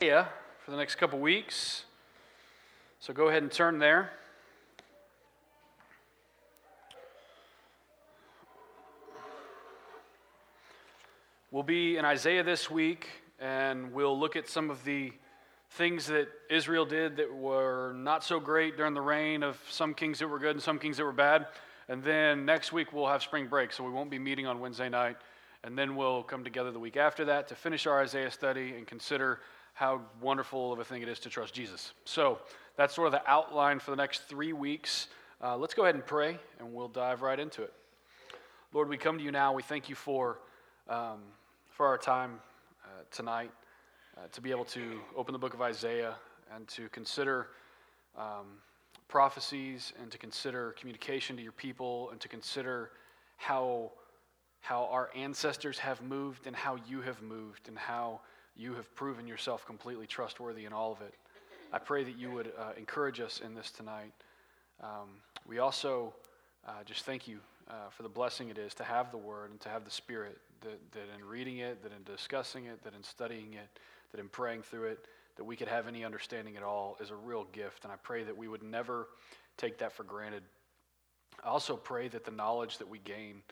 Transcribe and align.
For 0.00 0.70
the 0.70 0.78
next 0.78 0.94
couple 0.94 1.18
weeks. 1.18 1.84
So 3.00 3.12
go 3.12 3.28
ahead 3.28 3.42
and 3.42 3.52
turn 3.52 3.78
there. 3.78 4.10
We'll 11.50 11.64
be 11.64 11.98
in 11.98 12.06
Isaiah 12.06 12.42
this 12.42 12.70
week, 12.70 13.08
and 13.38 13.92
we'll 13.92 14.18
look 14.18 14.36
at 14.36 14.48
some 14.48 14.70
of 14.70 14.82
the 14.84 15.12
things 15.72 16.06
that 16.06 16.28
Israel 16.48 16.86
did 16.86 17.18
that 17.18 17.30
were 17.30 17.92
not 17.94 18.24
so 18.24 18.40
great 18.40 18.78
during 18.78 18.94
the 18.94 19.02
reign 19.02 19.42
of 19.42 19.58
some 19.68 19.92
kings 19.92 20.18
that 20.20 20.28
were 20.28 20.38
good 20.38 20.52
and 20.52 20.62
some 20.62 20.78
kings 20.78 20.96
that 20.96 21.04
were 21.04 21.12
bad. 21.12 21.46
And 21.90 22.02
then 22.02 22.46
next 22.46 22.72
week 22.72 22.94
we'll 22.94 23.08
have 23.08 23.22
spring 23.22 23.48
break, 23.48 23.70
so 23.70 23.84
we 23.84 23.90
won't 23.90 24.10
be 24.10 24.18
meeting 24.18 24.46
on 24.46 24.60
Wednesday 24.60 24.88
night. 24.88 25.18
And 25.62 25.76
then 25.76 25.94
we'll 25.94 26.22
come 26.22 26.42
together 26.42 26.70
the 26.70 26.80
week 26.80 26.96
after 26.96 27.26
that 27.26 27.48
to 27.48 27.54
finish 27.54 27.86
our 27.86 28.00
Isaiah 28.00 28.30
study 28.30 28.76
and 28.78 28.86
consider 28.86 29.40
how 29.80 29.98
wonderful 30.20 30.74
of 30.74 30.78
a 30.78 30.84
thing 30.84 31.00
it 31.00 31.08
is 31.08 31.18
to 31.18 31.30
trust 31.30 31.54
Jesus. 31.54 31.94
So 32.04 32.38
that's 32.76 32.94
sort 32.94 33.06
of 33.06 33.12
the 33.12 33.22
outline 33.26 33.78
for 33.78 33.90
the 33.90 33.96
next 33.96 34.28
three 34.28 34.52
weeks. 34.52 35.08
Uh, 35.42 35.56
let's 35.56 35.72
go 35.72 35.84
ahead 35.84 35.94
and 35.94 36.04
pray, 36.04 36.38
and 36.58 36.74
we'll 36.74 36.88
dive 36.88 37.22
right 37.22 37.40
into 37.40 37.62
it. 37.62 37.72
Lord, 38.74 38.90
we 38.90 38.98
come 38.98 39.16
to 39.16 39.24
you 39.24 39.32
now. 39.32 39.54
We 39.54 39.62
thank 39.62 39.88
you 39.88 39.94
for, 39.94 40.38
um, 40.86 41.20
for 41.70 41.86
our 41.86 41.96
time 41.96 42.40
uh, 42.84 42.88
tonight 43.10 43.52
uh, 44.18 44.26
to 44.32 44.42
be 44.42 44.50
able 44.50 44.66
to 44.66 45.00
open 45.16 45.32
the 45.32 45.38
book 45.38 45.54
of 45.54 45.62
Isaiah 45.62 46.14
and 46.54 46.68
to 46.68 46.90
consider 46.90 47.48
um, 48.18 48.58
prophecies 49.08 49.94
and 50.02 50.10
to 50.10 50.18
consider 50.18 50.72
communication 50.78 51.36
to 51.36 51.42
your 51.42 51.52
people 51.52 52.10
and 52.10 52.20
to 52.20 52.28
consider 52.28 52.90
how, 53.38 53.92
how 54.60 54.90
our 54.92 55.08
ancestors 55.16 55.78
have 55.78 56.02
moved 56.02 56.46
and 56.46 56.54
how 56.54 56.76
you 56.86 57.00
have 57.00 57.22
moved 57.22 57.68
and 57.68 57.78
how 57.78 58.20
you 58.60 58.74
have 58.74 58.94
proven 58.94 59.26
yourself 59.26 59.64
completely 59.64 60.06
trustworthy 60.06 60.66
in 60.66 60.72
all 60.72 60.92
of 60.92 61.00
it. 61.00 61.14
I 61.72 61.78
pray 61.78 62.04
that 62.04 62.18
you 62.18 62.30
would 62.32 62.52
uh, 62.58 62.72
encourage 62.76 63.18
us 63.18 63.40
in 63.42 63.54
this 63.54 63.70
tonight. 63.70 64.12
Um, 64.82 65.08
we 65.46 65.60
also 65.60 66.12
uh, 66.68 66.84
just 66.84 67.06
thank 67.06 67.26
you 67.26 67.38
uh, 67.70 67.88
for 67.90 68.02
the 68.02 68.08
blessing 68.08 68.50
it 68.50 68.58
is 68.58 68.74
to 68.74 68.84
have 68.84 69.10
the 69.10 69.16
Word 69.16 69.50
and 69.50 69.60
to 69.60 69.70
have 69.70 69.84
the 69.84 69.90
Spirit, 69.90 70.36
that, 70.60 70.78
that 70.92 71.06
in 71.16 71.24
reading 71.24 71.58
it, 71.58 71.82
that 71.82 71.92
in 71.92 72.02
discussing 72.04 72.66
it, 72.66 72.82
that 72.84 72.94
in 72.94 73.02
studying 73.02 73.54
it, 73.54 73.68
that 74.12 74.20
in 74.20 74.28
praying 74.28 74.62
through 74.62 74.84
it, 74.84 75.06
that 75.36 75.44
we 75.44 75.56
could 75.56 75.68
have 75.68 75.88
any 75.88 76.04
understanding 76.04 76.56
at 76.58 76.62
all 76.62 76.98
is 77.00 77.10
a 77.10 77.16
real 77.16 77.46
gift. 77.52 77.84
And 77.84 77.92
I 77.92 77.96
pray 78.02 78.24
that 78.24 78.36
we 78.36 78.46
would 78.46 78.62
never 78.62 79.08
take 79.56 79.78
that 79.78 79.92
for 79.92 80.04
granted. 80.04 80.42
I 81.42 81.48
also 81.48 81.76
pray 81.76 82.08
that 82.08 82.26
the 82.26 82.30
knowledge 82.30 82.76
that 82.78 82.88
we 82.88 82.98
gain, 82.98 83.42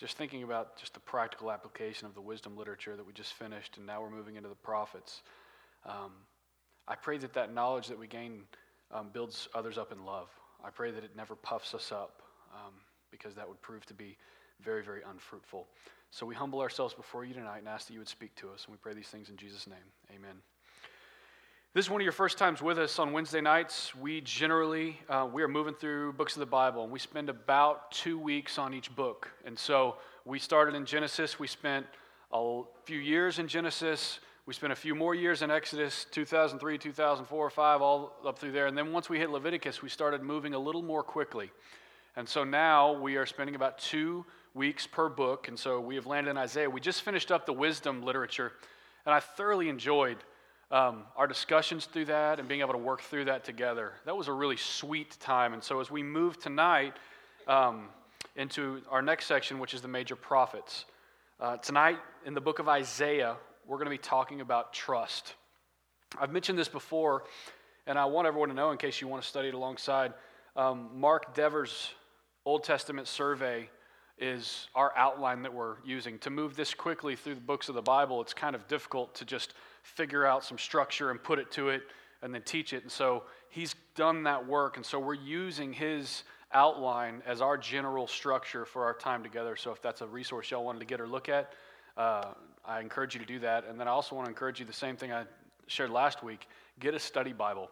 just 0.00 0.16
thinking 0.16 0.42
about 0.42 0.78
just 0.78 0.94
the 0.94 1.00
practical 1.00 1.52
application 1.52 2.06
of 2.06 2.14
the 2.14 2.22
wisdom 2.22 2.56
literature 2.56 2.96
that 2.96 3.06
we 3.06 3.12
just 3.12 3.34
finished, 3.34 3.76
and 3.76 3.84
now 3.84 4.00
we're 4.00 4.08
moving 4.08 4.36
into 4.36 4.48
the 4.48 4.54
prophets. 4.54 5.22
Um, 5.84 6.12
I 6.88 6.94
pray 6.94 7.18
that 7.18 7.34
that 7.34 7.52
knowledge 7.52 7.88
that 7.88 7.98
we 7.98 8.06
gain 8.06 8.44
um, 8.92 9.10
builds 9.12 9.46
others 9.54 9.76
up 9.76 9.92
in 9.92 10.06
love. 10.06 10.28
I 10.64 10.70
pray 10.70 10.90
that 10.90 11.04
it 11.04 11.10
never 11.14 11.36
puffs 11.36 11.74
us 11.74 11.92
up 11.92 12.22
um, 12.54 12.72
because 13.10 13.34
that 13.34 13.46
would 13.46 13.60
prove 13.60 13.84
to 13.86 13.94
be 13.94 14.16
very, 14.62 14.82
very 14.82 15.02
unfruitful. 15.08 15.66
So 16.10 16.24
we 16.24 16.34
humble 16.34 16.60
ourselves 16.60 16.94
before 16.94 17.26
you 17.26 17.34
tonight 17.34 17.58
and 17.58 17.68
ask 17.68 17.86
that 17.88 17.92
you 17.92 17.98
would 17.98 18.08
speak 18.08 18.34
to 18.36 18.48
us. 18.48 18.64
And 18.64 18.72
we 18.72 18.78
pray 18.78 18.94
these 18.94 19.08
things 19.08 19.28
in 19.28 19.36
Jesus' 19.36 19.66
name. 19.66 19.76
Amen. 20.16 20.36
This 21.72 21.84
is 21.84 21.90
one 21.90 22.00
of 22.00 22.04
your 22.04 22.10
first 22.10 22.36
times 22.36 22.60
with 22.60 22.80
us 22.80 22.98
on 22.98 23.12
Wednesday 23.12 23.40
nights. 23.40 23.94
We 23.94 24.22
generally 24.22 24.98
uh, 25.08 25.28
we 25.32 25.40
are 25.44 25.46
moving 25.46 25.74
through 25.74 26.14
books 26.14 26.34
of 26.34 26.40
the 26.40 26.46
Bible, 26.46 26.82
and 26.82 26.90
we 26.90 26.98
spend 26.98 27.28
about 27.28 27.92
two 27.92 28.18
weeks 28.18 28.58
on 28.58 28.74
each 28.74 28.92
book. 28.96 29.28
And 29.44 29.56
so 29.56 29.94
we 30.24 30.40
started 30.40 30.74
in 30.74 30.84
Genesis. 30.84 31.38
We 31.38 31.46
spent 31.46 31.86
a 32.32 32.62
few 32.82 32.98
years 32.98 33.38
in 33.38 33.46
Genesis. 33.46 34.18
We 34.46 34.54
spent 34.54 34.72
a 34.72 34.76
few 34.76 34.96
more 34.96 35.14
years 35.14 35.42
in 35.42 35.52
Exodus, 35.52 36.06
2003, 36.10 36.76
2004, 36.76 37.50
5, 37.50 37.82
all 37.82 38.16
up 38.26 38.36
through 38.36 38.50
there. 38.50 38.66
And 38.66 38.76
then 38.76 38.90
once 38.90 39.08
we 39.08 39.20
hit 39.20 39.30
Leviticus, 39.30 39.80
we 39.80 39.88
started 39.88 40.24
moving 40.24 40.54
a 40.54 40.58
little 40.58 40.82
more 40.82 41.04
quickly. 41.04 41.52
And 42.16 42.28
so 42.28 42.42
now 42.42 42.94
we 42.94 43.14
are 43.14 43.26
spending 43.26 43.54
about 43.54 43.78
two 43.78 44.26
weeks 44.54 44.88
per 44.88 45.08
book. 45.08 45.46
And 45.46 45.56
so 45.56 45.78
we 45.78 45.94
have 45.94 46.06
landed 46.06 46.30
in 46.30 46.36
Isaiah. 46.36 46.68
We 46.68 46.80
just 46.80 47.02
finished 47.02 47.30
up 47.30 47.46
the 47.46 47.52
wisdom 47.52 48.02
literature, 48.02 48.54
and 49.06 49.14
I 49.14 49.20
thoroughly 49.20 49.68
enjoyed 49.68 50.16
um, 50.70 51.02
our 51.16 51.26
discussions 51.26 51.86
through 51.86 52.06
that 52.06 52.38
and 52.38 52.48
being 52.48 52.60
able 52.60 52.72
to 52.72 52.78
work 52.78 53.02
through 53.02 53.24
that 53.24 53.44
together. 53.44 53.92
That 54.04 54.16
was 54.16 54.28
a 54.28 54.32
really 54.32 54.56
sweet 54.56 55.18
time. 55.20 55.52
And 55.52 55.62
so 55.62 55.80
as 55.80 55.90
we 55.90 56.02
move 56.02 56.38
tonight 56.38 56.94
um, 57.48 57.88
into 58.36 58.82
our 58.90 59.02
next 59.02 59.26
section, 59.26 59.58
which 59.58 59.74
is 59.74 59.82
the 59.82 59.88
major 59.88 60.16
prophets, 60.16 60.84
uh, 61.40 61.56
tonight 61.56 61.98
in 62.24 62.34
the 62.34 62.40
book 62.40 62.58
of 62.58 62.68
Isaiah, 62.68 63.36
we're 63.66 63.78
going 63.78 63.86
to 63.86 63.90
be 63.90 63.98
talking 63.98 64.40
about 64.40 64.72
trust. 64.72 65.34
I've 66.20 66.32
mentioned 66.32 66.58
this 66.58 66.68
before, 66.68 67.24
and 67.86 67.98
I 67.98 68.04
want 68.04 68.28
everyone 68.28 68.48
to 68.50 68.54
know 68.54 68.70
in 68.70 68.78
case 68.78 69.00
you 69.00 69.08
want 69.08 69.22
to 69.22 69.28
study 69.28 69.48
it 69.48 69.54
alongside. 69.54 70.12
Um, 70.56 70.90
Mark 70.94 71.34
Dever's 71.34 71.90
Old 72.44 72.64
Testament 72.64 73.08
survey 73.08 73.68
is 74.18 74.68
our 74.74 74.92
outline 74.96 75.42
that 75.42 75.54
we're 75.54 75.76
using. 75.84 76.18
To 76.18 76.30
move 76.30 76.54
this 76.54 76.74
quickly 76.74 77.16
through 77.16 77.36
the 77.36 77.40
books 77.40 77.68
of 77.68 77.74
the 77.74 77.82
Bible, 77.82 78.20
it's 78.20 78.34
kind 78.34 78.54
of 78.54 78.68
difficult 78.68 79.14
to 79.16 79.24
just 79.24 79.54
figure 79.82 80.26
out 80.26 80.44
some 80.44 80.58
structure 80.58 81.10
and 81.10 81.22
put 81.22 81.38
it 81.38 81.50
to 81.52 81.68
it 81.70 81.82
and 82.22 82.34
then 82.34 82.42
teach 82.42 82.72
it. 82.72 82.82
And 82.82 82.92
so 82.92 83.24
he's 83.48 83.74
done 83.94 84.24
that 84.24 84.46
work. 84.46 84.76
And 84.76 84.84
so 84.84 84.98
we're 84.98 85.14
using 85.14 85.72
his 85.72 86.24
outline 86.52 87.22
as 87.26 87.40
our 87.40 87.56
general 87.56 88.06
structure 88.06 88.64
for 88.64 88.84
our 88.84 88.94
time 88.94 89.22
together. 89.22 89.56
So 89.56 89.70
if 89.70 89.80
that's 89.80 90.00
a 90.00 90.06
resource 90.06 90.50
y'all 90.50 90.64
wanted 90.64 90.80
to 90.80 90.86
get 90.86 91.00
or 91.00 91.06
look 91.06 91.28
at, 91.28 91.52
uh, 91.96 92.32
I 92.64 92.80
encourage 92.80 93.14
you 93.14 93.20
to 93.20 93.26
do 93.26 93.38
that. 93.40 93.66
And 93.66 93.78
then 93.78 93.88
I 93.88 93.90
also 93.90 94.14
want 94.14 94.26
to 94.26 94.30
encourage 94.30 94.60
you 94.60 94.66
the 94.66 94.72
same 94.72 94.96
thing 94.96 95.12
I 95.12 95.24
shared 95.66 95.90
last 95.90 96.22
week 96.22 96.46
get 96.80 96.94
a 96.94 96.98
study 96.98 97.32
Bible. 97.32 97.70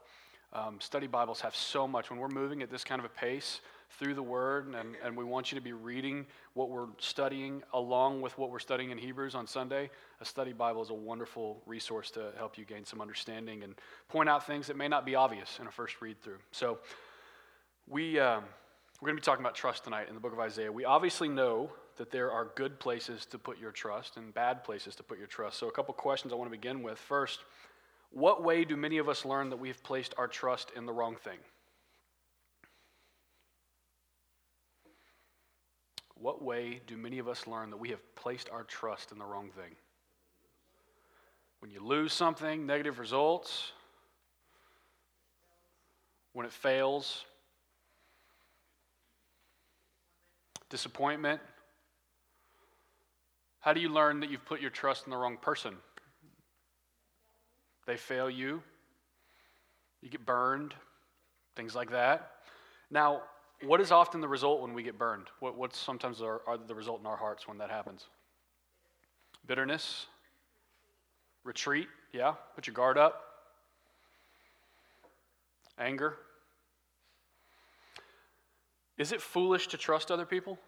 Um, 0.52 0.80
study 0.80 1.06
Bibles 1.06 1.40
have 1.40 1.56
so 1.56 1.88
much. 1.88 2.10
When 2.10 2.18
we're 2.18 2.28
moving 2.28 2.62
at 2.62 2.70
this 2.70 2.84
kind 2.84 2.98
of 2.98 3.06
a 3.06 3.08
pace, 3.08 3.60
through 3.98 4.14
the 4.14 4.22
Word, 4.22 4.74
and, 4.74 4.96
and 5.02 5.16
we 5.16 5.24
want 5.24 5.50
you 5.50 5.56
to 5.56 5.62
be 5.62 5.72
reading 5.72 6.26
what 6.54 6.70
we're 6.70 6.88
studying 6.98 7.62
along 7.72 8.20
with 8.20 8.36
what 8.38 8.50
we're 8.50 8.58
studying 8.58 8.90
in 8.90 8.98
Hebrews 8.98 9.34
on 9.34 9.46
Sunday. 9.46 9.90
A 10.20 10.24
study 10.24 10.52
Bible 10.52 10.82
is 10.82 10.90
a 10.90 10.94
wonderful 10.94 11.62
resource 11.66 12.10
to 12.12 12.30
help 12.36 12.58
you 12.58 12.64
gain 12.64 12.84
some 12.84 13.00
understanding 13.00 13.62
and 13.62 13.74
point 14.08 14.28
out 14.28 14.46
things 14.46 14.66
that 14.66 14.76
may 14.76 14.88
not 14.88 15.06
be 15.06 15.14
obvious 15.14 15.58
in 15.60 15.66
a 15.66 15.70
first 15.70 16.00
read 16.00 16.20
through. 16.22 16.38
So, 16.52 16.78
we, 17.88 18.20
um, 18.20 18.44
we're 19.00 19.06
going 19.06 19.16
to 19.16 19.22
be 19.22 19.24
talking 19.24 19.44
about 19.44 19.54
trust 19.54 19.84
tonight 19.84 20.08
in 20.08 20.14
the 20.14 20.20
book 20.20 20.32
of 20.32 20.40
Isaiah. 20.40 20.70
We 20.70 20.84
obviously 20.84 21.28
know 21.28 21.70
that 21.96 22.10
there 22.10 22.30
are 22.30 22.50
good 22.54 22.78
places 22.78 23.26
to 23.26 23.38
put 23.38 23.58
your 23.58 23.72
trust 23.72 24.16
and 24.16 24.32
bad 24.34 24.62
places 24.62 24.94
to 24.96 25.02
put 25.02 25.18
your 25.18 25.26
trust. 25.26 25.58
So, 25.58 25.68
a 25.68 25.72
couple 25.72 25.94
questions 25.94 26.32
I 26.32 26.36
want 26.36 26.50
to 26.50 26.56
begin 26.56 26.82
with. 26.82 26.98
First, 26.98 27.40
what 28.10 28.42
way 28.42 28.64
do 28.64 28.76
many 28.76 28.98
of 28.98 29.08
us 29.08 29.24
learn 29.24 29.50
that 29.50 29.58
we've 29.58 29.82
placed 29.82 30.14
our 30.18 30.28
trust 30.28 30.72
in 30.76 30.86
the 30.86 30.92
wrong 30.92 31.16
thing? 31.16 31.38
What 36.20 36.42
way 36.42 36.80
do 36.86 36.96
many 36.96 37.18
of 37.18 37.28
us 37.28 37.46
learn 37.46 37.70
that 37.70 37.76
we 37.76 37.90
have 37.90 38.14
placed 38.16 38.50
our 38.50 38.64
trust 38.64 39.12
in 39.12 39.18
the 39.18 39.24
wrong 39.24 39.50
thing? 39.50 39.76
When 41.60 41.70
you 41.70 41.80
lose 41.80 42.12
something, 42.12 42.66
negative 42.66 42.98
results, 42.98 43.72
when 46.32 46.46
it 46.46 46.52
fails, 46.52 47.24
disappointment. 50.68 51.40
How 53.60 53.72
do 53.72 53.80
you 53.80 53.88
learn 53.88 54.20
that 54.20 54.30
you've 54.30 54.44
put 54.44 54.60
your 54.60 54.70
trust 54.70 55.06
in 55.06 55.10
the 55.10 55.16
wrong 55.16 55.36
person? 55.36 55.74
They 57.86 57.96
fail 57.96 58.28
you, 58.28 58.62
you 60.02 60.10
get 60.10 60.24
burned, 60.26 60.74
things 61.56 61.74
like 61.74 61.90
that. 61.90 62.32
Now, 62.90 63.22
what 63.62 63.80
is 63.80 63.90
often 63.90 64.20
the 64.20 64.28
result 64.28 64.60
when 64.60 64.72
we 64.72 64.82
get 64.82 64.98
burned? 64.98 65.26
What, 65.40 65.56
what's 65.56 65.78
sometimes 65.78 66.22
our, 66.22 66.42
are 66.46 66.56
the 66.56 66.74
result 66.74 67.00
in 67.00 67.06
our 67.06 67.16
hearts 67.16 67.48
when 67.48 67.58
that 67.58 67.70
happens? 67.70 68.06
Bitterness, 69.46 70.06
retreat, 71.44 71.88
yeah, 72.12 72.34
put 72.54 72.66
your 72.66 72.74
guard 72.74 72.98
up, 72.98 73.24
anger. 75.78 76.16
Is 78.96 79.12
it 79.12 79.20
foolish 79.20 79.68
to 79.68 79.76
trust 79.76 80.10
other 80.10 80.26
people? 80.26 80.58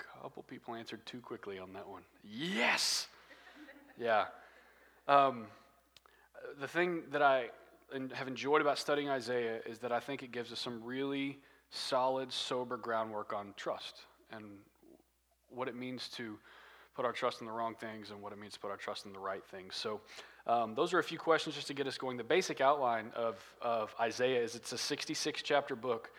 A 0.00 0.22
couple 0.22 0.42
people 0.42 0.74
answered 0.74 1.04
too 1.06 1.20
quickly 1.20 1.58
on 1.58 1.72
that 1.74 1.88
one. 1.88 2.02
Yes! 2.24 3.06
Yeah. 3.98 4.26
Um, 5.06 5.46
the 6.60 6.68
thing 6.68 7.02
that 7.12 7.22
I 7.22 7.50
and 7.94 8.12
have 8.12 8.28
enjoyed 8.28 8.60
about 8.60 8.78
studying 8.78 9.08
Isaiah 9.08 9.60
is 9.66 9.78
that 9.78 9.92
I 9.92 10.00
think 10.00 10.22
it 10.22 10.32
gives 10.32 10.52
us 10.52 10.60
some 10.60 10.82
really 10.84 11.38
solid, 11.70 12.32
sober 12.32 12.76
groundwork 12.76 13.32
on 13.32 13.54
trust 13.56 14.02
and 14.30 14.44
what 15.50 15.68
it 15.68 15.74
means 15.74 16.08
to 16.10 16.38
put 16.94 17.04
our 17.04 17.12
trust 17.12 17.40
in 17.40 17.46
the 17.46 17.52
wrong 17.52 17.74
things 17.74 18.10
and 18.10 18.20
what 18.20 18.32
it 18.32 18.38
means 18.38 18.54
to 18.54 18.60
put 18.60 18.70
our 18.70 18.76
trust 18.76 19.06
in 19.06 19.12
the 19.12 19.18
right 19.18 19.44
things. 19.46 19.76
So, 19.76 20.00
um, 20.46 20.74
those 20.74 20.94
are 20.94 20.98
a 20.98 21.04
few 21.04 21.18
questions 21.18 21.54
just 21.54 21.66
to 21.66 21.74
get 21.74 21.86
us 21.86 21.98
going. 21.98 22.16
The 22.16 22.24
basic 22.24 22.60
outline 22.60 23.12
of, 23.14 23.36
of 23.60 23.94
Isaiah 24.00 24.42
is 24.42 24.54
it's 24.54 24.72
a 24.72 24.78
66 24.78 25.42
chapter 25.42 25.76
book. 25.76 26.10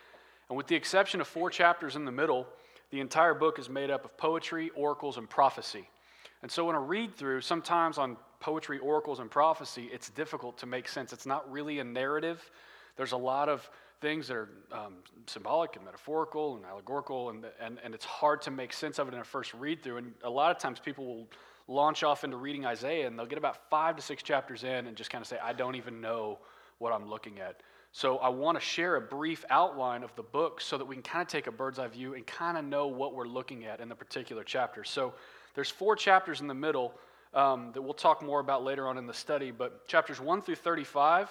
And 0.50 0.58
with 0.58 0.68
the 0.68 0.76
exception 0.76 1.20
of 1.20 1.28
four 1.28 1.50
chapters 1.50 1.96
in 1.96 2.06
the 2.06 2.12
middle, 2.12 2.48
the 2.92 3.00
entire 3.00 3.34
book 3.34 3.60
is 3.60 3.70
made 3.70 3.90
up 3.90 4.06
of 4.06 4.16
poetry, 4.18 4.70
oracles, 4.76 5.18
and 5.18 5.30
prophecy. 5.30 5.90
And 6.42 6.52
so, 6.52 6.70
in 6.70 6.76
a 6.76 6.80
read 6.80 7.16
through, 7.16 7.42
sometimes 7.42 7.98
on 7.98 8.18
poetry, 8.40 8.80
oracles, 8.80 9.20
and 9.20 9.30
prophecy, 9.30 9.90
it's 9.92 10.10
difficult 10.10 10.58
to 10.60 10.66
make 10.66 10.88
sense. 10.88 11.14
It's 11.14 11.26
not 11.26 11.50
really 11.52 11.80
a 11.80 11.84
narrative. 11.84 12.50
There's 12.96 13.12
a 13.12 13.18
lot 13.18 13.50
of 13.50 13.70
things 14.02 14.28
that 14.28 14.36
are 14.36 14.50
um, 14.72 14.96
symbolic 15.28 15.76
and 15.76 15.84
metaphorical 15.84 16.56
and 16.56 16.66
allegorical, 16.66 17.30
and, 17.30 17.46
and, 17.60 17.80
and 17.84 17.94
it's 17.94 18.06
hard 18.06 18.42
to 18.44 18.52
make 18.52 18.72
sense 18.72 18.98
of 18.98 19.08
it 19.08 19.14
in 19.14 19.20
a 19.20 19.24
first 19.24 19.54
read 19.54 19.84
through. 19.84 19.98
And 19.98 20.14
a 20.24 20.30
lot 20.30 20.52
of 20.52 20.58
times 20.58 20.80
people 20.80 21.06
will 21.06 21.28
launch 21.68 22.04
off 22.04 22.24
into 22.24 22.38
reading 22.38 22.66
Isaiah 22.66 23.08
and 23.08 23.18
they'll 23.18 23.26
get 23.26 23.38
about 23.38 23.70
five 23.70 23.96
to 23.96 24.02
six 24.02 24.24
chapters 24.24 24.64
in 24.64 24.88
and 24.88 24.96
just 24.96 25.10
kind 25.10 25.22
of 25.22 25.28
say, 25.28 25.38
I 25.42 25.54
don't 25.54 25.76
even 25.76 26.02
know 26.02 26.40
what 26.80 26.94
I'm 26.94 27.10
looking 27.10 27.40
at. 27.40 27.62
So 27.92 28.18
I 28.18 28.30
want 28.30 28.60
to 28.60 28.64
share 28.64 28.96
a 28.96 29.02
brief 29.02 29.44
outline 29.50 30.04
of 30.04 30.16
the 30.16 30.24
book 30.24 30.62
so 30.62 30.78
that 30.78 30.86
we 30.86 30.96
can 30.96 31.04
kind 31.04 31.22
of 31.22 31.28
take 31.28 31.48
a 31.48 31.52
bird's 31.52 31.80
eye 31.80 31.88
view 31.88 32.14
and 32.14 32.26
kind 32.26 32.58
of 32.58 32.64
know 32.64 32.88
what 32.88 33.14
we're 33.14 33.28
looking 33.28 33.66
at 33.66 33.80
in 33.80 33.90
the 33.90 33.96
particular 33.96 34.44
chapter. 34.44 34.84
So 34.84 35.14
there's 35.56 35.70
four 35.70 35.96
chapters 35.96 36.42
in 36.42 36.48
the 36.48 36.54
middle 36.54 36.94
um, 37.34 37.72
that 37.74 37.82
we'll 37.82 37.94
talk 37.94 38.22
more 38.22 38.40
about 38.40 38.64
later 38.64 38.88
on 38.88 38.98
in 38.98 39.06
the 39.06 39.14
study, 39.14 39.52
but 39.52 39.88
chapters 39.88 40.20
1 40.20 40.42
through 40.42 40.56
35 40.56 41.30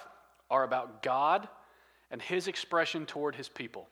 are 0.49 0.63
about 0.63 1.03
God 1.03 1.47
and 2.11 2.21
his 2.21 2.47
expression 2.47 3.05
toward 3.05 3.35
his 3.35 3.49
people 3.49 3.87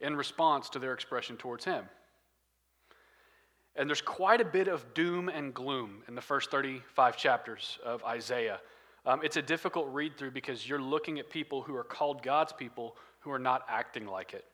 in 0.00 0.16
response 0.16 0.68
to 0.70 0.78
their 0.78 0.92
expression 0.92 1.36
towards 1.36 1.64
him. 1.64 1.84
And 3.76 3.88
there's 3.88 4.02
quite 4.02 4.40
a 4.40 4.44
bit 4.44 4.68
of 4.68 4.94
doom 4.94 5.28
and 5.28 5.52
gloom 5.52 6.02
in 6.06 6.14
the 6.14 6.20
first 6.20 6.50
35 6.50 7.16
chapters 7.16 7.78
of 7.84 8.04
Isaiah. 8.04 8.60
Um, 9.04 9.20
it's 9.22 9.36
a 9.36 9.42
difficult 9.42 9.88
read 9.92 10.16
through 10.16 10.30
because 10.30 10.68
you're 10.68 10.80
looking 10.80 11.18
at 11.18 11.28
people 11.28 11.62
who 11.62 11.74
are 11.74 11.84
called 11.84 12.22
God's 12.22 12.52
people 12.52 12.96
who 13.20 13.32
are 13.32 13.38
not 13.38 13.62
acting 13.68 14.06
like 14.06 14.32
it. 14.32 14.44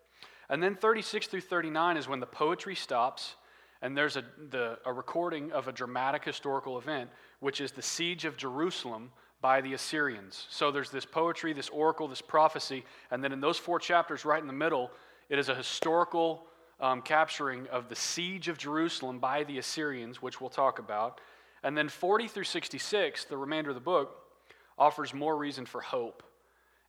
And 0.48 0.62
then 0.62 0.74
36 0.74 1.26
through 1.28 1.42
39 1.42 1.96
is 1.96 2.08
when 2.08 2.18
the 2.18 2.26
poetry 2.26 2.74
stops 2.74 3.36
and 3.82 3.96
there's 3.96 4.16
a, 4.16 4.24
the, 4.50 4.78
a 4.84 4.92
recording 4.92 5.52
of 5.52 5.68
a 5.68 5.72
dramatic 5.72 6.24
historical 6.24 6.78
event, 6.78 7.10
which 7.40 7.60
is 7.60 7.72
the 7.72 7.82
siege 7.82 8.24
of 8.24 8.36
Jerusalem 8.36 9.10
by 9.40 9.60
the 9.60 9.72
Assyrians. 9.72 10.46
So 10.50 10.70
there's 10.70 10.90
this 10.90 11.06
poetry, 11.06 11.52
this 11.52 11.70
oracle, 11.70 12.06
this 12.06 12.20
prophecy, 12.20 12.84
and 13.10 13.24
then 13.24 13.32
in 13.32 13.40
those 13.40 13.56
four 13.56 13.78
chapters, 13.78 14.24
right 14.24 14.40
in 14.40 14.46
the 14.46 14.52
middle, 14.52 14.90
it 15.30 15.38
is 15.38 15.48
a 15.48 15.54
historical 15.54 16.44
um, 16.78 17.00
capturing 17.00 17.66
of 17.68 17.88
the 17.88 17.96
siege 17.96 18.48
of 18.48 18.58
Jerusalem 18.58 19.18
by 19.18 19.44
the 19.44 19.58
Assyrians, 19.58 20.20
which 20.20 20.40
we'll 20.40 20.50
talk 20.50 20.78
about. 20.78 21.20
And 21.62 21.76
then 21.76 21.88
40 21.88 22.28
through 22.28 22.44
66, 22.44 23.24
the 23.24 23.36
remainder 23.36 23.70
of 23.70 23.76
the 23.76 23.80
book, 23.80 24.16
offers 24.78 25.12
more 25.12 25.36
reason 25.36 25.66
for 25.66 25.80
hope. 25.80 26.22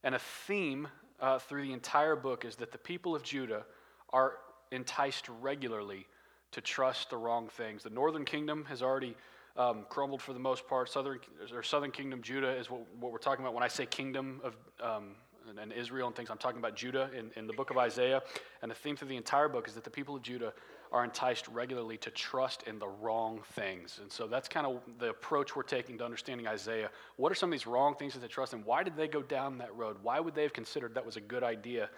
And 0.03 0.15
a 0.15 0.19
theme 0.19 0.87
uh, 1.19 1.39
through 1.39 1.63
the 1.63 1.73
entire 1.73 2.15
book 2.15 2.45
is 2.45 2.55
that 2.57 2.71
the 2.71 2.77
people 2.77 3.15
of 3.15 3.23
Judah 3.23 3.65
are 4.11 4.33
enticed 4.71 5.27
regularly 5.41 6.07
to 6.51 6.61
trust 6.61 7.09
the 7.09 7.17
wrong 7.17 7.47
things. 7.47 7.83
The 7.83 7.89
northern 7.89 8.25
kingdom 8.25 8.65
has 8.65 8.81
already 8.81 9.15
um, 9.57 9.85
crumbled 9.89 10.21
for 10.21 10.33
the 10.33 10.39
most 10.39 10.67
part. 10.67 10.89
Southern 10.89 11.19
or 11.53 11.63
southern 11.63 11.91
kingdom, 11.91 12.21
Judah 12.21 12.55
is 12.55 12.69
what, 12.69 12.81
what 12.99 13.11
we're 13.11 13.17
talking 13.17 13.43
about. 13.43 13.53
When 13.53 13.63
I 13.63 13.67
say 13.67 13.85
kingdom 13.85 14.41
of 14.43 14.55
um, 14.81 15.15
and, 15.49 15.59
and, 15.59 15.73
Israel 15.73 16.07
and 16.07 16.15
things, 16.15 16.29
I'm 16.29 16.37
talking 16.37 16.59
about 16.59 16.75
Judah 16.75 17.09
in, 17.17 17.31
in 17.35 17.47
the 17.47 17.53
book 17.53 17.71
of 17.71 17.77
Isaiah. 17.77 18.21
And 18.61 18.69
the 18.69 18.75
theme 18.75 18.95
through 18.95 19.09
the 19.09 19.17
entire 19.17 19.49
book 19.49 19.67
is 19.67 19.73
that 19.73 19.83
the 19.83 19.89
people 19.89 20.15
of 20.15 20.21
Judah 20.21 20.53
are 20.91 21.03
enticed 21.03 21.47
regularly 21.47 21.97
to 21.97 22.11
trust 22.11 22.63
in 22.63 22.77
the 22.77 22.87
wrong 22.87 23.41
things. 23.53 23.99
And 24.01 24.11
so 24.11 24.27
that's 24.27 24.49
kind 24.49 24.67
of 24.67 24.81
the 24.99 25.09
approach 25.09 25.55
we're 25.55 25.63
taking 25.63 25.97
to 25.99 26.05
understanding 26.05 26.47
Isaiah. 26.47 26.89
What 27.15 27.31
are 27.31 27.35
some 27.35 27.49
of 27.49 27.51
these 27.51 27.65
wrong 27.65 27.95
things 27.95 28.13
that 28.13 28.19
they 28.19 28.27
trust 28.27 28.53
in? 28.53 28.59
Why 28.65 28.83
did 28.83 28.97
they 28.97 29.07
go 29.07 29.21
down 29.21 29.57
that 29.59 29.73
road? 29.75 29.97
Why 30.03 30.19
would 30.19 30.35
they 30.35 30.43
have 30.43 30.53
considered 30.53 30.93
that 30.95 31.05
was 31.05 31.15
a 31.15 31.21
good 31.21 31.43
idea 31.43 31.89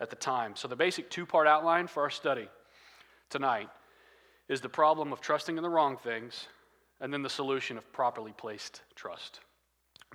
at 0.00 0.08
the 0.08 0.16
time? 0.16 0.56
So 0.56 0.66
the 0.66 0.76
basic 0.76 1.10
two 1.10 1.26
part 1.26 1.46
outline 1.46 1.86
for 1.88 2.02
our 2.02 2.10
study 2.10 2.48
tonight 3.28 3.68
is 4.48 4.60
the 4.60 4.68
problem 4.68 5.12
of 5.12 5.20
trusting 5.20 5.56
in 5.56 5.62
the 5.62 5.68
wrong 5.68 5.96
things, 5.96 6.46
and 7.00 7.12
then 7.12 7.22
the 7.22 7.30
solution 7.30 7.76
of 7.76 7.92
properly 7.92 8.32
placed 8.32 8.82
trust. 8.94 9.40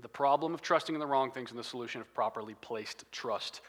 The 0.02 0.08
problem 0.08 0.54
of 0.54 0.62
trusting 0.62 0.96
in 0.96 1.00
the 1.00 1.08
wrong 1.08 1.32
things 1.32 1.52
and 1.52 1.60
the 1.60 1.64
solution 1.64 2.02
of 2.02 2.12
properly 2.14 2.56
placed 2.62 3.06
trust. 3.12 3.62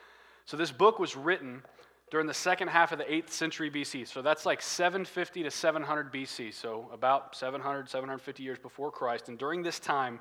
So, 0.47 0.57
this 0.57 0.73
book 0.73 0.99
was 0.99 1.17
written 1.17 1.63
during 2.11 2.27
the 2.27 2.35
second 2.35 2.69
half 2.69 2.93
of 2.93 2.99
the 2.99 3.05
8th 3.05 3.31
century 3.31 3.71
BC. 3.71 4.07
So, 4.09 4.23
that's 4.23 4.47
like 4.47 4.63
750 4.63 5.43
to 5.43 5.51
700 5.51 6.13
BC. 6.13 6.55
So, 6.55 6.89
about 6.93 7.37
700, 7.37 7.89
750 7.89 8.43
years 8.43 8.59
before 8.59 8.91
Christ. 8.91 9.29
And 9.29 9.39
during 9.39 9.63
this 9.63 9.79
time, 9.79 10.21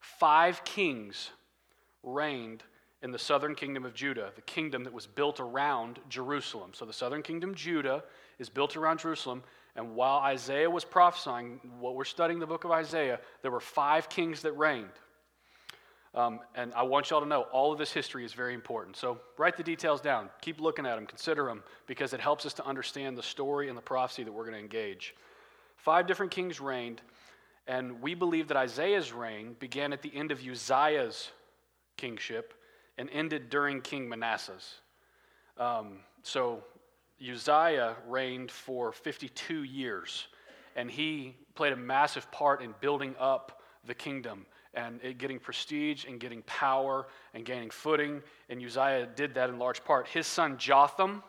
five 0.00 0.64
kings 0.64 1.30
reigned 2.02 2.62
in 3.02 3.10
the 3.10 3.18
southern 3.18 3.54
kingdom 3.54 3.84
of 3.84 3.92
Judah, 3.92 4.32
the 4.34 4.42
kingdom 4.42 4.82
that 4.84 4.92
was 4.92 5.06
built 5.06 5.40
around 5.40 6.00
Jerusalem. 6.08 6.70
So, 6.72 6.86
the 6.86 6.92
southern 6.92 7.22
kingdom, 7.22 7.54
Judah, 7.54 8.02
is 8.38 8.48
built 8.48 8.78
around 8.78 9.00
Jerusalem. 9.00 9.42
And 9.76 9.94
while 9.96 10.18
Isaiah 10.18 10.70
was 10.70 10.84
prophesying, 10.84 11.60
what 11.80 11.96
we're 11.96 12.04
studying 12.04 12.38
the 12.38 12.46
book 12.46 12.64
of 12.64 12.70
Isaiah, 12.70 13.18
there 13.42 13.50
were 13.50 13.60
five 13.60 14.08
kings 14.08 14.42
that 14.42 14.52
reigned. 14.52 14.88
Um, 16.14 16.40
and 16.54 16.72
I 16.74 16.84
want 16.84 17.10
y'all 17.10 17.20
to 17.20 17.26
know 17.26 17.42
all 17.52 17.72
of 17.72 17.78
this 17.78 17.92
history 17.92 18.24
is 18.24 18.32
very 18.32 18.54
important. 18.54 18.96
So 18.96 19.18
write 19.36 19.56
the 19.56 19.64
details 19.64 20.00
down. 20.00 20.30
Keep 20.42 20.60
looking 20.60 20.86
at 20.86 20.94
them, 20.94 21.06
consider 21.06 21.46
them, 21.46 21.64
because 21.88 22.12
it 22.12 22.20
helps 22.20 22.46
us 22.46 22.54
to 22.54 22.66
understand 22.66 23.18
the 23.18 23.22
story 23.22 23.68
and 23.68 23.76
the 23.76 23.82
prophecy 23.82 24.22
that 24.22 24.32
we're 24.32 24.44
going 24.44 24.54
to 24.54 24.60
engage. 24.60 25.14
Five 25.76 26.06
different 26.06 26.30
kings 26.30 26.60
reigned, 26.60 27.02
and 27.66 28.00
we 28.00 28.14
believe 28.14 28.46
that 28.48 28.56
Isaiah's 28.56 29.12
reign 29.12 29.56
began 29.58 29.92
at 29.92 30.02
the 30.02 30.14
end 30.14 30.30
of 30.30 30.40
Uzziah's 30.40 31.30
kingship 31.96 32.54
and 32.96 33.10
ended 33.10 33.50
during 33.50 33.80
King 33.80 34.08
Manasseh's. 34.08 34.74
Um, 35.58 35.98
so 36.22 36.62
Uzziah 37.20 37.96
reigned 38.06 38.50
for 38.50 38.92
52 38.92 39.62
years, 39.62 40.28
and 40.76 40.90
he 40.90 41.36
played 41.54 41.72
a 41.72 41.76
massive 41.76 42.30
part 42.30 42.62
in 42.62 42.74
building 42.80 43.14
up 43.18 43.62
the 43.86 43.94
kingdom 43.94 44.46
and 44.74 45.00
getting 45.18 45.38
prestige 45.38 46.04
and 46.04 46.18
getting 46.18 46.42
power 46.42 47.06
and 47.32 47.44
gaining 47.44 47.70
footing. 47.70 48.22
And 48.48 48.60
Uzziah 48.60 49.06
did 49.14 49.34
that 49.34 49.48
in 49.48 49.58
large 49.58 49.84
part. 49.84 50.08
His 50.08 50.26
son 50.26 50.58
Jotham, 50.58 51.22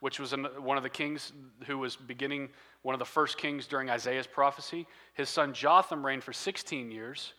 which 0.00 0.18
was 0.18 0.34
one 0.58 0.76
of 0.76 0.82
the 0.82 0.90
kings 0.90 1.32
who 1.66 1.78
was 1.78 1.94
beginning, 1.94 2.48
one 2.82 2.94
of 2.94 2.98
the 2.98 3.04
first 3.04 3.38
kings 3.38 3.66
during 3.66 3.90
Isaiah's 3.90 4.26
prophecy, 4.26 4.86
his 5.14 5.28
son 5.28 5.52
Jotham 5.52 6.04
reigned 6.04 6.24
for 6.24 6.32
16 6.32 6.90
years, 6.90 7.34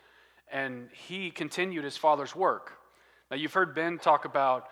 and 0.51 0.87
he 0.93 1.31
continued 1.31 1.83
his 1.83 1.97
father's 1.97 2.35
work. 2.35 2.77
Now, 3.29 3.37
you've 3.37 3.53
heard 3.53 3.75
Ben 3.75 3.97
talk 3.97 4.25
about 4.25 4.67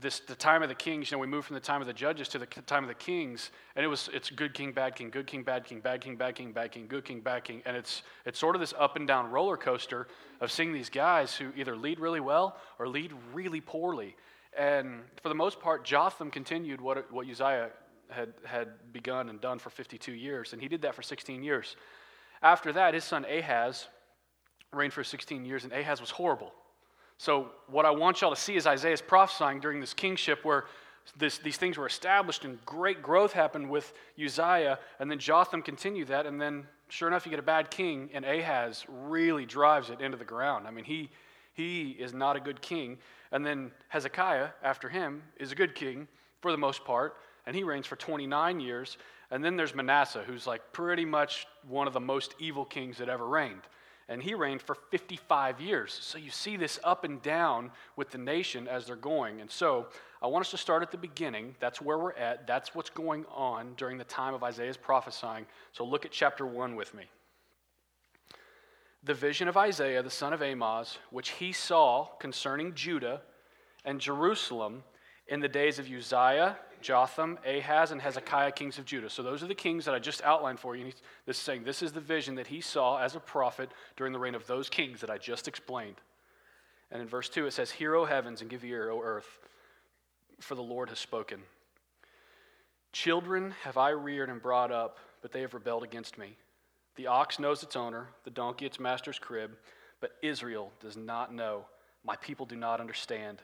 this 0.00 0.20
the 0.20 0.34
time 0.34 0.62
of 0.62 0.68
the 0.68 0.74
kings 0.74 1.10
you 1.10 1.16
know 1.16 1.20
we 1.20 1.26
moved 1.26 1.46
from 1.46 1.54
the 1.54 1.60
time 1.60 1.80
of 1.80 1.86
the 1.86 1.92
judges 1.92 2.28
to 2.28 2.38
the 2.38 2.46
time 2.46 2.82
of 2.82 2.88
the 2.88 2.94
kings 2.94 3.50
and 3.76 3.84
it 3.84 3.88
was 3.88 4.10
it's 4.12 4.28
good 4.30 4.52
king 4.52 4.72
bad 4.72 4.96
king 4.96 5.08
good 5.08 5.26
king 5.26 5.42
bad 5.42 5.64
king 5.64 5.80
bad 5.80 6.00
king 6.00 6.16
bad 6.16 6.34
king 6.34 6.52
bad 6.52 6.72
king 6.72 6.86
good 6.88 7.04
king 7.04 7.20
bad 7.20 7.44
king 7.44 7.62
and 7.64 7.76
it's 7.76 8.02
it's 8.24 8.38
sort 8.38 8.56
of 8.56 8.60
this 8.60 8.74
up 8.78 8.96
and 8.96 9.06
down 9.06 9.30
roller 9.30 9.56
coaster 9.56 10.08
of 10.40 10.50
seeing 10.50 10.72
these 10.72 10.90
guys 10.90 11.34
who 11.34 11.50
either 11.56 11.76
lead 11.76 12.00
really 12.00 12.20
well 12.20 12.56
or 12.78 12.88
lead 12.88 13.12
really 13.32 13.60
poorly 13.60 14.16
and 14.58 15.00
for 15.22 15.28
the 15.28 15.34
most 15.34 15.60
part 15.60 15.84
jotham 15.84 16.30
continued 16.30 16.80
what 16.80 17.10
what 17.12 17.28
uzziah 17.28 17.70
had 18.10 18.32
had 18.44 18.68
begun 18.92 19.28
and 19.28 19.40
done 19.40 19.58
for 19.58 19.70
52 19.70 20.12
years 20.12 20.52
and 20.52 20.62
he 20.62 20.68
did 20.68 20.82
that 20.82 20.94
for 20.94 21.02
16 21.02 21.42
years. 21.42 21.76
After 22.42 22.72
that 22.72 22.94
his 22.94 23.04
son 23.04 23.24
ahaz 23.24 23.86
reigned 24.72 24.92
for 24.92 25.04
16 25.04 25.44
years 25.44 25.64
and 25.64 25.72
ahaz 25.72 26.00
was 26.00 26.10
horrible 26.10 26.52
so, 27.18 27.50
what 27.68 27.86
I 27.86 27.90
want 27.90 28.20
y'all 28.20 28.34
to 28.34 28.40
see 28.40 28.56
is 28.56 28.66
Isaiah's 28.66 29.00
prophesying 29.00 29.60
during 29.60 29.80
this 29.80 29.94
kingship 29.94 30.44
where 30.44 30.64
this, 31.16 31.38
these 31.38 31.56
things 31.56 31.78
were 31.78 31.86
established 31.86 32.44
and 32.44 32.64
great 32.64 33.02
growth 33.02 33.32
happened 33.32 33.70
with 33.70 33.92
Uzziah, 34.22 34.78
and 34.98 35.10
then 35.10 35.18
Jotham 35.18 35.62
continued 35.62 36.08
that, 36.08 36.26
and 36.26 36.40
then 36.40 36.66
sure 36.88 37.08
enough, 37.08 37.24
you 37.26 37.30
get 37.30 37.38
a 37.38 37.42
bad 37.42 37.70
king, 37.70 38.10
and 38.14 38.24
Ahaz 38.24 38.84
really 38.88 39.46
drives 39.46 39.90
it 39.90 40.00
into 40.00 40.16
the 40.16 40.24
ground. 40.24 40.66
I 40.66 40.70
mean, 40.70 40.84
he, 40.84 41.10
he 41.52 41.90
is 41.90 42.12
not 42.12 42.36
a 42.36 42.40
good 42.40 42.60
king. 42.60 42.98
And 43.32 43.44
then 43.44 43.70
Hezekiah, 43.88 44.48
after 44.62 44.88
him, 44.88 45.22
is 45.38 45.52
a 45.52 45.54
good 45.54 45.74
king 45.74 46.08
for 46.40 46.52
the 46.52 46.58
most 46.58 46.84
part, 46.84 47.16
and 47.46 47.54
he 47.54 47.62
reigns 47.62 47.86
for 47.86 47.96
29 47.96 48.60
years. 48.60 48.96
And 49.30 49.44
then 49.44 49.56
there's 49.56 49.74
Manasseh, 49.74 50.22
who's 50.26 50.46
like 50.46 50.72
pretty 50.72 51.04
much 51.04 51.46
one 51.66 51.86
of 51.86 51.92
the 51.92 52.00
most 52.00 52.34
evil 52.38 52.64
kings 52.64 52.98
that 52.98 53.08
ever 53.08 53.26
reigned 53.26 53.62
and 54.08 54.22
he 54.22 54.34
reigned 54.34 54.62
for 54.62 54.74
55 54.74 55.60
years. 55.60 55.98
So 56.02 56.18
you 56.18 56.30
see 56.30 56.56
this 56.56 56.78
up 56.84 57.04
and 57.04 57.22
down 57.22 57.70
with 57.96 58.10
the 58.10 58.18
nation 58.18 58.68
as 58.68 58.86
they're 58.86 58.96
going. 58.96 59.40
And 59.40 59.50
so 59.50 59.86
I 60.22 60.26
want 60.26 60.44
us 60.44 60.50
to 60.50 60.58
start 60.58 60.82
at 60.82 60.90
the 60.90 60.98
beginning. 60.98 61.54
That's 61.60 61.80
where 61.80 61.98
we're 61.98 62.12
at. 62.12 62.46
That's 62.46 62.74
what's 62.74 62.90
going 62.90 63.24
on 63.34 63.74
during 63.76 63.98
the 63.98 64.04
time 64.04 64.34
of 64.34 64.42
Isaiah's 64.42 64.76
prophesying. 64.76 65.46
So 65.72 65.84
look 65.84 66.04
at 66.04 66.10
chapter 66.10 66.46
1 66.46 66.76
with 66.76 66.92
me. 66.94 67.04
The 69.02 69.14
vision 69.14 69.48
of 69.48 69.56
Isaiah, 69.56 70.02
the 70.02 70.10
son 70.10 70.32
of 70.32 70.40
Amoz, 70.40 70.98
which 71.10 71.30
he 71.30 71.52
saw 71.52 72.06
concerning 72.18 72.74
Judah 72.74 73.20
and 73.84 74.00
Jerusalem 74.00 74.82
in 75.28 75.40
the 75.40 75.48
days 75.48 75.78
of 75.78 75.90
Uzziah 75.90 76.56
Jotham, 76.84 77.38
Ahaz, 77.46 77.92
and 77.92 78.00
Hezekiah, 78.02 78.52
kings 78.52 78.78
of 78.78 78.84
Judah. 78.84 79.08
So 79.08 79.22
those 79.22 79.42
are 79.42 79.46
the 79.46 79.54
kings 79.54 79.86
that 79.86 79.94
I 79.94 79.98
just 79.98 80.22
outlined 80.22 80.60
for 80.60 80.76
you. 80.76 80.84
This 81.24 81.38
is 81.38 81.42
saying 81.42 81.64
this 81.64 81.82
is 81.82 81.92
the 81.92 82.00
vision 82.00 82.34
that 82.34 82.46
he 82.46 82.60
saw 82.60 82.98
as 82.98 83.16
a 83.16 83.20
prophet 83.20 83.70
during 83.96 84.12
the 84.12 84.18
reign 84.18 84.34
of 84.34 84.46
those 84.46 84.68
kings 84.68 85.00
that 85.00 85.08
I 85.08 85.16
just 85.16 85.48
explained. 85.48 85.96
And 86.90 87.00
in 87.00 87.08
verse 87.08 87.30
2, 87.30 87.46
it 87.46 87.52
says, 87.52 87.70
Hear, 87.70 87.94
O 87.94 88.04
heavens, 88.04 88.42
and 88.42 88.50
give 88.50 88.62
ear, 88.64 88.90
O 88.90 89.00
earth, 89.02 89.38
for 90.40 90.54
the 90.54 90.62
Lord 90.62 90.90
has 90.90 90.98
spoken. 90.98 91.40
Children 92.92 93.54
have 93.62 93.78
I 93.78 93.88
reared 93.88 94.28
and 94.28 94.42
brought 94.42 94.70
up, 94.70 94.98
but 95.22 95.32
they 95.32 95.40
have 95.40 95.54
rebelled 95.54 95.84
against 95.84 96.18
me. 96.18 96.36
The 96.96 97.06
ox 97.06 97.38
knows 97.38 97.62
its 97.62 97.76
owner, 97.76 98.08
the 98.24 98.30
donkey 98.30 98.66
its 98.66 98.78
master's 98.78 99.18
crib, 99.18 99.56
but 100.00 100.12
Israel 100.22 100.70
does 100.80 100.98
not 100.98 101.32
know. 101.32 101.64
My 102.04 102.16
people 102.16 102.44
do 102.44 102.56
not 102.56 102.78
understand. 102.78 103.40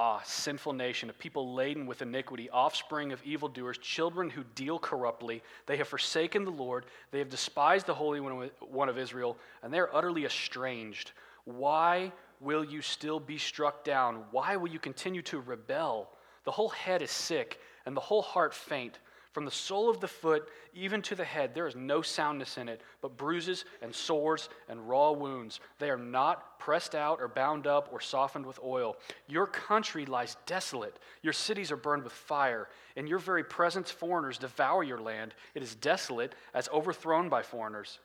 Ah, 0.00 0.22
sinful 0.24 0.74
nation, 0.74 1.10
a 1.10 1.12
people 1.12 1.54
laden 1.54 1.84
with 1.84 2.02
iniquity, 2.02 2.48
offspring 2.50 3.10
of 3.10 3.20
evildoers, 3.24 3.78
children 3.78 4.30
who 4.30 4.44
deal 4.54 4.78
corruptly. 4.78 5.42
They 5.66 5.76
have 5.76 5.88
forsaken 5.88 6.44
the 6.44 6.52
Lord. 6.52 6.86
They 7.10 7.18
have 7.18 7.28
despised 7.28 7.86
the 7.86 7.94
Holy 7.94 8.20
One 8.20 8.88
of 8.88 8.96
Israel, 8.96 9.36
and 9.60 9.74
they 9.74 9.80
are 9.80 9.92
utterly 9.92 10.24
estranged. 10.24 11.10
Why 11.46 12.12
will 12.38 12.64
you 12.64 12.80
still 12.80 13.18
be 13.18 13.38
struck 13.38 13.82
down? 13.82 14.22
Why 14.30 14.54
will 14.54 14.68
you 14.68 14.78
continue 14.78 15.22
to 15.22 15.40
rebel? 15.40 16.10
The 16.44 16.52
whole 16.52 16.68
head 16.68 17.02
is 17.02 17.10
sick, 17.10 17.60
and 17.84 17.96
the 17.96 18.00
whole 18.00 18.22
heart 18.22 18.54
faint. 18.54 19.00
From 19.32 19.44
the 19.44 19.50
sole 19.50 19.90
of 19.90 20.00
the 20.00 20.08
foot 20.08 20.48
even 20.72 21.02
to 21.02 21.14
the 21.14 21.24
head, 21.24 21.54
there 21.54 21.66
is 21.66 21.76
no 21.76 22.00
soundness 22.00 22.56
in 22.56 22.68
it, 22.68 22.80
but 23.02 23.16
bruises 23.16 23.64
and 23.82 23.94
sores 23.94 24.48
and 24.68 24.88
raw 24.88 25.12
wounds. 25.12 25.60
They 25.78 25.90
are 25.90 25.98
not 25.98 26.58
pressed 26.58 26.94
out 26.94 27.20
or 27.20 27.28
bound 27.28 27.66
up 27.66 27.90
or 27.92 28.00
softened 28.00 28.46
with 28.46 28.58
oil. 28.64 28.96
Your 29.26 29.46
country 29.46 30.06
lies 30.06 30.36
desolate. 30.46 30.98
Your 31.22 31.34
cities 31.34 31.70
are 31.70 31.76
burned 31.76 32.04
with 32.04 32.12
fire. 32.12 32.68
In 32.96 33.06
your 33.06 33.18
very 33.18 33.44
presence, 33.44 33.90
foreigners 33.90 34.38
devour 34.38 34.82
your 34.82 35.00
land. 35.00 35.34
It 35.54 35.62
is 35.62 35.74
desolate, 35.74 36.34
as 36.54 36.68
overthrown 36.70 37.28
by 37.28 37.42
foreigners. 37.42 37.98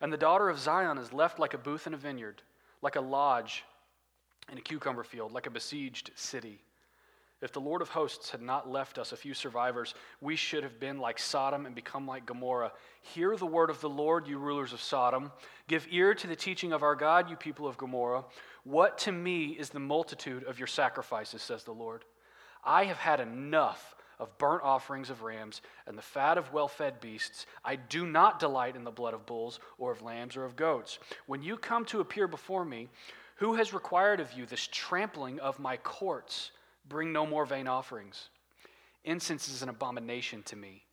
And 0.00 0.12
the 0.12 0.18
daughter 0.18 0.48
of 0.48 0.58
Zion 0.58 0.98
is 0.98 1.12
left 1.12 1.38
like 1.38 1.54
a 1.54 1.58
booth 1.58 1.86
in 1.86 1.94
a 1.94 1.98
vineyard, 1.98 2.42
like 2.82 2.96
a 2.96 3.00
lodge 3.00 3.64
in 4.52 4.58
a 4.58 4.62
cucumber 4.62 5.04
field, 5.04 5.32
like 5.32 5.46
a 5.46 5.50
besieged 5.50 6.10
city. 6.14 6.60
If 7.40 7.52
the 7.52 7.60
Lord 7.60 7.82
of 7.82 7.88
hosts 7.88 8.30
had 8.30 8.42
not 8.42 8.68
left 8.68 8.98
us 8.98 9.12
a 9.12 9.16
few 9.16 9.32
survivors, 9.32 9.94
we 10.20 10.34
should 10.34 10.64
have 10.64 10.80
been 10.80 10.98
like 10.98 11.20
Sodom 11.20 11.66
and 11.66 11.74
become 11.74 12.06
like 12.06 12.26
Gomorrah. 12.26 12.72
Hear 13.00 13.36
the 13.36 13.46
word 13.46 13.70
of 13.70 13.80
the 13.80 13.88
Lord, 13.88 14.26
you 14.26 14.38
rulers 14.38 14.72
of 14.72 14.80
Sodom. 14.80 15.30
Give 15.68 15.86
ear 15.90 16.14
to 16.14 16.26
the 16.26 16.34
teaching 16.34 16.72
of 16.72 16.82
our 16.82 16.96
God, 16.96 17.30
you 17.30 17.36
people 17.36 17.68
of 17.68 17.78
Gomorrah. 17.78 18.24
What 18.64 18.98
to 18.98 19.12
me 19.12 19.50
is 19.50 19.70
the 19.70 19.78
multitude 19.78 20.42
of 20.44 20.58
your 20.58 20.66
sacrifices, 20.66 21.40
says 21.40 21.62
the 21.62 21.72
Lord? 21.72 22.04
I 22.64 22.84
have 22.84 22.98
had 22.98 23.20
enough 23.20 23.94
of 24.18 24.36
burnt 24.38 24.64
offerings 24.64 25.10
of 25.10 25.22
rams 25.22 25.62
and 25.86 25.96
the 25.96 26.02
fat 26.02 26.38
of 26.38 26.52
well 26.52 26.66
fed 26.66 27.00
beasts. 27.00 27.46
I 27.64 27.76
do 27.76 28.04
not 28.04 28.40
delight 28.40 28.74
in 28.74 28.82
the 28.82 28.90
blood 28.90 29.14
of 29.14 29.26
bulls 29.26 29.60
or 29.78 29.92
of 29.92 30.02
lambs 30.02 30.36
or 30.36 30.44
of 30.44 30.56
goats. 30.56 30.98
When 31.26 31.42
you 31.42 31.56
come 31.56 31.84
to 31.86 32.00
appear 32.00 32.26
before 32.26 32.64
me, 32.64 32.88
who 33.36 33.54
has 33.54 33.72
required 33.72 34.18
of 34.18 34.32
you 34.32 34.44
this 34.44 34.68
trampling 34.72 35.38
of 35.38 35.60
my 35.60 35.76
courts? 35.76 36.50
Bring 36.88 37.12
no 37.12 37.26
more 37.26 37.44
vain 37.44 37.68
offerings. 37.68 38.28
Incense 39.04 39.48
is 39.48 39.62
an 39.62 39.68
abomination 39.68 40.42
to 40.44 40.56
me. 40.56 40.84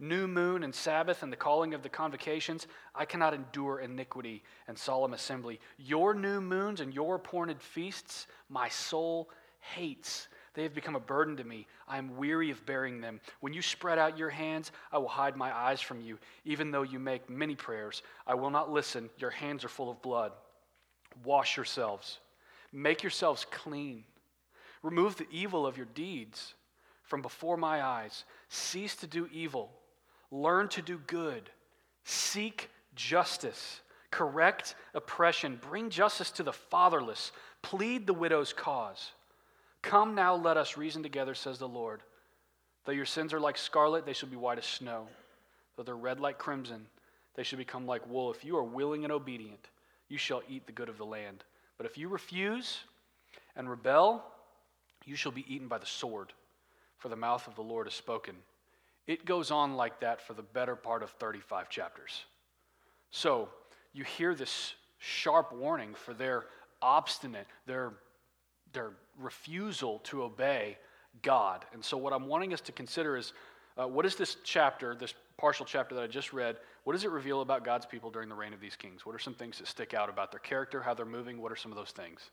New 0.00 0.26
moon 0.26 0.64
and 0.64 0.74
Sabbath 0.74 1.22
and 1.22 1.32
the 1.32 1.36
calling 1.36 1.72
of 1.72 1.82
the 1.82 1.88
convocations, 1.88 2.66
I 2.94 3.04
cannot 3.04 3.32
endure 3.32 3.78
iniquity 3.78 4.42
and 4.66 4.76
solemn 4.76 5.14
assembly. 5.14 5.60
Your 5.78 6.14
new 6.14 6.40
moons 6.40 6.80
and 6.80 6.92
your 6.92 7.14
appointed 7.14 7.62
feasts, 7.62 8.26
my 8.48 8.68
soul 8.68 9.30
hates. 9.60 10.28
They 10.54 10.62
have 10.62 10.74
become 10.74 10.96
a 10.96 11.00
burden 11.00 11.36
to 11.36 11.44
me. 11.44 11.66
I 11.88 11.98
am 11.98 12.16
weary 12.16 12.50
of 12.50 12.64
bearing 12.66 13.00
them. 13.00 13.20
When 13.40 13.52
you 13.52 13.62
spread 13.62 13.98
out 13.98 14.18
your 14.18 14.30
hands, 14.30 14.72
I 14.92 14.98
will 14.98 15.08
hide 15.08 15.36
my 15.36 15.56
eyes 15.56 15.80
from 15.80 16.00
you. 16.00 16.18
Even 16.44 16.70
though 16.70 16.82
you 16.82 16.98
make 16.98 17.30
many 17.30 17.54
prayers, 17.54 18.02
I 18.26 18.34
will 18.34 18.50
not 18.50 18.70
listen. 18.72 19.10
Your 19.18 19.30
hands 19.30 19.64
are 19.64 19.68
full 19.68 19.90
of 19.90 20.02
blood. 20.02 20.32
Wash 21.24 21.56
yourselves, 21.56 22.18
make 22.72 23.02
yourselves 23.02 23.46
clean. 23.50 24.04
Remove 24.84 25.16
the 25.16 25.26
evil 25.32 25.66
of 25.66 25.78
your 25.78 25.86
deeds 25.94 26.52
from 27.04 27.22
before 27.22 27.56
my 27.56 27.82
eyes. 27.82 28.24
Cease 28.50 28.94
to 28.96 29.06
do 29.06 29.26
evil. 29.32 29.72
Learn 30.30 30.68
to 30.68 30.82
do 30.82 31.00
good. 31.06 31.48
Seek 32.04 32.68
justice. 32.94 33.80
Correct 34.10 34.74
oppression. 34.92 35.58
Bring 35.70 35.88
justice 35.88 36.30
to 36.32 36.42
the 36.42 36.52
fatherless. 36.52 37.32
Plead 37.62 38.06
the 38.06 38.12
widow's 38.12 38.52
cause. 38.52 39.12
Come 39.80 40.14
now, 40.14 40.34
let 40.34 40.58
us 40.58 40.76
reason 40.76 41.02
together, 41.02 41.34
says 41.34 41.58
the 41.58 41.66
Lord. 41.66 42.02
Though 42.84 42.92
your 42.92 43.06
sins 43.06 43.32
are 43.32 43.40
like 43.40 43.56
scarlet, 43.56 44.04
they 44.04 44.12
shall 44.12 44.28
be 44.28 44.36
white 44.36 44.58
as 44.58 44.66
snow. 44.66 45.08
Though 45.76 45.82
they're 45.82 45.96
red 45.96 46.20
like 46.20 46.36
crimson, 46.36 46.84
they 47.36 47.42
shall 47.42 47.58
become 47.58 47.86
like 47.86 48.06
wool. 48.06 48.30
If 48.30 48.44
you 48.44 48.58
are 48.58 48.62
willing 48.62 49.04
and 49.04 49.12
obedient, 49.12 49.66
you 50.10 50.18
shall 50.18 50.42
eat 50.46 50.66
the 50.66 50.72
good 50.72 50.90
of 50.90 50.98
the 50.98 51.06
land. 51.06 51.42
But 51.78 51.86
if 51.86 51.96
you 51.96 52.08
refuse 52.08 52.80
and 53.56 53.70
rebel, 53.70 54.22
you 55.06 55.16
shall 55.16 55.32
be 55.32 55.44
eaten 55.52 55.68
by 55.68 55.78
the 55.78 55.86
sword, 55.86 56.32
for 56.98 57.08
the 57.08 57.16
mouth 57.16 57.46
of 57.46 57.54
the 57.54 57.62
Lord 57.62 57.86
has 57.86 57.94
spoken. 57.94 58.34
It 59.06 59.24
goes 59.24 59.50
on 59.50 59.76
like 59.76 60.00
that 60.00 60.20
for 60.20 60.34
the 60.34 60.42
better 60.42 60.76
part 60.76 61.02
of 61.02 61.10
35 61.10 61.68
chapters. 61.68 62.24
So 63.10 63.48
you 63.92 64.04
hear 64.04 64.34
this 64.34 64.74
sharp 64.98 65.52
warning 65.52 65.94
for 65.94 66.14
their 66.14 66.46
obstinate, 66.80 67.46
their, 67.66 67.92
their 68.72 68.92
refusal 69.18 70.00
to 70.04 70.22
obey 70.22 70.78
God. 71.22 71.64
And 71.72 71.84
so, 71.84 71.96
what 71.96 72.12
I'm 72.12 72.26
wanting 72.26 72.52
us 72.52 72.60
to 72.62 72.72
consider 72.72 73.16
is 73.16 73.32
uh, 73.76 73.86
what 73.86 74.06
is 74.06 74.16
this 74.16 74.36
chapter, 74.44 74.94
this 74.94 75.14
partial 75.36 75.66
chapter 75.66 75.94
that 75.94 76.02
I 76.02 76.06
just 76.06 76.32
read, 76.32 76.56
what 76.84 76.92
does 76.92 77.04
it 77.04 77.10
reveal 77.10 77.40
about 77.40 77.64
God's 77.64 77.86
people 77.86 78.10
during 78.10 78.28
the 78.28 78.34
reign 78.34 78.52
of 78.52 78.60
these 78.60 78.76
kings? 78.76 79.04
What 79.04 79.14
are 79.14 79.20
some 79.20 79.34
things 79.34 79.58
that 79.58 79.66
stick 79.66 79.94
out 79.94 80.08
about 80.08 80.30
their 80.30 80.40
character, 80.40 80.82
how 80.82 80.94
they're 80.94 81.06
moving? 81.06 81.40
What 81.40 81.50
are 81.50 81.56
some 81.56 81.72
of 81.72 81.76
those 81.76 81.90
things? 81.90 82.30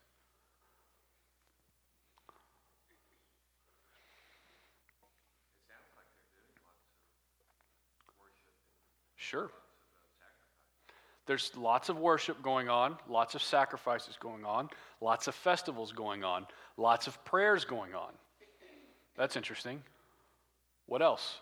Sure. 9.32 9.50
There's 11.26 11.56
lots 11.56 11.88
of 11.88 11.98
worship 11.98 12.42
going 12.44 12.68
on, 12.68 12.98
lots 13.08 13.34
of 13.34 13.42
sacrifices 13.42 14.18
going 14.20 14.44
on, 14.44 14.70
lots 15.00 15.28
of 15.30 15.36
festivals 15.36 15.94
going 15.94 16.26
on, 16.26 16.46
lots 16.76 17.08
of 17.08 17.24
prayers 17.24 17.64
going 17.64 17.96
on. 17.96 18.12
That's 19.16 19.38
interesting. 19.38 19.82
What 20.86 21.02
else? 21.02 21.38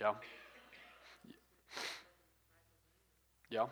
Yeah. 0.00 0.14
Yeah. 3.50 3.66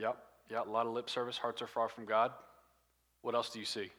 Yep. 0.00 0.16
Yeah, 0.50 0.62
a 0.62 0.68
lot 0.68 0.86
of 0.86 0.92
lip 0.92 1.08
service. 1.08 1.38
Hearts 1.38 1.62
are 1.62 1.68
far 1.68 1.88
from 1.88 2.04
God. 2.04 2.32
What 3.22 3.34
else 3.34 3.50
do 3.50 3.58
you 3.58 3.64
see? 3.64 3.90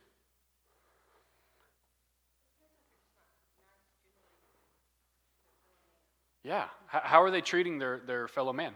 Yeah. 6.43 6.65
How 6.87 7.21
are 7.21 7.31
they 7.31 7.41
treating 7.41 7.77
their, 7.77 8.01
their 8.05 8.27
fellow 8.27 8.51
man? 8.51 8.73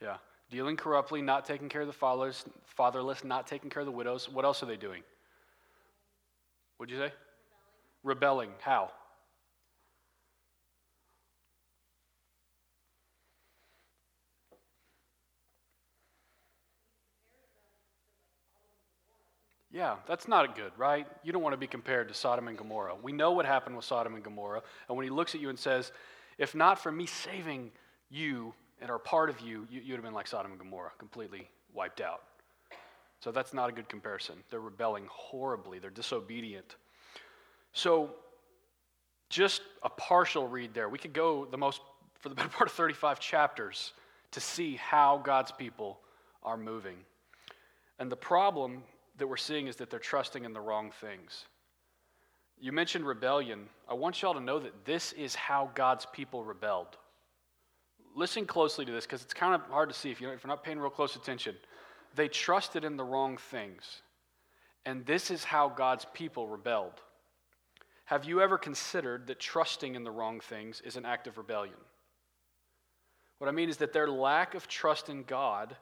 Yeah. 0.00 0.16
Dealing 0.50 0.76
corruptly, 0.76 1.22
not 1.22 1.44
taking 1.44 1.68
care 1.68 1.82
of 1.82 1.86
the 1.86 1.92
fatherless, 1.92 2.44
fatherless, 2.64 3.24
not 3.24 3.46
taking 3.46 3.68
care 3.68 3.80
of 3.80 3.86
the 3.86 3.92
widows. 3.92 4.28
What 4.28 4.44
else 4.44 4.62
are 4.62 4.66
they 4.66 4.76
doing? 4.76 5.02
What'd 6.76 6.92
you 6.92 6.98
say? 6.98 7.12
Rebelling. 8.02 8.48
Rebelling. 8.48 8.50
How? 8.60 8.90
Yeah, 19.72 19.96
that's 20.08 20.26
not 20.26 20.56
good, 20.56 20.72
right? 20.76 21.06
You 21.22 21.32
don't 21.32 21.42
want 21.42 21.52
to 21.52 21.58
be 21.58 21.68
compared 21.68 22.08
to 22.08 22.14
Sodom 22.14 22.48
and 22.48 22.58
Gomorrah. 22.58 22.96
We 23.00 23.12
know 23.12 23.32
what 23.32 23.46
happened 23.46 23.76
with 23.76 23.84
Sodom 23.84 24.14
and 24.14 24.24
Gomorrah. 24.24 24.62
And 24.88 24.96
when 24.96 25.04
he 25.04 25.10
looks 25.10 25.34
at 25.34 25.40
you 25.40 25.48
and 25.48 25.58
says, 25.58 25.92
if 26.38 26.54
not 26.54 26.78
for 26.78 26.90
me 26.90 27.06
saving 27.06 27.70
you 28.10 28.52
and 28.80 28.90
are 28.90 28.98
part 28.98 29.30
of 29.30 29.40
you, 29.40 29.66
you 29.70 29.80
would 29.88 29.96
have 29.96 30.02
been 30.02 30.14
like 30.14 30.26
Sodom 30.26 30.50
and 30.50 30.58
Gomorrah, 30.58 30.90
completely 30.98 31.48
wiped 31.72 32.00
out. 32.00 32.22
So 33.20 33.30
that's 33.30 33.54
not 33.54 33.68
a 33.68 33.72
good 33.72 33.88
comparison. 33.88 34.36
They're 34.50 34.60
rebelling 34.60 35.06
horribly, 35.08 35.78
they're 35.78 35.90
disobedient. 35.90 36.76
So, 37.72 38.10
just 39.28 39.62
a 39.84 39.88
partial 39.88 40.48
read 40.48 40.74
there. 40.74 40.88
We 40.88 40.98
could 40.98 41.12
go 41.12 41.44
the 41.44 41.58
most, 41.58 41.82
for 42.18 42.30
the 42.30 42.34
better 42.36 42.48
part 42.48 42.68
of 42.68 42.74
35 42.74 43.20
chapters 43.20 43.92
to 44.32 44.40
see 44.40 44.74
how 44.76 45.18
God's 45.18 45.52
people 45.52 46.00
are 46.42 46.56
moving. 46.56 46.96
And 48.00 48.10
the 48.10 48.16
problem 48.16 48.82
that 49.20 49.28
we're 49.28 49.36
seeing 49.36 49.68
is 49.68 49.76
that 49.76 49.90
they're 49.90 49.98
trusting 49.98 50.44
in 50.44 50.52
the 50.52 50.60
wrong 50.60 50.90
things. 51.00 51.44
You 52.58 52.72
mentioned 52.72 53.06
rebellion. 53.06 53.68
I 53.88 53.94
want 53.94 54.20
y'all 54.20 54.34
to 54.34 54.40
know 54.40 54.58
that 54.58 54.84
this 54.84 55.12
is 55.12 55.34
how 55.34 55.70
God's 55.74 56.06
people 56.12 56.44
rebelled. 56.44 56.98
Listen 58.14 58.44
closely 58.44 58.84
to 58.84 58.92
this 58.92 59.06
because 59.06 59.22
it's 59.22 59.32
kind 59.32 59.54
of 59.54 59.62
hard 59.70 59.88
to 59.88 59.94
see 59.94 60.10
if 60.10 60.20
you're, 60.20 60.36
not 60.46 60.64
paying 60.64 60.78
real 60.78 60.90
close 60.90 61.16
attention. 61.16 61.54
They 62.16 62.28
trusted 62.28 62.84
in 62.84 62.96
the 62.96 63.04
wrong 63.04 63.36
things. 63.36 64.02
And 64.84 65.06
this 65.06 65.30
is 65.30 65.44
how 65.44 65.68
God's 65.68 66.06
people 66.12 66.48
rebelled. 66.48 67.00
Have 68.06 68.24
you 68.24 68.40
ever 68.40 68.58
considered 68.58 69.28
that 69.28 69.38
trusting 69.38 69.94
in 69.94 70.02
the 70.02 70.10
wrong 70.10 70.40
things 70.40 70.82
is 70.84 70.96
an 70.96 71.06
act 71.06 71.28
of 71.28 71.38
rebellion? 71.38 71.76
What 73.38 73.48
I 73.48 73.52
mean 73.52 73.68
is 73.68 73.76
that 73.78 73.92
their 73.92 74.08
lack 74.08 74.54
of 74.54 74.66
trust 74.66 75.08
in 75.08 75.22
God 75.22 75.76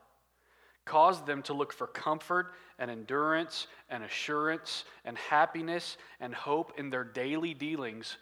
caused 0.89 1.27
them 1.27 1.43
to 1.43 1.53
look 1.53 1.73
for 1.73 1.87
comfort 1.87 2.55
and 2.79 2.91
endurance 2.91 3.67
and 3.91 4.03
assurance 4.03 4.85
and 5.05 5.17
happiness 5.17 5.99
and 6.21 6.35
hope 6.35 6.73
in 6.79 6.91
their 6.91 7.05
daily 7.05 7.55
dealings 7.55 8.17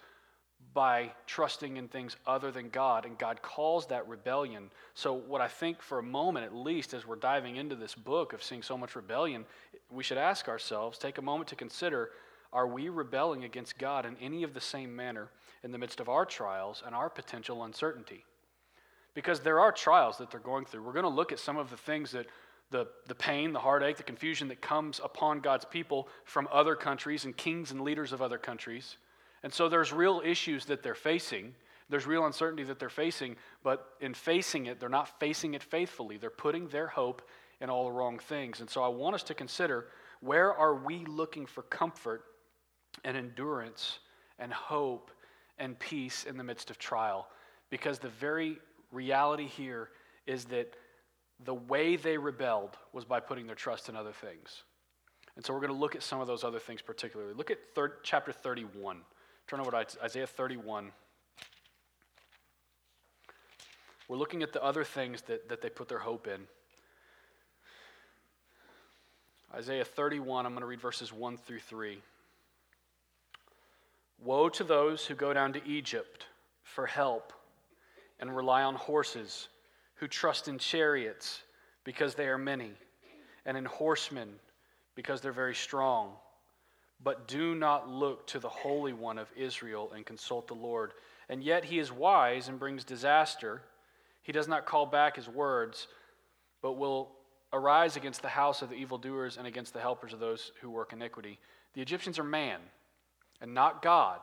by 0.74 1.10
trusting 1.26 1.78
in 1.78 1.88
things 1.88 2.16
other 2.26 2.50
than 2.50 2.68
God. 2.68 3.06
And 3.06 3.16
God 3.16 3.40
calls 3.40 3.86
that 3.86 4.06
rebellion. 4.08 4.70
So, 4.94 5.14
what 5.14 5.40
I 5.40 5.48
think 5.48 5.80
for 5.80 5.98
a 5.98 6.02
moment, 6.02 6.44
at 6.44 6.54
least, 6.54 6.92
as 6.92 7.06
we're 7.06 7.16
diving 7.16 7.56
into 7.56 7.76
this 7.76 7.94
book 7.94 8.34
of 8.34 8.42
seeing 8.42 8.62
so 8.62 8.76
much 8.76 8.94
rebellion, 8.94 9.46
we 9.90 10.02
should 10.02 10.18
ask 10.18 10.48
ourselves, 10.48 10.98
take 10.98 11.16
a 11.16 11.22
moment 11.22 11.48
to 11.48 11.56
consider 11.56 12.10
are 12.52 12.66
we 12.66 12.88
rebelling 12.88 13.44
against 13.44 13.78
God 13.78 14.06
in 14.06 14.16
any 14.20 14.42
of 14.42 14.54
the 14.54 14.60
same 14.60 14.94
manner 14.94 15.28
in 15.62 15.72
the 15.72 15.78
midst 15.78 16.00
of 16.00 16.08
our 16.08 16.24
trials 16.24 16.82
and 16.86 16.94
our 16.94 17.10
potential 17.10 17.64
uncertainty? 17.64 18.24
Because 19.14 19.40
there 19.40 19.60
are 19.60 19.72
trials 19.72 20.18
that 20.18 20.30
they're 20.30 20.40
going 20.40 20.64
through. 20.64 20.82
We're 20.82 20.92
going 20.92 21.02
to 21.04 21.08
look 21.08 21.32
at 21.32 21.38
some 21.38 21.56
of 21.56 21.70
the 21.70 21.76
things 21.76 22.12
that 22.12 22.26
the, 22.70 22.86
the 23.06 23.14
pain, 23.14 23.52
the 23.52 23.60
heartache, 23.60 23.96
the 23.96 24.02
confusion 24.02 24.48
that 24.48 24.60
comes 24.60 25.00
upon 25.02 25.40
God's 25.40 25.64
people 25.64 26.08
from 26.24 26.48
other 26.50 26.74
countries 26.74 27.24
and 27.24 27.36
kings 27.36 27.70
and 27.70 27.80
leaders 27.80 28.12
of 28.12 28.20
other 28.20 28.38
countries. 28.38 28.96
And 29.42 29.52
so 29.52 29.68
there's 29.68 29.92
real 29.92 30.22
issues 30.24 30.64
that 30.66 30.82
they're 30.82 30.94
facing. 30.94 31.54
There's 31.88 32.06
real 32.06 32.26
uncertainty 32.26 32.64
that 32.64 32.80
they're 32.80 32.88
facing, 32.88 33.36
but 33.62 33.90
in 34.00 34.12
facing 34.14 34.66
it, 34.66 34.80
they're 34.80 34.88
not 34.88 35.20
facing 35.20 35.54
it 35.54 35.62
faithfully. 35.62 36.16
They're 36.16 36.30
putting 36.30 36.66
their 36.68 36.88
hope 36.88 37.22
in 37.60 37.70
all 37.70 37.84
the 37.84 37.92
wrong 37.92 38.18
things. 38.18 38.60
And 38.60 38.68
so 38.68 38.82
I 38.82 38.88
want 38.88 39.14
us 39.14 39.22
to 39.24 39.34
consider 39.34 39.86
where 40.20 40.52
are 40.52 40.74
we 40.74 41.04
looking 41.06 41.46
for 41.46 41.62
comfort 41.62 42.24
and 43.04 43.16
endurance 43.16 44.00
and 44.38 44.52
hope 44.52 45.10
and 45.58 45.78
peace 45.78 46.24
in 46.24 46.36
the 46.36 46.44
midst 46.44 46.70
of 46.70 46.78
trial? 46.78 47.28
Because 47.70 47.98
the 47.98 48.08
very 48.08 48.58
reality 48.90 49.46
here 49.46 49.90
is 50.26 50.44
that 50.46 50.74
the 51.44 51.54
way 51.54 51.96
they 51.96 52.18
rebelled 52.18 52.76
was 52.92 53.04
by 53.04 53.20
putting 53.20 53.46
their 53.46 53.56
trust 53.56 53.88
in 53.88 53.96
other 53.96 54.12
things. 54.12 54.62
And 55.36 55.44
so 55.44 55.52
we're 55.52 55.60
going 55.60 55.72
to 55.72 55.78
look 55.78 55.94
at 55.94 56.02
some 56.02 56.20
of 56.20 56.26
those 56.26 56.44
other 56.44 56.58
things 56.58 56.80
particularly. 56.80 57.34
Look 57.34 57.50
at 57.50 57.58
chapter 58.02 58.32
31. 58.32 59.02
Turn 59.46 59.60
over 59.60 59.70
to 59.70 59.86
Isaiah 60.02 60.26
31. 60.26 60.90
We're 64.08 64.16
looking 64.16 64.42
at 64.42 64.52
the 64.52 64.62
other 64.62 64.84
things 64.84 65.22
that, 65.22 65.48
that 65.48 65.60
they 65.60 65.68
put 65.68 65.88
their 65.88 65.98
hope 65.98 66.26
in. 66.26 66.40
Isaiah 69.54 69.84
31, 69.84 70.46
I'm 70.46 70.52
going 70.52 70.60
to 70.60 70.66
read 70.66 70.80
verses 70.80 71.12
1 71.12 71.36
through 71.36 71.60
3. 71.60 71.98
Woe 74.22 74.48
to 74.48 74.64
those 74.64 75.06
who 75.06 75.14
go 75.14 75.32
down 75.32 75.52
to 75.52 75.66
Egypt 75.66 76.26
for 76.62 76.86
help 76.86 77.32
and 78.18 78.34
rely 78.34 78.62
on 78.62 78.74
horses, 78.74 79.48
who 79.96 80.08
trust 80.08 80.48
in 80.48 80.58
chariots 80.58 81.42
because 81.84 82.14
they 82.14 82.26
are 82.26 82.38
many, 82.38 82.72
and 83.44 83.56
in 83.56 83.64
horsemen 83.64 84.28
because 84.94 85.20
they're 85.20 85.32
very 85.32 85.54
strong 85.54 86.12
but 87.02 87.28
do 87.28 87.54
not 87.54 87.88
look 87.88 88.26
to 88.28 88.38
the 88.38 88.48
Holy 88.48 88.92
One 88.92 89.18
of 89.18 89.30
Israel 89.36 89.92
and 89.94 90.06
consult 90.06 90.46
the 90.46 90.54
Lord. 90.54 90.92
And 91.28 91.42
yet 91.42 91.64
he 91.64 91.78
is 91.78 91.92
wise 91.92 92.48
and 92.48 92.58
brings 92.58 92.84
disaster. 92.84 93.62
He 94.22 94.32
does 94.32 94.48
not 94.48 94.66
call 94.66 94.86
back 94.86 95.16
his 95.16 95.28
words, 95.28 95.88
but 96.62 96.72
will 96.72 97.10
arise 97.52 97.96
against 97.96 98.22
the 98.22 98.28
house 98.28 98.62
of 98.62 98.70
the 98.70 98.76
evildoers 98.76 99.36
and 99.36 99.46
against 99.46 99.72
the 99.72 99.80
helpers 99.80 100.12
of 100.12 100.20
those 100.20 100.52
who 100.60 100.70
work 100.70 100.92
iniquity. 100.92 101.38
The 101.74 101.82
Egyptians 101.82 102.18
are 102.18 102.24
man 102.24 102.60
and 103.40 103.52
not 103.52 103.82
God, 103.82 104.20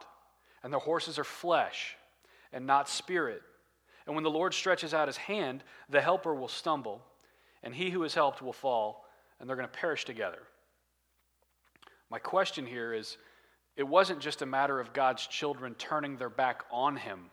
and 0.64 0.74
their 0.74 0.80
horses 0.80 1.20
are 1.20 1.24
flesh 1.24 1.96
and 2.52 2.66
not 2.66 2.90
spirit. 2.90 3.42
And 4.06 4.16
when 4.16 4.24
the 4.24 4.30
Lord 4.30 4.54
stretches 4.54 4.94
out 4.94 5.08
his 5.08 5.18
hand, 5.18 5.64
the 5.90 6.02
helper 6.02 6.36
will 6.36 6.48
stumble, 6.48 7.02
and 7.64 7.74
he 7.74 7.90
who 7.90 8.04
is 8.04 8.14
helped 8.14 8.42
will 8.42 8.54
fall, 8.54 9.06
and 9.40 9.48
they're 9.48 9.56
going 9.56 9.68
to 9.68 9.78
perish 9.78 10.06
together. 10.06 10.44
My 12.10 12.20
question 12.20 12.66
here 12.66 12.94
is 12.94 13.18
it 13.76 13.84
wasn't 13.84 14.20
just 14.20 14.42
a 14.42 14.46
matter 14.46 14.80
of 14.80 14.94
God's 14.94 15.26
children 15.26 15.74
turning 15.76 16.18
their 16.18 16.30
back 16.30 16.64
on 16.72 16.96
Him. 16.96 17.32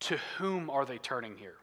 To 0.00 0.18
whom 0.38 0.70
are 0.70 0.84
they 0.84 0.98
turning 0.98 1.36
here? 1.36 1.56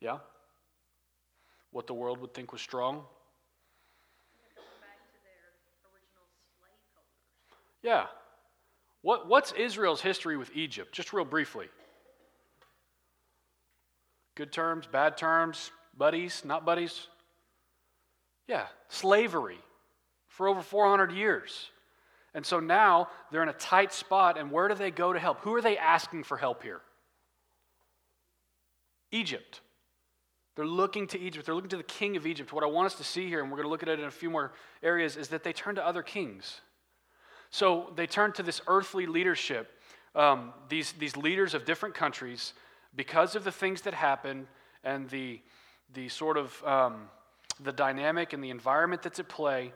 Yeah? 0.00 0.18
What 1.70 1.86
the 1.86 1.94
world 1.94 2.20
would 2.20 2.34
think 2.34 2.52
was 2.52 2.60
strong? 2.60 3.04
Yeah. 7.82 8.06
What, 9.02 9.28
what's 9.28 9.52
Israel's 9.52 10.00
history 10.00 10.36
with 10.36 10.50
Egypt? 10.54 10.94
Just 10.94 11.12
real 11.12 11.24
briefly. 11.24 11.66
Good 14.34 14.52
terms, 14.52 14.86
bad 14.86 15.16
terms, 15.16 15.70
buddies, 15.96 16.42
not 16.44 16.64
buddies? 16.64 17.08
Yeah, 18.48 18.66
slavery 18.88 19.58
for 20.28 20.48
over 20.48 20.62
400 20.62 21.12
years. 21.12 21.70
And 22.34 22.46
so 22.46 22.60
now 22.60 23.08
they're 23.30 23.42
in 23.42 23.48
a 23.48 23.54
tight 23.54 23.92
spot, 23.92 24.38
and 24.38 24.50
where 24.50 24.68
do 24.68 24.74
they 24.74 24.90
go 24.90 25.12
to 25.12 25.18
help? 25.18 25.40
Who 25.40 25.54
are 25.54 25.60
they 25.60 25.76
asking 25.76 26.24
for 26.24 26.38
help 26.38 26.62
here? 26.62 26.80
Egypt. 29.10 29.60
They're 30.56 30.64
looking 30.64 31.06
to 31.08 31.20
Egypt. 31.20 31.44
They're 31.44 31.54
looking 31.54 31.70
to 31.70 31.76
the 31.76 31.82
king 31.82 32.16
of 32.16 32.26
Egypt. 32.26 32.52
What 32.52 32.64
I 32.64 32.68
want 32.68 32.86
us 32.86 32.94
to 32.94 33.04
see 33.04 33.28
here, 33.28 33.42
and 33.42 33.50
we're 33.50 33.56
going 33.56 33.66
to 33.66 33.70
look 33.70 33.82
at 33.82 33.88
it 33.88 33.98
in 33.98 34.06
a 34.06 34.10
few 34.10 34.30
more 34.30 34.52
areas, 34.82 35.16
is 35.16 35.28
that 35.28 35.44
they 35.44 35.52
turn 35.52 35.74
to 35.74 35.86
other 35.86 36.02
kings. 36.02 36.60
So 37.52 37.92
they 37.94 38.06
turn 38.06 38.32
to 38.32 38.42
this 38.42 38.62
earthly 38.66 39.06
leadership, 39.06 39.78
um, 40.16 40.54
these, 40.70 40.92
these 40.92 41.16
leaders 41.18 41.52
of 41.52 41.66
different 41.66 41.94
countries 41.94 42.54
because 42.96 43.36
of 43.36 43.44
the 43.44 43.52
things 43.52 43.82
that 43.82 43.92
happen 43.92 44.48
and 44.82 45.08
the, 45.10 45.38
the 45.92 46.08
sort 46.08 46.38
of 46.38 46.64
um, 46.64 47.10
the 47.62 47.70
dynamic 47.72 48.32
and 48.32 48.42
the 48.42 48.48
environment 48.48 49.02
that's 49.02 49.18
at 49.18 49.28
play, 49.28 49.74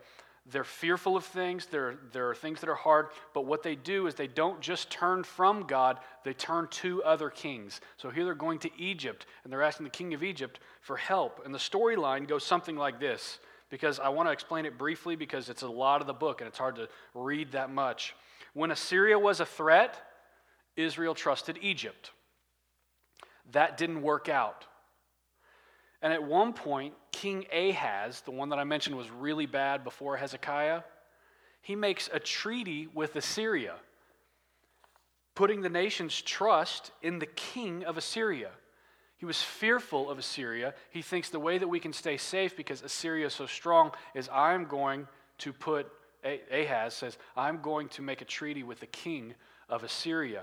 they're 0.50 0.64
fearful 0.64 1.16
of 1.16 1.24
things. 1.26 1.66
There, 1.66 1.96
there 2.12 2.30
are 2.30 2.34
things 2.34 2.60
that 2.60 2.70
are 2.70 2.74
hard, 2.74 3.08
but 3.34 3.44
what 3.44 3.62
they 3.62 3.74
do 3.74 4.06
is 4.06 4.14
they 4.14 4.26
don't 4.26 4.60
just 4.62 4.88
turn 4.88 5.22
from 5.22 5.66
God, 5.66 5.98
they 6.24 6.32
turn 6.32 6.68
to 6.68 7.02
other 7.04 7.28
kings. 7.28 7.82
So 7.98 8.08
here 8.08 8.24
they're 8.24 8.34
going 8.34 8.60
to 8.60 8.70
Egypt, 8.78 9.26
and 9.44 9.52
they're 9.52 9.62
asking 9.62 9.84
the 9.84 9.90
king 9.90 10.14
of 10.14 10.22
Egypt 10.22 10.60
for 10.80 10.96
help. 10.96 11.42
And 11.44 11.52
the 11.52 11.58
storyline 11.58 12.26
goes 12.26 12.42
something 12.42 12.76
like 12.76 13.00
this 13.00 13.38
because 13.70 13.98
I 13.98 14.08
want 14.08 14.28
to 14.28 14.32
explain 14.32 14.66
it 14.66 14.78
briefly 14.78 15.16
because 15.16 15.48
it's 15.48 15.62
a 15.62 15.68
lot 15.68 16.00
of 16.00 16.06
the 16.06 16.12
book 16.12 16.40
and 16.40 16.48
it's 16.48 16.58
hard 16.58 16.76
to 16.76 16.88
read 17.14 17.52
that 17.52 17.70
much. 17.70 18.14
When 18.54 18.70
Assyria 18.70 19.18
was 19.18 19.40
a 19.40 19.46
threat, 19.46 20.00
Israel 20.76 21.14
trusted 21.14 21.58
Egypt. 21.60 22.10
That 23.52 23.76
didn't 23.76 24.02
work 24.02 24.28
out. 24.28 24.66
And 26.02 26.12
at 26.12 26.22
one 26.22 26.52
point, 26.52 26.94
King 27.12 27.46
Ahaz, 27.52 28.20
the 28.20 28.30
one 28.30 28.50
that 28.50 28.58
I 28.58 28.64
mentioned 28.64 28.96
was 28.96 29.10
really 29.10 29.46
bad 29.46 29.82
before 29.82 30.16
Hezekiah, 30.16 30.82
he 31.62 31.74
makes 31.74 32.08
a 32.12 32.20
treaty 32.20 32.88
with 32.94 33.16
Assyria, 33.16 33.74
putting 35.34 35.62
the 35.62 35.68
nation's 35.68 36.20
trust 36.20 36.92
in 37.02 37.18
the 37.18 37.26
king 37.26 37.84
of 37.84 37.96
Assyria. 37.96 38.50
He 39.18 39.24
was 39.24 39.40
fearful 39.40 40.10
of 40.10 40.18
Assyria. 40.18 40.74
He 40.90 41.02
thinks 41.02 41.30
the 41.30 41.40
way 41.40 41.58
that 41.58 41.68
we 41.68 41.80
can 41.80 41.92
stay 41.92 42.16
safe 42.16 42.56
because 42.56 42.82
Assyria 42.82 43.26
is 43.26 43.34
so 43.34 43.46
strong 43.46 43.92
is 44.14 44.28
I'm 44.32 44.66
going 44.66 45.08
to 45.38 45.52
put, 45.52 45.90
Ahaz 46.24 46.94
says, 46.94 47.16
I'm 47.36 47.62
going 47.62 47.88
to 47.90 48.02
make 48.02 48.20
a 48.20 48.26
treaty 48.26 48.62
with 48.62 48.80
the 48.80 48.86
king 48.86 49.34
of 49.68 49.84
Assyria. 49.84 50.42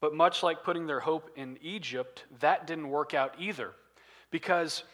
But 0.00 0.14
much 0.14 0.42
like 0.42 0.64
putting 0.64 0.86
their 0.86 1.00
hope 1.00 1.30
in 1.36 1.58
Egypt, 1.60 2.24
that 2.40 2.66
didn't 2.66 2.88
work 2.88 3.12
out 3.12 3.34
either. 3.38 3.72
Because 4.30 4.84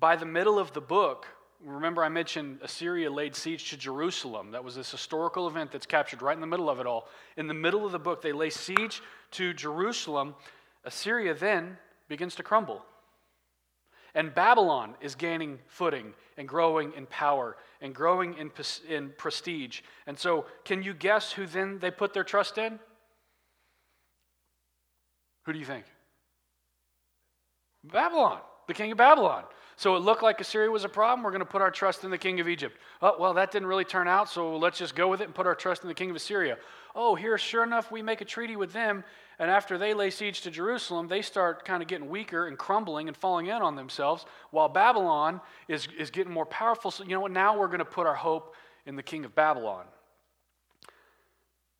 by 0.00 0.16
the 0.16 0.24
middle 0.24 0.58
of 0.58 0.72
the 0.72 0.80
book, 0.80 1.26
remember 1.62 2.02
I 2.02 2.08
mentioned 2.08 2.60
Assyria 2.62 3.10
laid 3.10 3.36
siege 3.36 3.68
to 3.70 3.76
Jerusalem. 3.76 4.52
That 4.52 4.64
was 4.64 4.74
this 4.76 4.90
historical 4.90 5.46
event 5.46 5.72
that's 5.72 5.84
captured 5.84 6.22
right 6.22 6.34
in 6.34 6.40
the 6.40 6.46
middle 6.46 6.70
of 6.70 6.80
it 6.80 6.86
all. 6.86 7.08
In 7.36 7.48
the 7.48 7.54
middle 7.54 7.84
of 7.84 7.92
the 7.92 7.98
book, 7.98 8.22
they 8.22 8.32
lay 8.32 8.48
siege 8.48 9.02
to 9.32 9.52
Jerusalem. 9.52 10.34
Assyria 10.84 11.34
then 11.34 11.76
begins 12.08 12.34
to 12.36 12.42
crumble. 12.42 12.84
And 14.14 14.34
Babylon 14.34 14.94
is 15.00 15.14
gaining 15.14 15.58
footing 15.66 16.14
and 16.36 16.46
growing 16.46 16.92
in 16.96 17.06
power 17.06 17.56
and 17.80 17.94
growing 17.94 18.34
in, 18.34 18.50
in 18.88 19.12
prestige. 19.18 19.80
And 20.06 20.16
so, 20.18 20.46
can 20.64 20.82
you 20.82 20.94
guess 20.94 21.32
who 21.32 21.46
then 21.46 21.80
they 21.80 21.90
put 21.90 22.14
their 22.14 22.22
trust 22.24 22.58
in? 22.58 22.78
Who 25.44 25.52
do 25.52 25.58
you 25.58 25.64
think? 25.64 25.84
Babylon, 27.82 28.40
the 28.66 28.74
king 28.74 28.92
of 28.92 28.98
Babylon. 28.98 29.44
So 29.76 29.96
it 29.96 30.00
looked 30.00 30.22
like 30.22 30.40
Assyria 30.40 30.70
was 30.70 30.84
a 30.84 30.88
problem. 30.88 31.24
We're 31.24 31.32
going 31.32 31.40
to 31.40 31.46
put 31.46 31.60
our 31.60 31.70
trust 31.70 32.04
in 32.04 32.10
the 32.10 32.18
king 32.18 32.38
of 32.38 32.48
Egypt. 32.48 32.78
Oh, 33.02 33.16
well, 33.18 33.34
that 33.34 33.50
didn't 33.50 33.66
really 33.66 33.84
turn 33.84 34.06
out, 34.06 34.28
so 34.28 34.56
let's 34.56 34.78
just 34.78 34.94
go 34.94 35.08
with 35.08 35.20
it 35.20 35.24
and 35.24 35.34
put 35.34 35.46
our 35.46 35.54
trust 35.54 35.82
in 35.82 35.88
the 35.88 35.94
king 35.94 36.10
of 36.10 36.16
Assyria. 36.16 36.58
Oh, 36.94 37.16
here, 37.16 37.36
sure 37.36 37.64
enough, 37.64 37.90
we 37.90 38.00
make 38.00 38.20
a 38.20 38.24
treaty 38.24 38.54
with 38.54 38.72
them, 38.72 39.02
and 39.38 39.50
after 39.50 39.78
they 39.78 39.94
lay 39.94 40.10
siege 40.10 40.42
to 40.42 40.50
Jerusalem, 40.50 41.08
they 41.08 41.22
start 41.22 41.64
kind 41.64 41.82
of 41.82 41.88
getting 41.88 42.08
weaker 42.08 42.46
and 42.46 42.56
crumbling 42.56 43.08
and 43.08 43.16
falling 43.16 43.46
in 43.46 43.62
on 43.62 43.76
themselves, 43.76 44.26
while 44.50 44.68
Babylon 44.68 45.40
is, 45.68 45.88
is 45.98 46.10
getting 46.10 46.32
more 46.32 46.46
powerful. 46.46 46.90
So, 46.90 47.04
you 47.04 47.10
know 47.10 47.20
what? 47.20 47.32
Now 47.32 47.58
we're 47.58 47.68
going 47.68 47.78
to 47.78 47.84
put 47.84 48.06
our 48.06 48.14
hope 48.14 48.54
in 48.86 48.96
the 48.96 49.02
king 49.02 49.24
of 49.24 49.34
Babylon. 49.34 49.86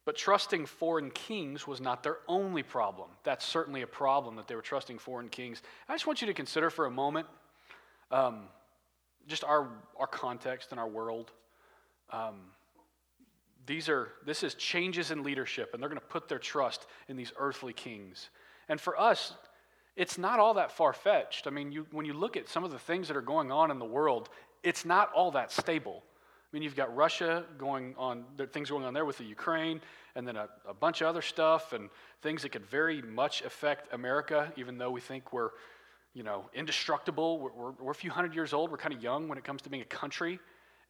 But 0.05 0.17
trusting 0.17 0.67
foreign 0.67 1.11
kings 1.11 1.67
was 1.67 1.81
not 1.81 2.03
their 2.03 2.19
only 2.29 2.63
problem. 2.63 3.09
That's 3.23 3.45
certainly 3.45 3.83
a 3.83 3.87
problem 3.87 4.37
that 4.37 4.49
they 4.49 4.55
were 4.55 4.61
trusting 4.63 4.99
foreign 4.99 5.29
kings. 5.29 5.63
I 5.89 5.95
just 5.95 6.07
want 6.07 6.21
you 6.21 6.27
to 6.27 6.35
consider 6.35 6.69
for 6.69 6.87
a 6.87 6.91
moment 6.91 7.27
um, 8.11 8.43
just 9.27 9.45
our, 9.45 9.69
our 9.99 10.07
context 10.07 10.73
and 10.73 10.81
our 10.81 10.89
world. 10.89 11.33
Um, 12.11 12.35
these 13.67 13.89
are, 13.89 14.13
this 14.27 14.43
is 14.43 14.55
changes 14.55 15.11
in 15.11 15.23
leadership, 15.23 15.71
and 15.73 15.83
they're 15.83 15.89
going 15.89 16.01
to 16.01 16.07
put 16.07 16.29
their 16.29 16.39
trust 16.39 16.87
in 17.09 17.17
these 17.17 17.33
earthly 17.39 17.73
kings. 17.73 18.31
And 18.69 18.81
for 18.81 18.99
us, 18.99 19.35
it's 19.97 20.19
not 20.19 20.41
all 20.41 20.55
that 20.55 20.73
far 20.73 20.93
fetched. 20.93 21.47
I 21.47 21.51
mean, 21.51 21.73
you, 21.73 21.87
when 21.93 22.05
you 22.05 22.15
look 22.15 22.37
at 22.37 22.49
some 22.49 22.65
of 22.65 22.71
the 22.71 22.79
things 22.79 23.09
that 23.09 23.17
are 23.17 23.23
going 23.23 23.53
on 23.53 23.71
in 23.71 23.79
the 23.79 23.85
world, 23.85 24.29
it's 24.63 24.85
not 24.85 25.13
all 25.13 25.31
that 25.33 25.53
stable. 25.53 26.03
I 26.03 26.57
mean, 26.57 26.63
you've 26.63 26.77
got 26.77 26.95
Russia 26.95 27.45
going 27.59 27.95
on, 27.99 28.25
there 28.37 28.47
things 28.47 28.71
going 28.71 28.85
on 28.85 28.95
there 28.95 29.05
with 29.05 29.19
the 29.19 29.25
Ukraine, 29.25 29.81
and 30.15 30.27
then 30.27 30.37
a, 30.37 30.49
a, 30.69 30.75
bunch 30.75 31.01
of 31.01 31.09
other 31.09 31.23
stuff 31.23 31.73
and 31.73 31.91
things 32.23 32.43
that 32.43 32.51
could 32.51 32.65
very 32.67 33.03
much 33.03 33.43
affect 33.43 33.93
America, 33.93 34.53
even 34.57 34.79
though 34.79 34.91
we 34.91 35.01
think 35.01 35.33
we're, 35.33 35.51
you 36.13 36.23
know, 36.23 36.45
indestructible. 36.55 37.41
We're, 37.41 37.51
we're, 37.53 37.73
we're 37.73 37.91
a 37.91 37.95
few 37.95 38.11
hundred 38.11 38.35
years 38.35 38.53
old. 38.53 38.71
We're 38.71 38.77
kind 38.77 38.95
of 38.95 39.03
young 39.03 39.29
when 39.29 39.37
it 39.37 39.43
comes 39.43 39.63
to 39.63 39.69
being 39.69 39.83
a 39.83 39.87
country. 39.87 40.39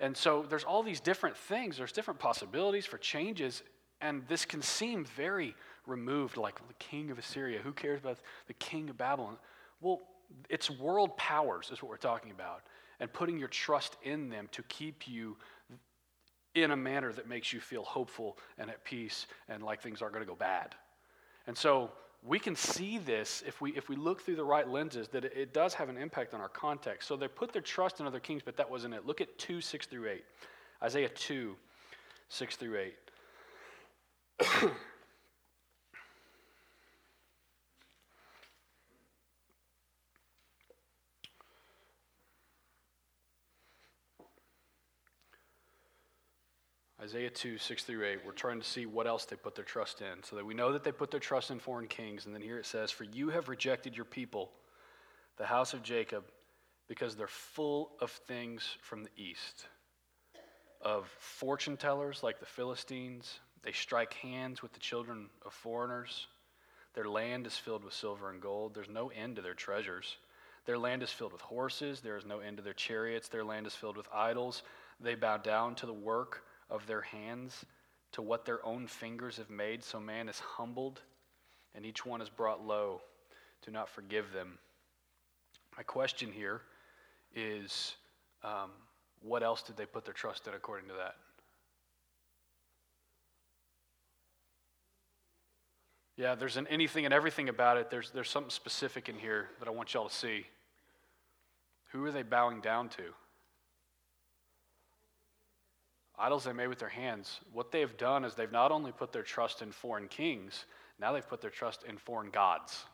And 0.00 0.16
so 0.16 0.44
there's 0.48 0.64
all 0.64 0.82
these 0.82 1.00
different 1.00 1.36
things. 1.36 1.76
There's 1.76 1.92
different 1.92 2.20
possibilities 2.20 2.86
for 2.86 2.98
changes. 2.98 3.62
And 4.00 4.26
this 4.28 4.44
can 4.44 4.60
seem 4.60 5.04
very 5.04 5.54
removed, 5.86 6.36
like 6.36 6.56
the 6.66 6.74
king 6.78 7.10
of 7.10 7.18
Assyria. 7.18 7.60
Who 7.62 7.72
cares 7.72 8.00
about 8.00 8.18
the 8.46 8.54
king 8.54 8.90
of 8.90 8.98
Babylon? 8.98 9.36
Well, 9.80 10.00
it's 10.48 10.70
world 10.70 11.16
powers, 11.16 11.70
is 11.72 11.82
what 11.82 11.90
we're 11.90 11.96
talking 11.96 12.30
about 12.30 12.62
and 13.00 13.12
putting 13.12 13.38
your 13.38 13.48
trust 13.48 13.96
in 14.02 14.28
them 14.28 14.48
to 14.52 14.62
keep 14.64 15.08
you 15.08 15.36
in 16.54 16.70
a 16.70 16.76
manner 16.76 17.12
that 17.12 17.28
makes 17.28 17.52
you 17.52 17.60
feel 17.60 17.82
hopeful 17.82 18.38
and 18.58 18.70
at 18.70 18.84
peace 18.84 19.26
and 19.48 19.62
like 19.62 19.82
things 19.82 20.00
aren't 20.00 20.14
going 20.14 20.24
to 20.24 20.30
go 20.30 20.36
bad. 20.36 20.74
And 21.46 21.56
so 21.56 21.90
we 22.26 22.38
can 22.38 22.56
see 22.56 22.96
this 22.96 23.42
if 23.46 23.60
we, 23.60 23.72
if 23.72 23.90
we 23.90 23.96
look 23.96 24.22
through 24.22 24.36
the 24.36 24.44
right 24.44 24.66
lenses 24.68 25.08
that 25.08 25.26
it, 25.26 25.36
it 25.36 25.52
does 25.52 25.74
have 25.74 25.90
an 25.90 25.98
impact 25.98 26.32
on 26.32 26.40
our 26.40 26.48
context. 26.48 27.06
So 27.06 27.16
they 27.16 27.28
put 27.28 27.52
their 27.52 27.62
trust 27.62 28.00
in 28.00 28.06
other 28.06 28.20
kings, 28.20 28.42
but 28.42 28.56
that 28.56 28.70
wasn't 28.70 28.94
it. 28.94 29.06
Look 29.06 29.20
at 29.20 29.38
2 29.38 29.60
6 29.60 29.86
through 29.86 30.08
8. 30.08 30.24
Isaiah 30.82 31.10
2 31.10 31.54
6 32.28 32.56
through 32.56 32.92
8. 34.40 34.70
Isaiah 47.04 47.28
2, 47.28 47.58
6 47.58 47.84
through 47.84 48.06
8, 48.06 48.20
we're 48.24 48.32
trying 48.32 48.58
to 48.58 48.66
see 48.66 48.86
what 48.86 49.06
else 49.06 49.26
they 49.26 49.36
put 49.36 49.54
their 49.54 49.64
trust 49.64 50.00
in 50.00 50.22
so 50.22 50.36
that 50.36 50.46
we 50.46 50.54
know 50.54 50.72
that 50.72 50.84
they 50.84 50.92
put 50.92 51.10
their 51.10 51.20
trust 51.20 51.50
in 51.50 51.58
foreign 51.58 51.86
kings. 51.86 52.24
And 52.24 52.34
then 52.34 52.40
here 52.40 52.56
it 52.56 52.64
says, 52.64 52.90
For 52.90 53.04
you 53.04 53.28
have 53.28 53.50
rejected 53.50 53.94
your 53.94 54.06
people, 54.06 54.50
the 55.36 55.44
house 55.44 55.74
of 55.74 55.82
Jacob, 55.82 56.24
because 56.88 57.14
they're 57.14 57.26
full 57.26 57.90
of 58.00 58.10
things 58.10 58.78
from 58.80 59.04
the 59.04 59.10
east, 59.18 59.66
of 60.80 61.06
fortune 61.18 61.76
tellers 61.76 62.22
like 62.22 62.40
the 62.40 62.46
Philistines. 62.46 63.38
They 63.62 63.72
strike 63.72 64.14
hands 64.14 64.62
with 64.62 64.72
the 64.72 64.80
children 64.80 65.28
of 65.44 65.52
foreigners. 65.52 66.26
Their 66.94 67.08
land 67.08 67.46
is 67.46 67.58
filled 67.58 67.84
with 67.84 67.92
silver 67.92 68.30
and 68.30 68.40
gold. 68.40 68.74
There's 68.74 68.88
no 68.88 69.10
end 69.10 69.36
to 69.36 69.42
their 69.42 69.52
treasures. 69.52 70.16
Their 70.64 70.78
land 70.78 71.02
is 71.02 71.10
filled 71.10 71.34
with 71.34 71.42
horses. 71.42 72.00
There 72.00 72.16
is 72.16 72.24
no 72.24 72.38
end 72.38 72.56
to 72.56 72.62
their 72.62 72.72
chariots. 72.72 73.28
Their 73.28 73.44
land 73.44 73.66
is 73.66 73.74
filled 73.74 73.98
with 73.98 74.08
idols. 74.10 74.62
They 75.00 75.16
bow 75.16 75.36
down 75.36 75.74
to 75.76 75.86
the 75.86 75.92
work 75.92 76.44
of 76.70 76.86
their 76.86 77.02
hands 77.02 77.64
to 78.12 78.22
what 78.22 78.44
their 78.44 78.64
own 78.64 78.86
fingers 78.86 79.36
have 79.36 79.50
made. 79.50 79.82
So 79.82 80.00
man 80.00 80.28
is 80.28 80.38
humbled 80.38 81.00
and 81.74 81.84
each 81.84 82.06
one 82.06 82.20
is 82.20 82.28
brought 82.28 82.64
low. 82.64 83.00
Do 83.64 83.70
not 83.70 83.88
forgive 83.88 84.32
them. 84.32 84.58
My 85.76 85.82
question 85.82 86.30
here 86.32 86.62
is 87.34 87.96
um, 88.42 88.70
what 89.22 89.42
else 89.42 89.62
did 89.62 89.76
they 89.76 89.86
put 89.86 90.04
their 90.04 90.14
trust 90.14 90.46
in 90.46 90.54
according 90.54 90.88
to 90.88 90.94
that? 90.94 91.16
Yeah, 96.16 96.36
there's 96.36 96.56
an 96.56 96.68
anything 96.68 97.04
and 97.04 97.12
everything 97.12 97.48
about 97.48 97.76
it. 97.76 97.90
There's, 97.90 98.10
there's 98.10 98.30
something 98.30 98.50
specific 98.50 99.08
in 99.08 99.18
here 99.18 99.48
that 99.58 99.66
I 99.66 99.72
want 99.72 99.94
y'all 99.94 100.08
to 100.08 100.14
see. 100.14 100.46
Who 101.90 102.04
are 102.04 102.12
they 102.12 102.22
bowing 102.22 102.60
down 102.60 102.88
to? 102.90 103.02
Idols 106.18 106.44
they 106.44 106.52
made 106.52 106.68
with 106.68 106.78
their 106.78 106.88
hands, 106.88 107.40
what 107.52 107.72
they 107.72 107.80
have 107.80 107.96
done 107.96 108.24
is 108.24 108.34
they've 108.34 108.50
not 108.50 108.70
only 108.70 108.92
put 108.92 109.12
their 109.12 109.22
trust 109.22 109.62
in 109.62 109.72
foreign 109.72 110.08
kings, 110.08 110.66
now 111.00 111.12
they've 111.12 111.28
put 111.28 111.40
their 111.40 111.50
trust 111.50 111.84
in 111.84 111.96
foreign 111.98 112.30
gods. 112.30 112.84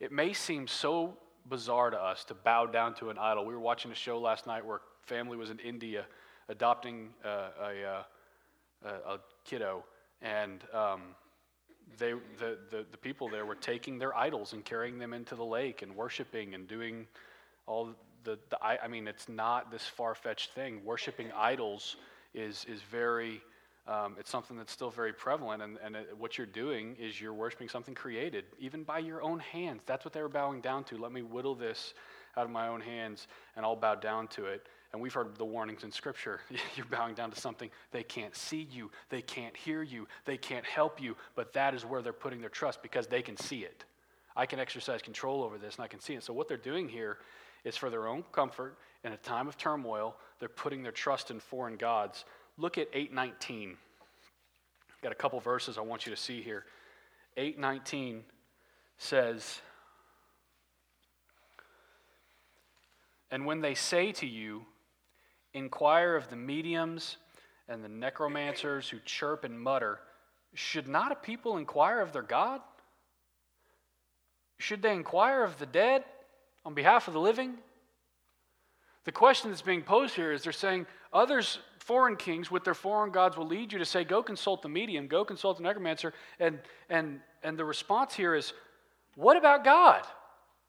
It 0.00 0.12
may 0.12 0.32
seem 0.32 0.66
so 0.66 1.16
bizarre 1.48 1.90
to 1.90 2.00
us 2.00 2.24
to 2.24 2.34
bow 2.34 2.66
down 2.66 2.94
to 2.94 3.10
an 3.10 3.18
idol. 3.18 3.44
We 3.44 3.54
were 3.54 3.60
watching 3.60 3.90
a 3.90 3.94
show 3.94 4.18
last 4.18 4.46
night 4.46 4.64
where 4.64 4.76
a 4.76 5.06
family 5.06 5.36
was 5.36 5.50
in 5.50 5.58
India 5.58 6.06
adopting 6.48 7.10
uh, 7.24 7.48
a, 7.60 7.84
uh, 7.84 8.02
a, 8.84 8.88
a, 9.14 9.20
kiddo, 9.44 9.84
and 10.20 10.62
um, 10.74 11.02
they, 11.98 12.12
the, 12.38 12.58
the, 12.70 12.84
the 12.90 12.96
people 12.98 13.28
there 13.28 13.46
were 13.46 13.54
taking 13.54 13.98
their 13.98 14.16
idols 14.16 14.52
and 14.52 14.64
carrying 14.64 14.98
them 14.98 15.14
into 15.14 15.34
the 15.34 15.44
lake 15.44 15.82
and 15.82 15.94
worshiping 15.94 16.54
and 16.54 16.68
doing 16.68 17.06
all 17.66 17.94
the, 18.24 18.38
the 18.50 18.62
I, 18.62 18.78
I 18.84 18.88
mean, 18.88 19.06
it's 19.06 19.28
not 19.28 19.70
this 19.70 19.84
far 19.84 20.14
fetched 20.14 20.52
thing. 20.52 20.84
Worshipping 20.84 21.30
idols 21.36 21.96
is, 22.34 22.64
is 22.68 22.80
very, 22.82 23.40
um, 23.86 24.16
it's 24.18 24.30
something 24.30 24.56
that's 24.56 24.72
still 24.72 24.90
very 24.90 25.12
prevalent. 25.12 25.62
And, 25.62 25.78
and 25.84 25.96
it, 25.96 26.16
what 26.18 26.36
you're 26.38 26.46
doing 26.46 26.96
is 26.98 27.20
you're 27.20 27.34
worshiping 27.34 27.68
something 27.68 27.94
created, 27.94 28.44
even 28.58 28.82
by 28.82 28.98
your 28.98 29.22
own 29.22 29.38
hands. 29.38 29.82
That's 29.86 30.04
what 30.04 30.12
they 30.12 30.22
were 30.22 30.28
bowing 30.28 30.60
down 30.60 30.84
to. 30.84 30.96
Let 30.96 31.12
me 31.12 31.22
whittle 31.22 31.54
this 31.54 31.94
out 32.36 32.44
of 32.44 32.50
my 32.50 32.68
own 32.68 32.80
hands, 32.80 33.28
and 33.56 33.64
I'll 33.64 33.76
bow 33.76 33.94
down 33.94 34.26
to 34.28 34.46
it. 34.46 34.66
And 34.92 35.02
we've 35.02 35.12
heard 35.12 35.36
the 35.36 35.44
warnings 35.44 35.84
in 35.84 35.90
Scripture. 35.90 36.40
You're 36.76 36.86
bowing 36.86 37.14
down 37.14 37.30
to 37.30 37.40
something. 37.40 37.70
They 37.92 38.02
can't 38.02 38.34
see 38.34 38.68
you, 38.70 38.90
they 39.10 39.22
can't 39.22 39.56
hear 39.56 39.82
you, 39.82 40.06
they 40.24 40.36
can't 40.36 40.64
help 40.64 41.00
you, 41.00 41.16
but 41.34 41.52
that 41.54 41.74
is 41.74 41.84
where 41.84 42.02
they're 42.02 42.12
putting 42.12 42.40
their 42.40 42.48
trust 42.48 42.82
because 42.82 43.06
they 43.06 43.22
can 43.22 43.36
see 43.36 43.60
it. 43.60 43.84
I 44.36 44.46
can 44.46 44.58
exercise 44.58 45.00
control 45.00 45.44
over 45.44 45.58
this 45.58 45.76
and 45.76 45.84
I 45.84 45.88
can 45.88 46.00
see 46.00 46.14
it. 46.14 46.24
So, 46.24 46.32
what 46.32 46.48
they're 46.48 46.56
doing 46.56 46.88
here 46.88 47.18
it's 47.64 47.76
for 47.76 47.90
their 47.90 48.06
own 48.06 48.24
comfort 48.32 48.76
in 49.04 49.12
a 49.12 49.16
time 49.16 49.48
of 49.48 49.56
turmoil. 49.56 50.16
They're 50.38 50.48
putting 50.48 50.82
their 50.82 50.92
trust 50.92 51.30
in 51.30 51.40
foreign 51.40 51.76
gods. 51.76 52.24
Look 52.58 52.78
at 52.78 52.88
819. 52.92 53.76
Got 55.02 55.12
a 55.12 55.16
couple 55.16 55.40
verses 55.40 55.76
I 55.78 55.82
want 55.82 56.06
you 56.06 56.14
to 56.14 56.20
see 56.20 56.42
here. 56.42 56.64
819 57.36 58.22
says, 58.98 59.60
And 63.30 63.44
when 63.46 63.60
they 63.60 63.74
say 63.74 64.12
to 64.12 64.26
you, 64.26 64.64
Inquire 65.54 66.16
of 66.16 66.28
the 66.30 66.36
mediums 66.36 67.16
and 67.68 67.82
the 67.82 67.88
necromancers 67.88 68.88
who 68.88 68.98
chirp 69.04 69.44
and 69.44 69.58
mutter, 69.58 70.00
should 70.52 70.88
not 70.88 71.12
a 71.12 71.14
people 71.14 71.56
inquire 71.56 72.00
of 72.00 72.12
their 72.12 72.22
God? 72.22 72.60
Should 74.58 74.82
they 74.82 74.92
inquire 74.92 75.44
of 75.44 75.58
the 75.58 75.66
dead? 75.66 76.04
On 76.64 76.74
behalf 76.74 77.08
of 77.08 77.14
the 77.14 77.20
living? 77.20 77.54
The 79.04 79.12
question 79.12 79.50
that's 79.50 79.62
being 79.62 79.82
posed 79.82 80.14
here 80.14 80.32
is 80.32 80.42
they're 80.42 80.52
saying 80.52 80.86
others, 81.12 81.58
foreign 81.78 82.16
kings 82.16 82.50
with 82.50 82.64
their 82.64 82.74
foreign 82.74 83.12
gods, 83.12 83.36
will 83.36 83.46
lead 83.46 83.72
you 83.72 83.78
to 83.78 83.84
say, 83.84 84.02
go 84.02 84.22
consult 84.22 84.62
the 84.62 84.68
medium, 84.68 85.06
go 85.06 85.24
consult 85.24 85.58
the 85.58 85.62
necromancer. 85.62 86.14
And, 86.40 86.58
and, 86.88 87.20
and 87.42 87.58
the 87.58 87.64
response 87.64 88.14
here 88.14 88.34
is, 88.34 88.54
what 89.14 89.36
about 89.36 89.62
God? 89.64 90.06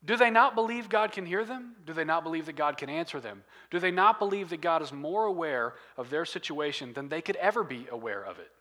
Do 0.03 0.17
they 0.17 0.29
not 0.29 0.53
believe 0.53 0.87
God 0.87 1.11
can 1.11 1.25
hear 1.25 1.43
them? 1.45 1.75
Do 1.85 1.93
they 1.93 2.03
not 2.03 2.23
believe 2.23 2.45
that 2.45 2.55
God 2.55 2.77
can 2.77 2.89
answer 2.89 3.19
them? 3.19 3.43
Do 3.71 3.79
they 3.79 3.89
not 3.89 4.19
believe 4.19 4.49
that 4.49 4.61
God 4.61 4.81
is 4.83 4.93
more 4.93 5.25
aware 5.25 5.73
of 5.97 6.09
their 6.09 6.25
situation 6.25 6.93
than 6.93 7.09
they 7.09 7.21
could 7.21 7.37
ever 7.37 7.63
be 7.63 7.87
aware 7.89 8.23
of 8.23 8.37
it? 8.37 8.51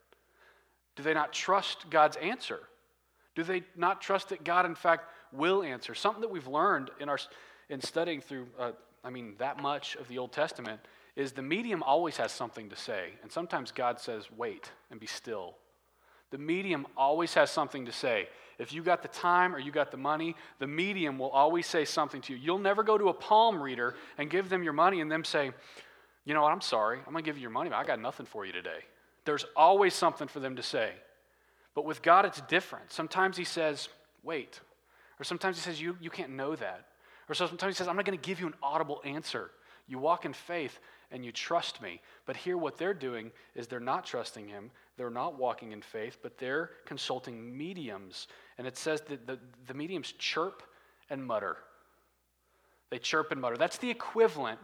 Do 0.96 1.02
they 1.02 1.12
not 1.12 1.32
trust 1.32 1.90
God's 1.90 2.16
answer? 2.16 2.60
Do 3.34 3.42
they 3.42 3.64
not 3.76 4.00
trust 4.00 4.30
that 4.30 4.44
God, 4.44 4.64
in 4.64 4.74
fact, 4.74 5.10
will 5.34 5.62
answer. 5.62 5.94
Something 5.94 6.22
that 6.22 6.30
we've 6.30 6.46
learned 6.46 6.90
in, 7.00 7.08
our, 7.08 7.18
in 7.68 7.80
studying 7.80 8.20
through, 8.20 8.46
uh, 8.58 8.72
I 9.02 9.10
mean, 9.10 9.34
that 9.38 9.60
much 9.60 9.96
of 9.96 10.08
the 10.08 10.18
Old 10.18 10.32
Testament 10.32 10.80
is 11.16 11.32
the 11.32 11.42
medium 11.42 11.82
always 11.82 12.16
has 12.16 12.32
something 12.32 12.70
to 12.70 12.76
say. 12.76 13.10
And 13.22 13.30
sometimes 13.30 13.70
God 13.70 14.00
says, 14.00 14.28
wait 14.36 14.70
and 14.90 14.98
be 14.98 15.06
still. 15.06 15.54
The 16.30 16.38
medium 16.38 16.86
always 16.96 17.34
has 17.34 17.50
something 17.50 17.84
to 17.86 17.92
say. 17.92 18.28
If 18.58 18.72
you 18.72 18.82
got 18.82 19.02
the 19.02 19.08
time 19.08 19.54
or 19.54 19.58
you 19.58 19.70
got 19.70 19.90
the 19.90 19.96
money, 19.96 20.34
the 20.58 20.66
medium 20.66 21.18
will 21.18 21.30
always 21.30 21.66
say 21.66 21.84
something 21.84 22.20
to 22.22 22.32
you. 22.32 22.38
You'll 22.38 22.58
never 22.58 22.82
go 22.82 22.98
to 22.98 23.08
a 23.08 23.14
palm 23.14 23.62
reader 23.62 23.94
and 24.18 24.30
give 24.30 24.48
them 24.48 24.62
your 24.62 24.72
money 24.72 25.00
and 25.00 25.10
them 25.10 25.24
say, 25.24 25.52
you 26.24 26.34
know 26.34 26.42
what, 26.42 26.52
I'm 26.52 26.60
sorry, 26.60 26.98
I'm 26.98 27.12
going 27.12 27.22
to 27.22 27.28
give 27.28 27.36
you 27.36 27.42
your 27.42 27.50
money, 27.50 27.70
but 27.70 27.76
I 27.76 27.84
got 27.84 28.00
nothing 28.00 28.26
for 28.26 28.46
you 28.46 28.52
today. 28.52 28.80
There's 29.24 29.44
always 29.54 29.94
something 29.94 30.26
for 30.26 30.40
them 30.40 30.56
to 30.56 30.62
say. 30.62 30.92
But 31.74 31.84
with 31.84 32.02
God, 32.02 32.24
it's 32.24 32.40
different. 32.42 32.92
Sometimes 32.92 33.36
He 33.36 33.44
says, 33.44 33.88
wait, 34.22 34.60
or 35.20 35.24
sometimes 35.24 35.56
he 35.56 35.62
says, 35.62 35.80
you, 35.80 35.96
you 36.00 36.10
can't 36.10 36.30
know 36.30 36.56
that. 36.56 36.86
Or 37.28 37.34
sometimes 37.34 37.74
he 37.74 37.78
says, 37.78 37.88
I'm 37.88 37.96
not 37.96 38.04
going 38.04 38.18
to 38.18 38.26
give 38.26 38.40
you 38.40 38.46
an 38.46 38.54
audible 38.62 39.00
answer. 39.04 39.50
You 39.86 39.98
walk 39.98 40.24
in 40.24 40.32
faith, 40.32 40.78
and 41.10 41.24
you 41.24 41.32
trust 41.32 41.80
me. 41.82 42.00
But 42.26 42.36
here, 42.36 42.56
what 42.56 42.78
they're 42.78 42.94
doing 42.94 43.30
is 43.54 43.66
they're 43.66 43.80
not 43.80 44.04
trusting 44.04 44.48
him. 44.48 44.70
They're 44.96 45.10
not 45.10 45.38
walking 45.38 45.72
in 45.72 45.82
faith, 45.82 46.18
but 46.22 46.38
they're 46.38 46.70
consulting 46.86 47.56
mediums. 47.56 48.28
And 48.58 48.66
it 48.66 48.76
says 48.76 49.02
that 49.08 49.26
the, 49.26 49.38
the 49.66 49.74
mediums 49.74 50.12
chirp 50.18 50.62
and 51.10 51.24
mutter. 51.24 51.58
They 52.90 52.98
chirp 52.98 53.30
and 53.30 53.40
mutter. 53.40 53.56
That's 53.56 53.78
the 53.78 53.90
equivalent 53.90 54.58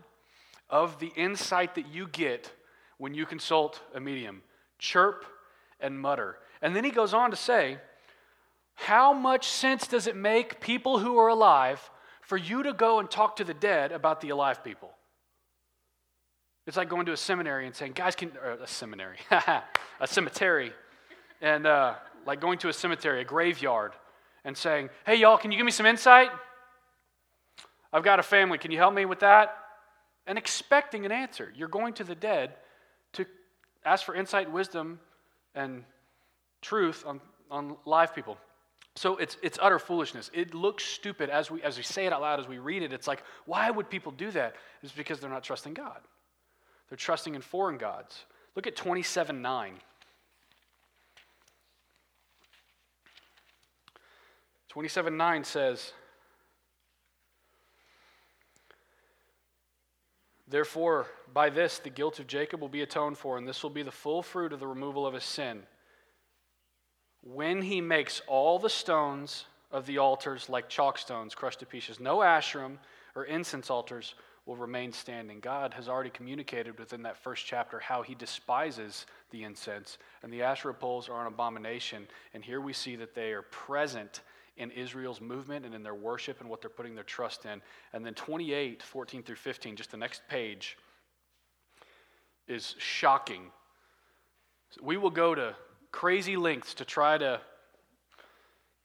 of 0.69 0.99
the 0.99 1.13
insight 1.17 1.75
that 1.75 1.89
you 1.89 2.07
get 2.09 2.51
when 2.99 3.15
you 3.15 3.27
consult 3.27 3.81
a 3.95 4.01
medium. 4.01 4.43
Chirp 4.79 5.25
and 5.81 5.99
mutter. 5.99 6.39
And 6.63 6.75
then 6.75 6.85
he 6.85 6.91
goes 6.91 7.13
on 7.13 7.31
to 7.31 7.37
say, 7.37 7.79
How 8.81 9.13
much 9.13 9.47
sense 9.47 9.87
does 9.87 10.07
it 10.07 10.17
make, 10.17 10.59
people 10.59 10.99
who 10.99 11.19
are 11.19 11.29
alive, 11.29 11.91
for 12.23 12.39
you 12.39 12.63
to 12.63 12.73
go 12.73 12.99
and 12.99 13.11
talk 13.11 13.37
to 13.37 13.45
the 13.45 13.53
dead 13.53 13.93
about 13.93 14.23
the 14.23 14.31
alive 14.31 14.65
people? 14.65 14.91
It's 16.67 16.79
like 16.79 16.89
going 16.89 17.05
to 17.07 17.13
a 17.13 17.17
seminary 17.17 17.67
and 17.67 17.75
saying, 17.75 17.93
Guys, 17.93 18.17
can, 18.17 18.33
a 18.43 18.67
seminary, 18.67 19.19
a 19.31 20.07
cemetery, 20.07 20.73
and 21.43 21.67
uh, 21.67 21.95
like 22.25 22.41
going 22.41 22.59
to 22.61 22.69
a 22.69 22.73
cemetery, 22.73 23.21
a 23.21 23.25
graveyard, 23.25 23.93
and 24.47 24.57
saying, 24.57 24.89
Hey, 25.05 25.17
y'all, 25.17 25.37
can 25.37 25.53
you 25.53 25.59
give 25.59 25.67
me 25.67 25.73
some 25.73 25.87
insight? 25.87 26.31
I've 27.93 28.05
got 28.05 28.19
a 28.19 28.23
family. 28.23 28.57
Can 28.57 28.71
you 28.71 28.79
help 28.79 28.95
me 28.95 29.05
with 29.05 29.21
that? 29.21 29.57
And 30.27 30.39
expecting 30.39 31.05
an 31.05 31.13
answer. 31.13 31.53
You're 31.55 31.69
going 31.69 31.93
to 31.95 32.05
the 32.05 32.15
dead 32.15 32.55
to 33.13 33.27
ask 33.85 34.07
for 34.07 34.15
insight, 34.15 34.51
wisdom, 34.51 35.01
and 35.55 35.85
truth 36.63 37.05
on, 37.07 37.21
on 37.51 37.77
live 37.85 38.15
people. 38.15 38.39
So 39.01 39.17
it's, 39.17 39.39
it's 39.43 39.59
utter 39.63 39.79
foolishness. 39.79 40.31
It 40.35 40.53
looks 40.53 40.85
stupid 40.85 41.31
as 41.31 41.51
we, 41.51 41.63
as 41.63 41.79
we 41.79 41.83
say 41.83 42.05
it 42.05 42.13
out 42.13 42.21
loud, 42.21 42.39
as 42.39 42.47
we 42.47 42.59
read 42.59 42.83
it. 42.83 42.93
It's 42.93 43.07
like, 43.07 43.23
why 43.47 43.71
would 43.71 43.89
people 43.89 44.13
do 44.13 44.31
that? 44.33 44.57
It's 44.83 44.93
because 44.93 45.19
they're 45.19 45.31
not 45.31 45.43
trusting 45.43 45.73
God. 45.73 46.01
They're 46.91 46.99
trusting 46.99 47.35
in 47.35 47.41
foreign 47.41 47.79
gods. 47.79 48.27
Look 48.55 48.67
at 48.67 48.77
27 48.77 49.41
9. 49.41 49.73
27 54.69 55.17
9 55.17 55.45
says, 55.45 55.95
Therefore, 60.47 61.07
by 61.33 61.49
this 61.49 61.79
the 61.79 61.89
guilt 61.89 62.19
of 62.19 62.27
Jacob 62.27 62.61
will 62.61 62.69
be 62.69 62.83
atoned 62.83 63.17
for, 63.17 63.39
and 63.39 63.49
this 63.49 63.63
will 63.63 63.71
be 63.71 63.83
the 63.83 63.91
full 63.91 64.23
fruit 64.23 64.53
of 64.53 64.61
the 64.61 64.67
removal 64.67 65.07
of 65.07 65.15
his 65.15 65.25
sin. 65.25 65.63
When 67.23 67.63
he 67.63 67.81
makes 67.81 68.23
all 68.27 68.59
the 68.59 68.71
stones 68.71 69.45
of 69.71 69.87
the 69.87 69.99
altars 69.99 70.49
like 70.49 70.69
chalk 70.69 70.99
stones 70.99 71.35
crushed 71.35 71.61
to 71.61 71.67
pieces, 71.67 72.01
no 72.01 72.19
Asherim 72.19 72.79
or 73.15 73.25
incense 73.25 73.71
altars 73.71 74.15
will 74.47 74.57
remain 74.57 74.93
standing. 74.93 75.39
God 75.39 75.75
has 75.75 75.89
already 75.89 76.11
communicated 76.11 76.79
within 76.79 77.03
that 77.03 77.17
first 77.17 77.47
chapter 77.47 77.79
how 77.79 78.03
he 78.03 78.15
despises 78.15 79.07
the 79.31 79.45
incense, 79.45 79.99
and 80.23 80.33
the 80.33 80.43
Asherah 80.43 80.75
poles 80.75 81.09
are 81.09 81.21
an 81.21 81.27
abomination. 81.27 82.09
And 82.35 82.45
here 82.45 82.61
we 82.61 82.73
see 82.73 82.97
that 82.97 83.15
they 83.15 83.33
are 83.33 83.43
present 83.43 84.23
in 84.57 84.71
Israel's 84.71 85.21
movement 85.21 85.65
and 85.65 85.75
in 85.75 85.83
their 85.83 85.95
worship 85.95 86.41
and 86.41 86.49
what 86.49 86.61
they're 86.61 86.71
putting 86.71 86.95
their 86.95 87.05
trust 87.05 87.45
in. 87.45 87.63
And 87.93 88.05
then 88.05 88.15
28, 88.15 88.83
14 88.83 89.23
through 89.23 89.37
15, 89.37 89.77
just 89.77 89.91
the 89.91 89.97
next 89.97 90.23
page, 90.29 90.77
is 92.49 92.75
shocking. 92.79 93.51
We 94.83 94.97
will 94.97 95.11
go 95.11 95.35
to 95.35 95.55
crazy 95.93 96.37
lengths 96.37 96.75
to 96.75 96.85
try 96.85 97.19
to 97.19 97.41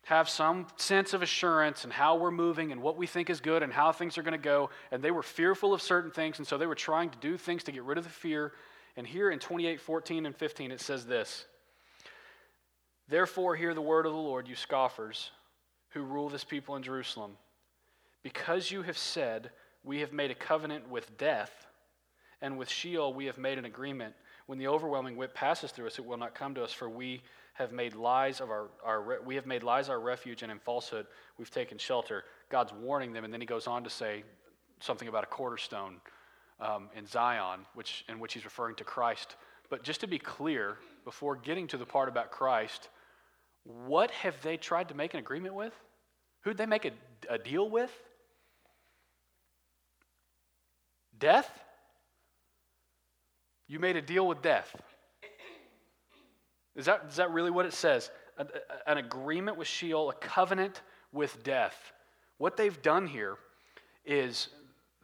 have 0.06 0.30
some 0.30 0.68
sense 0.78 1.14
of 1.14 1.24
assurance 1.24 1.84
and 1.84 1.92
how 1.92 2.16
we're 2.16 2.32
moving 2.32 2.72
and 2.72 2.82
what 2.82 2.96
we 2.96 3.08
think 3.08 3.30
is 3.30 3.40
good 3.42 3.64
and 3.64 3.74
how 3.74 3.92
things 3.92 4.18
are 4.18 4.24
going 4.24 4.34
to 4.34 4.38
go. 4.38 4.70
And 4.92 5.02
they 5.02 5.12
were 5.12 5.24
fearful 5.24 5.74
of 5.74 5.82
certain 5.82 6.12
things, 6.12 6.38
and 6.38 6.48
so 6.48 6.58
they 6.58 6.68
were 6.68 6.76
trying 6.76 7.10
to 7.10 7.18
do 7.18 7.38
things 7.38 7.64
to 7.64 7.72
get 7.72 7.84
rid 7.84 7.98
of 7.98 8.04
the 8.04 8.10
fear. 8.10 8.54
And 8.96 9.06
here 9.06 9.32
in 9.32 9.40
28, 9.40 9.82
14, 9.82 10.28
and 10.28 10.36
15, 10.36 10.72
it 10.72 10.80
says 10.80 11.06
this 11.06 11.46
Therefore, 13.08 13.56
hear 13.56 13.74
the 13.74 13.82
word 13.82 14.06
of 14.06 14.14
the 14.14 14.18
Lord, 14.18 14.48
you 14.48 14.56
scoffers 14.56 15.32
who 15.90 16.04
rule 16.04 16.30
this 16.30 16.44
people 16.44 16.76
in 16.76 16.84
Jerusalem. 16.84 17.38
Because 18.22 18.70
you 18.70 18.84
have 18.84 18.98
said, 18.98 19.50
We 19.84 20.02
have 20.02 20.14
made 20.14 20.30
a 20.30 20.36
covenant 20.36 20.90
with 20.90 21.18
death, 21.18 21.66
and 22.42 22.60
with 22.60 22.70
Sheol 22.70 23.14
we 23.14 23.26
have 23.26 23.40
made 23.40 23.58
an 23.58 23.66
agreement. 23.66 24.14
When 24.48 24.60
the 24.60 24.68
overwhelming 24.68 25.16
whip 25.18 25.34
passes 25.34 25.72
through 25.72 25.88
us, 25.88 25.98
it 25.98 26.06
will 26.06 26.18
not 26.18 26.36
come 26.36 26.54
to 26.56 26.64
us, 26.64 26.72
for 26.72 26.90
we 26.90 27.22
have 27.56 27.72
made 27.72 27.96
lies 27.96 28.42
of 28.42 28.50
our, 28.50 28.68
our 28.84 29.22
we 29.24 29.36
have 29.36 29.46
made 29.46 29.64
lies 29.64 29.90
our 29.90 30.00
refuge, 30.00 30.44
and 30.44 30.52
in 30.52 30.60
falsehood 30.60 31.08
we've 31.38 31.50
taken 31.50 31.78
shelter. 31.78 32.24
God's 32.50 32.74
warning 32.74 33.14
them, 33.14 33.24
and 33.24 33.34
then 33.34 33.42
he 33.42 33.48
goes 33.48 33.66
on 33.66 33.84
to 33.84 33.90
say 33.90 34.24
something 34.80 35.08
about 35.08 35.24
a 35.24 35.28
cornerstone 35.28 35.96
um, 36.60 36.90
in 36.96 37.08
Zion, 37.08 37.62
which 37.74 38.06
in 38.08 38.20
which 38.20 38.34
he's 38.34 38.46
referring 38.46 38.76
to 38.76 38.84
Christ. 38.84 39.36
But 39.70 39.84
just 39.84 40.02
to 40.02 40.08
be 40.08 40.20
clear, 40.20 40.78
before 41.06 41.36
getting 41.36 41.68
to 41.68 41.78
the 41.78 41.86
part 41.86 42.08
about 42.08 42.30
Christ, 42.30 42.90
what 43.64 44.12
have 44.12 44.40
they 44.44 44.58
tried 44.58 44.90
to 44.90 44.96
make 44.96 45.14
an 45.14 45.20
agreement 45.20 45.56
with? 45.56 45.74
Who'd 46.42 46.58
they 46.58 46.68
make 46.68 46.86
a, 46.86 46.92
a 47.30 47.40
deal 47.40 47.68
with? 47.68 47.92
Death? 51.18 51.50
You 53.68 53.80
made 53.80 53.96
a 53.96 54.02
deal 54.02 54.28
with 54.28 54.42
death. 54.42 54.76
Is 56.76 56.86
that, 56.86 57.06
is 57.10 57.16
that 57.16 57.32
really 57.32 57.52
what 57.52 57.66
it 57.66 57.74
says? 57.74 58.12
A, 58.38 58.44
a, 58.44 58.92
an 58.92 58.98
agreement 58.98 59.58
with 59.58 59.68
Sheol, 59.68 60.10
a 60.10 60.14
covenant 60.14 60.82
with 61.12 61.44
death. 61.44 61.94
What 62.38 62.58
they've 62.58 62.82
done 62.82 63.08
here 63.08 63.38
is 64.06 64.50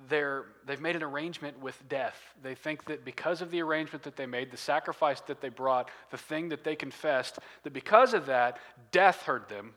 they're, 0.09 0.45
they've 0.65 0.81
made 0.81 0.95
an 0.95 1.03
arrangement 1.03 1.59
with 1.59 1.81
death. 1.87 2.19
They 2.43 2.55
think 2.55 2.85
that 2.85 3.05
because 3.05 3.41
of 3.41 3.51
the 3.51 3.61
arrangement 3.61 4.03
that 4.03 4.15
they 4.15 4.25
made, 4.25 4.51
the 4.51 4.57
sacrifice 4.57 5.21
that 5.21 5.41
they 5.41 5.49
brought, 5.49 5.89
the 6.09 6.17
thing 6.17 6.49
that 6.49 6.63
they 6.63 6.75
confessed, 6.75 7.39
that 7.63 7.73
because 7.73 8.13
of 8.13 8.25
that, 8.25 8.57
death 8.91 9.23
heard 9.23 9.47
them 9.47 9.73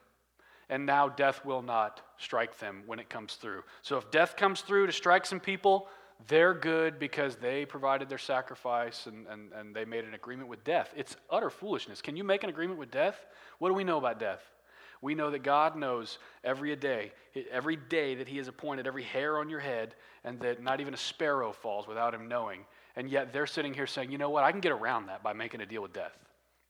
and 0.68 0.86
now 0.86 1.08
death 1.08 1.44
will 1.44 1.62
not 1.62 2.00
strike 2.18 2.58
them 2.58 2.82
when 2.86 2.98
it 2.98 3.08
comes 3.08 3.34
through. 3.34 3.62
So 3.82 3.98
if 3.98 4.10
death 4.10 4.36
comes 4.36 4.62
through 4.62 4.86
to 4.86 4.92
strike 4.92 5.26
some 5.26 5.40
people, 5.40 5.88
they're 6.26 6.54
good 6.54 6.98
because 6.98 7.36
they 7.36 7.64
provided 7.64 8.08
their 8.08 8.18
sacrifice 8.18 9.06
and, 9.06 9.26
and, 9.26 9.52
and 9.52 9.74
they 9.74 9.84
made 9.84 10.04
an 10.04 10.14
agreement 10.14 10.48
with 10.48 10.64
death. 10.64 10.92
It's 10.96 11.16
utter 11.30 11.50
foolishness. 11.50 12.00
Can 12.00 12.16
you 12.16 12.24
make 12.24 12.44
an 12.44 12.50
agreement 12.50 12.78
with 12.78 12.90
death? 12.90 13.26
What 13.58 13.68
do 13.68 13.74
we 13.74 13.84
know 13.84 13.98
about 13.98 14.18
death? 14.18 14.40
We 15.02 15.14
know 15.14 15.30
that 15.30 15.42
God 15.42 15.76
knows 15.76 16.18
every 16.42 16.74
day, 16.76 17.12
every 17.50 17.76
day 17.76 18.14
that 18.14 18.26
He 18.26 18.38
has 18.38 18.48
appointed 18.48 18.86
every 18.86 19.02
hair 19.02 19.38
on 19.38 19.50
your 19.50 19.60
head, 19.60 19.94
and 20.24 20.40
that 20.40 20.62
not 20.62 20.80
even 20.80 20.94
a 20.94 20.96
sparrow 20.96 21.52
falls 21.52 21.86
without 21.86 22.14
Him 22.14 22.26
knowing. 22.26 22.60
And 22.96 23.10
yet 23.10 23.32
they're 23.32 23.46
sitting 23.46 23.74
here 23.74 23.86
saying, 23.86 24.10
you 24.10 24.18
know 24.18 24.30
what, 24.30 24.44
I 24.44 24.50
can 24.50 24.60
get 24.60 24.72
around 24.72 25.06
that 25.06 25.22
by 25.22 25.34
making 25.34 25.60
a 25.60 25.66
deal 25.66 25.82
with 25.82 25.92
death. 25.92 26.16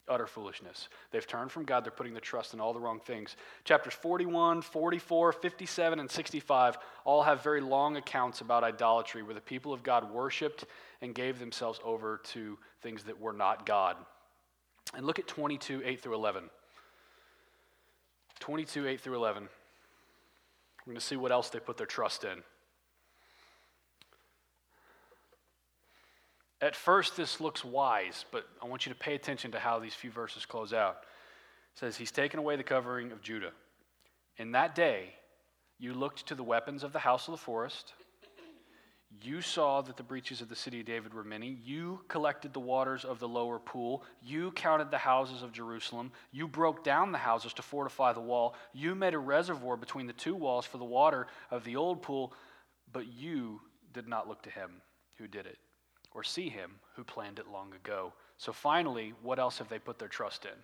Utter 0.06 0.26
foolishness. 0.26 0.88
They've 1.10 1.26
turned 1.26 1.50
from 1.50 1.64
God. 1.64 1.84
They're 1.84 1.90
putting 1.90 2.12
their 2.12 2.20
trust 2.20 2.52
in 2.52 2.60
all 2.60 2.74
the 2.74 2.80
wrong 2.80 3.00
things. 3.00 3.36
Chapters 3.64 3.94
41, 3.94 4.60
44, 4.60 5.32
57, 5.32 5.98
and 5.98 6.10
65 6.10 6.76
all 7.04 7.22
have 7.22 7.42
very 7.42 7.62
long 7.62 7.96
accounts 7.96 8.42
about 8.42 8.64
idolatry 8.64 9.22
where 9.22 9.34
the 9.34 9.40
people 9.40 9.72
of 9.72 9.82
God 9.82 10.12
worshiped 10.12 10.66
and 11.00 11.14
gave 11.14 11.38
themselves 11.38 11.80
over 11.82 12.20
to 12.24 12.58
things 12.82 13.04
that 13.04 13.18
were 13.18 13.32
not 13.32 13.64
God. 13.64 13.96
And 14.94 15.06
look 15.06 15.18
at 15.18 15.26
22, 15.26 15.82
8 15.84 16.00
through 16.02 16.14
11. 16.14 16.44
22, 18.40 18.86
8 18.86 19.00
through 19.00 19.16
11. 19.16 19.48
We're 20.84 20.90
going 20.92 21.00
to 21.00 21.06
see 21.06 21.16
what 21.16 21.32
else 21.32 21.48
they 21.48 21.60
put 21.60 21.78
their 21.78 21.86
trust 21.86 22.24
in. 22.24 22.42
At 26.64 26.74
first, 26.74 27.14
this 27.14 27.42
looks 27.42 27.62
wise, 27.62 28.24
but 28.30 28.46
I 28.62 28.66
want 28.66 28.86
you 28.86 28.92
to 28.92 28.98
pay 28.98 29.14
attention 29.14 29.52
to 29.52 29.58
how 29.58 29.78
these 29.78 29.92
few 29.92 30.10
verses 30.10 30.46
close 30.46 30.72
out. 30.72 30.96
It 31.74 31.78
says, 31.78 31.94
He's 31.94 32.10
taken 32.10 32.40
away 32.40 32.56
the 32.56 32.62
covering 32.62 33.12
of 33.12 33.20
Judah. 33.20 33.50
In 34.38 34.52
that 34.52 34.74
day, 34.74 35.12
you 35.78 35.92
looked 35.92 36.24
to 36.28 36.34
the 36.34 36.42
weapons 36.42 36.82
of 36.82 36.94
the 36.94 36.98
house 36.98 37.28
of 37.28 37.32
the 37.32 37.38
forest. 37.38 37.92
You 39.20 39.42
saw 39.42 39.82
that 39.82 39.98
the 39.98 40.02
breaches 40.02 40.40
of 40.40 40.48
the 40.48 40.56
city 40.56 40.80
of 40.80 40.86
David 40.86 41.12
were 41.12 41.22
many. 41.22 41.58
You 41.62 42.00
collected 42.08 42.54
the 42.54 42.60
waters 42.60 43.04
of 43.04 43.18
the 43.18 43.28
lower 43.28 43.58
pool. 43.58 44.02
You 44.22 44.50
counted 44.52 44.90
the 44.90 44.96
houses 44.96 45.42
of 45.42 45.52
Jerusalem. 45.52 46.12
You 46.32 46.48
broke 46.48 46.82
down 46.82 47.12
the 47.12 47.18
houses 47.18 47.52
to 47.54 47.62
fortify 47.62 48.14
the 48.14 48.20
wall. 48.20 48.54
You 48.72 48.94
made 48.94 49.12
a 49.12 49.18
reservoir 49.18 49.76
between 49.76 50.06
the 50.06 50.14
two 50.14 50.34
walls 50.34 50.64
for 50.64 50.78
the 50.78 50.84
water 50.84 51.26
of 51.50 51.62
the 51.64 51.76
old 51.76 52.00
pool, 52.00 52.32
but 52.90 53.06
you 53.06 53.60
did 53.92 54.08
not 54.08 54.28
look 54.28 54.42
to 54.44 54.50
him 54.50 54.80
who 55.18 55.28
did 55.28 55.44
it 55.44 55.58
or 56.14 56.22
see 56.22 56.48
him 56.48 56.70
who 56.94 57.04
planned 57.04 57.38
it 57.38 57.50
long 57.50 57.74
ago. 57.74 58.12
So 58.38 58.52
finally, 58.52 59.12
what 59.22 59.38
else 59.38 59.58
have 59.58 59.68
they 59.68 59.78
put 59.78 59.98
their 59.98 60.08
trust 60.08 60.44
in? 60.44 60.58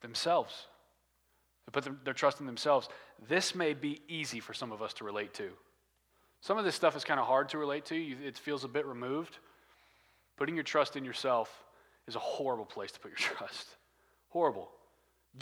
Themselves. 0.00 0.66
They 1.66 1.72
put 1.72 2.04
their 2.04 2.14
trust 2.14 2.40
in 2.40 2.46
themselves. 2.46 2.88
This 3.28 3.54
may 3.54 3.74
be 3.74 4.00
easy 4.08 4.40
for 4.40 4.54
some 4.54 4.72
of 4.72 4.80
us 4.80 4.94
to 4.94 5.04
relate 5.04 5.34
to. 5.34 5.50
Some 6.40 6.56
of 6.56 6.64
this 6.64 6.74
stuff 6.74 6.96
is 6.96 7.04
kind 7.04 7.20
of 7.20 7.26
hard 7.26 7.50
to 7.50 7.58
relate 7.58 7.84
to. 7.86 7.96
It 7.96 8.38
feels 8.38 8.64
a 8.64 8.68
bit 8.68 8.86
removed. 8.86 9.38
Putting 10.36 10.54
your 10.54 10.64
trust 10.64 10.96
in 10.96 11.04
yourself 11.04 11.64
is 12.06 12.16
a 12.16 12.20
horrible 12.20 12.64
place 12.64 12.90
to 12.92 13.00
put 13.00 13.10
your 13.10 13.18
trust. 13.36 13.66
Horrible. 14.30 14.70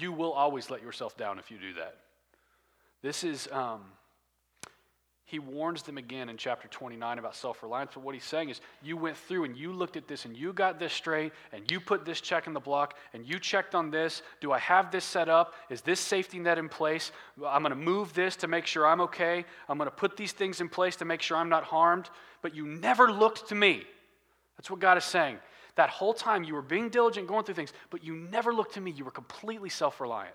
You 0.00 0.12
will 0.12 0.32
always 0.32 0.70
let 0.70 0.82
yourself 0.82 1.16
down 1.16 1.38
if 1.38 1.50
you 1.50 1.58
do 1.58 1.74
that. 1.74 1.96
This 3.00 3.22
is, 3.22 3.48
um, 3.52 3.82
he 5.28 5.38
warns 5.38 5.82
them 5.82 5.98
again 5.98 6.30
in 6.30 6.38
chapter 6.38 6.68
29 6.68 7.18
about 7.18 7.36
self 7.36 7.62
reliance. 7.62 7.90
But 7.92 8.02
what 8.02 8.14
he's 8.14 8.24
saying 8.24 8.48
is, 8.48 8.62
you 8.82 8.96
went 8.96 9.14
through 9.14 9.44
and 9.44 9.54
you 9.54 9.74
looked 9.74 9.98
at 9.98 10.08
this 10.08 10.24
and 10.24 10.34
you 10.34 10.54
got 10.54 10.78
this 10.78 10.90
straight 10.90 11.32
and 11.52 11.70
you 11.70 11.80
put 11.80 12.06
this 12.06 12.22
check 12.22 12.46
in 12.46 12.54
the 12.54 12.60
block 12.60 12.96
and 13.12 13.26
you 13.28 13.38
checked 13.38 13.74
on 13.74 13.90
this. 13.90 14.22
Do 14.40 14.52
I 14.52 14.58
have 14.58 14.90
this 14.90 15.04
set 15.04 15.28
up? 15.28 15.52
Is 15.68 15.82
this 15.82 16.00
safety 16.00 16.38
net 16.38 16.56
in 16.56 16.70
place? 16.70 17.12
I'm 17.46 17.60
going 17.60 17.74
to 17.74 17.76
move 17.76 18.14
this 18.14 18.36
to 18.36 18.48
make 18.48 18.64
sure 18.64 18.86
I'm 18.86 19.02
okay. 19.02 19.44
I'm 19.68 19.76
going 19.76 19.90
to 19.90 19.94
put 19.94 20.16
these 20.16 20.32
things 20.32 20.62
in 20.62 20.70
place 20.70 20.96
to 20.96 21.04
make 21.04 21.20
sure 21.20 21.36
I'm 21.36 21.50
not 21.50 21.64
harmed. 21.64 22.08
But 22.40 22.54
you 22.54 22.66
never 22.66 23.12
looked 23.12 23.50
to 23.50 23.54
me. 23.54 23.82
That's 24.56 24.70
what 24.70 24.80
God 24.80 24.96
is 24.96 25.04
saying. 25.04 25.36
That 25.74 25.90
whole 25.90 26.14
time 26.14 26.42
you 26.42 26.54
were 26.54 26.62
being 26.62 26.88
diligent, 26.88 27.28
going 27.28 27.44
through 27.44 27.56
things, 27.56 27.74
but 27.90 28.02
you 28.02 28.14
never 28.14 28.54
looked 28.54 28.72
to 28.74 28.80
me. 28.80 28.92
You 28.92 29.04
were 29.04 29.10
completely 29.10 29.68
self 29.68 30.00
reliant. 30.00 30.34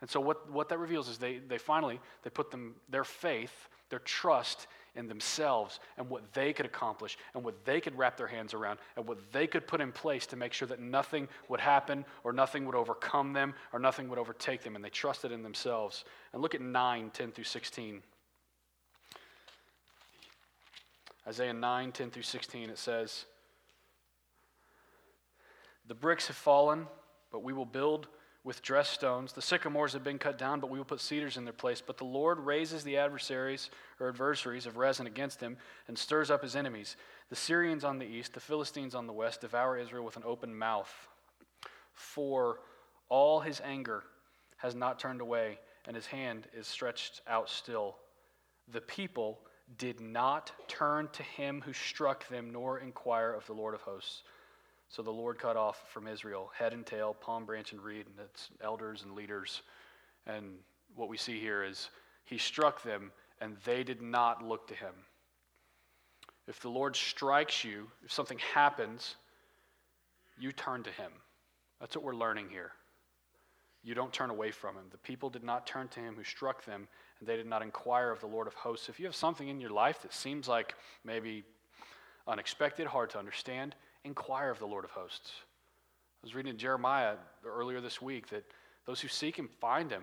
And 0.00 0.08
so 0.08 0.20
what, 0.20 0.50
what 0.50 0.68
that 0.68 0.78
reveals 0.78 1.08
is 1.08 1.18
they, 1.18 1.38
they 1.38 1.58
finally 1.58 2.00
they 2.22 2.30
put 2.30 2.50
them 2.50 2.74
their 2.88 3.04
faith 3.04 3.68
their 3.90 3.98
trust 4.00 4.66
in 4.94 5.08
themselves 5.08 5.80
and 5.96 6.08
what 6.10 6.32
they 6.32 6.52
could 6.52 6.66
accomplish 6.66 7.16
and 7.34 7.44
what 7.44 7.64
they 7.64 7.80
could 7.80 7.96
wrap 7.96 8.16
their 8.16 8.26
hands 8.26 8.52
around 8.54 8.78
and 8.96 9.06
what 9.06 9.18
they 9.32 9.46
could 9.46 9.66
put 9.66 9.80
in 9.80 9.92
place 9.92 10.26
to 10.26 10.36
make 10.36 10.52
sure 10.52 10.68
that 10.68 10.80
nothing 10.80 11.28
would 11.48 11.60
happen 11.60 12.04
or 12.24 12.32
nothing 12.32 12.66
would 12.66 12.74
overcome 12.74 13.32
them 13.32 13.54
or 13.72 13.78
nothing 13.78 14.08
would 14.08 14.18
overtake 14.18 14.62
them. 14.62 14.76
And 14.76 14.84
they 14.84 14.90
trusted 14.90 15.32
in 15.32 15.42
themselves. 15.42 16.04
And 16.32 16.42
look 16.42 16.54
at 16.54 16.60
9, 16.60 17.10
10 17.10 17.32
through 17.32 17.44
16. 17.44 18.02
Isaiah 21.26 21.52
9, 21.52 21.92
10 21.92 22.10
through 22.10 22.22
16, 22.22 22.70
it 22.70 22.78
says, 22.78 23.26
The 25.86 25.94
bricks 25.94 26.26
have 26.28 26.36
fallen, 26.36 26.86
but 27.30 27.42
we 27.42 27.52
will 27.52 27.66
build 27.66 28.08
with 28.48 28.62
dressed 28.62 28.94
stones. 28.94 29.34
The 29.34 29.42
sycamores 29.42 29.92
have 29.92 30.02
been 30.02 30.16
cut 30.16 30.38
down, 30.38 30.58
but 30.58 30.70
we 30.70 30.78
will 30.78 30.86
put 30.86 31.02
cedars 31.02 31.36
in 31.36 31.44
their 31.44 31.52
place. 31.52 31.82
But 31.86 31.98
the 31.98 32.04
Lord 32.04 32.40
raises 32.40 32.82
the 32.82 32.96
adversaries 32.96 33.68
or 34.00 34.08
adversaries 34.08 34.64
of 34.64 34.78
Rezin 34.78 35.06
against 35.06 35.42
him 35.42 35.58
and 35.86 35.98
stirs 35.98 36.30
up 36.30 36.42
his 36.42 36.56
enemies. 36.56 36.96
The 37.28 37.36
Syrians 37.36 37.84
on 37.84 37.98
the 37.98 38.06
east, 38.06 38.32
the 38.32 38.40
Philistines 38.40 38.94
on 38.94 39.06
the 39.06 39.12
west, 39.12 39.42
devour 39.42 39.76
Israel 39.76 40.02
with 40.02 40.16
an 40.16 40.22
open 40.24 40.56
mouth. 40.56 40.90
For 41.92 42.60
all 43.10 43.40
his 43.40 43.60
anger 43.62 44.04
has 44.56 44.74
not 44.74 44.98
turned 44.98 45.20
away, 45.20 45.58
and 45.86 45.94
his 45.94 46.06
hand 46.06 46.46
is 46.56 46.66
stretched 46.66 47.20
out 47.28 47.50
still. 47.50 47.96
The 48.72 48.80
people 48.80 49.40
did 49.76 50.00
not 50.00 50.52
turn 50.68 51.10
to 51.12 51.22
him 51.22 51.60
who 51.66 51.74
struck 51.74 52.26
them, 52.28 52.50
nor 52.50 52.78
inquire 52.78 53.30
of 53.30 53.44
the 53.44 53.52
Lord 53.52 53.74
of 53.74 53.82
hosts. 53.82 54.22
So 54.88 55.02
the 55.02 55.10
Lord 55.10 55.38
cut 55.38 55.56
off 55.56 55.82
from 55.92 56.06
Israel 56.06 56.50
head 56.56 56.72
and 56.72 56.84
tail, 56.84 57.14
palm 57.14 57.44
branch 57.44 57.72
and 57.72 57.80
reed, 57.80 58.06
and 58.06 58.18
its 58.24 58.48
elders 58.62 59.02
and 59.02 59.14
leaders. 59.14 59.62
And 60.26 60.54
what 60.96 61.08
we 61.08 61.16
see 61.16 61.38
here 61.38 61.62
is 61.62 61.90
he 62.24 62.38
struck 62.38 62.82
them, 62.82 63.12
and 63.40 63.56
they 63.64 63.84
did 63.84 64.02
not 64.02 64.42
look 64.42 64.66
to 64.68 64.74
him. 64.74 64.94
If 66.46 66.60
the 66.60 66.70
Lord 66.70 66.96
strikes 66.96 67.62
you, 67.62 67.88
if 68.02 68.12
something 68.12 68.38
happens, 68.54 69.16
you 70.38 70.52
turn 70.52 70.82
to 70.84 70.90
him. 70.90 71.12
That's 71.80 71.94
what 71.94 72.04
we're 72.04 72.14
learning 72.14 72.48
here. 72.50 72.72
You 73.84 73.94
don't 73.94 74.12
turn 74.12 74.30
away 74.30 74.50
from 74.50 74.74
him. 74.74 74.84
The 74.90 74.98
people 74.98 75.30
did 75.30 75.44
not 75.44 75.66
turn 75.66 75.88
to 75.88 76.00
him 76.00 76.14
who 76.16 76.24
struck 76.24 76.64
them, 76.64 76.88
and 77.20 77.28
they 77.28 77.36
did 77.36 77.46
not 77.46 77.62
inquire 77.62 78.10
of 78.10 78.20
the 78.20 78.26
Lord 78.26 78.46
of 78.46 78.54
hosts. 78.54 78.88
If 78.88 78.98
you 78.98 79.06
have 79.06 79.14
something 79.14 79.48
in 79.48 79.60
your 79.60 79.70
life 79.70 80.00
that 80.02 80.12
seems 80.14 80.48
like 80.48 80.74
maybe 81.04 81.44
unexpected, 82.26 82.86
hard 82.86 83.10
to 83.10 83.18
understand, 83.18 83.74
inquire 84.04 84.50
of 84.50 84.58
the 84.58 84.66
Lord 84.66 84.84
of 84.84 84.90
hosts. 84.90 85.30
I 86.22 86.26
was 86.26 86.34
reading 86.34 86.50
in 86.50 86.58
Jeremiah 86.58 87.14
earlier 87.46 87.80
this 87.80 88.02
week 88.02 88.28
that 88.30 88.44
those 88.86 89.00
who 89.00 89.08
seek 89.08 89.38
him 89.38 89.48
find 89.60 89.90
him. 89.90 90.02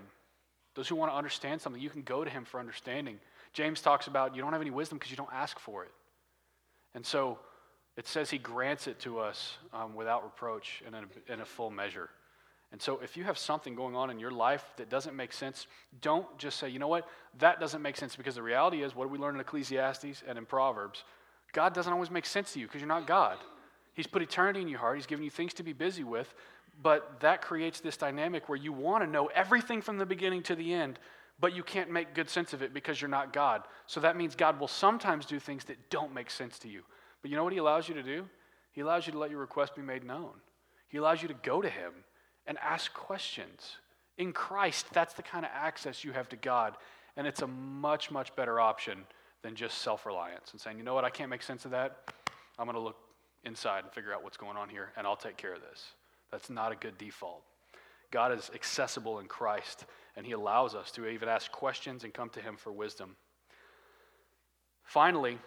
Those 0.76 0.88
who 0.88 0.96
want 0.96 1.12
to 1.12 1.16
understand 1.16 1.62
something, 1.62 1.82
you 1.82 1.90
can 1.90 2.02
go 2.02 2.24
to 2.24 2.30
him 2.30 2.44
for 2.46 2.60
understanding. 2.60 3.20
James 3.54 3.82
talks 3.82 4.08
about 4.08 4.36
you 4.36 4.42
don't 4.42 4.52
have 4.52 4.62
any 4.62 4.72
wisdom 4.72 4.98
because 4.98 5.10
you 5.10 5.18
don't 5.18 5.34
ask 5.34 5.58
for 5.60 5.84
it. 5.84 5.92
And 6.94 7.06
so 7.06 7.40
it 7.98 8.08
says 8.08 8.30
he 8.30 8.38
grants 8.38 8.88
it 8.88 9.00
to 9.00 9.20
us 9.20 9.58
um, 9.74 9.96
without 9.96 10.24
reproach 10.24 10.84
and 10.86 10.96
in 10.96 11.04
a, 11.04 11.34
in 11.34 11.42
a 11.42 11.46
full 11.46 11.70
measure. 11.70 12.10
And 12.72 12.82
so 12.82 13.00
if 13.02 13.16
you 13.16 13.24
have 13.24 13.38
something 13.38 13.74
going 13.74 13.96
on 13.96 14.10
in 14.10 14.20
your 14.20 14.32
life 14.32 14.66
that 14.78 14.90
doesn't 14.90 15.16
make 15.16 15.32
sense, 15.32 15.68
don't 16.02 16.26
just 16.38 16.60
say, 16.60 16.68
you 16.68 16.80
know 16.80 16.90
what, 16.90 17.08
that 17.40 17.60
doesn't 17.60 17.82
make 17.82 17.96
sense 17.96 18.16
because 18.16 18.36
the 18.36 18.44
reality 18.44 18.84
is, 18.84 18.94
what 18.94 19.06
do 19.06 19.10
we 19.10 19.18
learn 19.18 19.36
in 19.36 19.42
Ecclesiastes 19.42 20.24
and 20.28 20.38
in 20.38 20.46
Proverbs? 20.46 21.06
God 21.54 21.74
doesn't 21.74 21.94
always 21.94 22.12
make 22.12 22.26
sense 22.26 22.52
to 22.54 22.60
you 22.60 22.68
because 22.68 22.82
you're 22.82 22.88
not 22.88 23.08
God. 23.08 23.38
He's 23.96 24.08
put 24.08 24.22
eternity 24.22 24.62
in 24.62 24.68
your 24.68 24.80
heart. 24.80 24.98
He's 24.98 25.06
given 25.06 25.24
you 25.24 25.32
things 25.32 25.54
to 25.56 25.64
be 25.64 25.74
busy 25.74 26.04
with. 26.04 26.34
But 26.82 27.22
that 27.22 27.42
creates 27.42 27.80
this 27.80 27.98
dynamic 27.98 28.50
where 28.50 28.58
you 28.58 28.74
want 28.74 29.04
to 29.04 29.10
know 29.10 29.28
everything 29.28 29.82
from 29.82 29.98
the 29.98 30.06
beginning 30.06 30.44
to 30.44 30.56
the 30.56 30.74
end, 30.74 31.00
but 31.40 31.56
you 31.56 31.64
can't 31.64 31.90
make 31.90 32.14
good 32.14 32.30
sense 32.30 32.54
of 32.54 32.62
it 32.62 32.74
because 32.74 33.02
you're 33.02 33.10
not 33.10 33.32
God. 33.32 33.64
So 33.88 34.02
that 34.02 34.18
means 34.18 34.36
God 34.36 34.60
will 34.60 34.68
sometimes 34.68 35.26
do 35.26 35.40
things 35.40 35.64
that 35.66 35.90
don't 35.90 36.14
make 36.14 36.30
sense 36.30 36.60
to 36.60 36.68
you. 36.68 36.82
But 37.22 37.32
you 37.32 37.38
know 37.38 37.44
what 37.46 37.54
He 37.54 37.60
allows 37.60 37.88
you 37.88 37.96
to 37.96 38.04
do? 38.04 38.28
He 38.74 38.82
allows 38.82 39.08
you 39.08 39.14
to 39.14 39.20
let 39.20 39.32
your 39.32 39.40
request 39.40 39.76
be 39.76 39.82
made 39.82 40.04
known. 40.04 40.32
He 40.90 40.98
allows 40.98 41.22
you 41.22 41.30
to 41.30 41.34
go 41.34 41.62
to 41.62 41.70
Him 41.70 41.94
and 42.46 42.58
ask 42.60 42.94
questions. 42.94 43.78
In 44.18 44.34
Christ, 44.34 44.88
that's 44.94 45.14
the 45.14 45.24
kind 45.24 45.46
of 45.46 45.52
access 45.54 46.04
you 46.04 46.12
have 46.12 46.28
to 46.30 46.36
God. 46.36 46.76
And 47.16 47.26
it's 47.26 47.42
a 47.42 47.48
much, 47.48 48.12
much 48.12 48.36
better 48.36 48.60
option 48.60 49.06
than 49.42 49.56
just 49.56 49.78
self 49.78 50.06
reliance 50.06 50.52
and 50.52 50.60
saying, 50.60 50.78
you 50.78 50.84
know 50.84 50.94
what, 50.94 51.06
I 51.06 51.10
can't 51.10 51.30
make 51.30 51.44
sense 51.44 51.64
of 51.64 51.72
that. 51.72 52.12
I'm 52.60 52.66
going 52.66 52.76
to 52.76 52.82
look 52.82 52.98
inside 53.46 53.84
and 53.84 53.94
figure 53.94 54.14
out 54.14 54.24
what's 54.24 54.38
going 54.38 54.58
on 54.58 54.70
here, 54.70 54.92
and 54.98 55.06
I'll 55.06 55.16
take 55.16 55.38
care 55.38 55.54
of 55.54 55.62
this. 55.62 55.84
That's 56.32 56.50
not 56.50 56.72
a 56.72 56.76
good 56.76 56.98
default. 56.98 57.42
God 58.12 58.32
is 58.32 58.52
accessible 58.54 59.20
in 59.20 59.28
Christ, 59.28 59.86
and 60.16 60.26
He 60.26 60.32
allows 60.32 60.76
us 60.76 60.92
to 60.92 61.08
even 61.08 61.30
ask 61.30 61.52
questions 61.52 62.04
and 62.04 62.14
come 62.14 62.30
to 62.30 62.42
Him 62.42 62.58
for 62.58 62.72
wisdom. 62.72 63.16
Finally, 64.84 65.38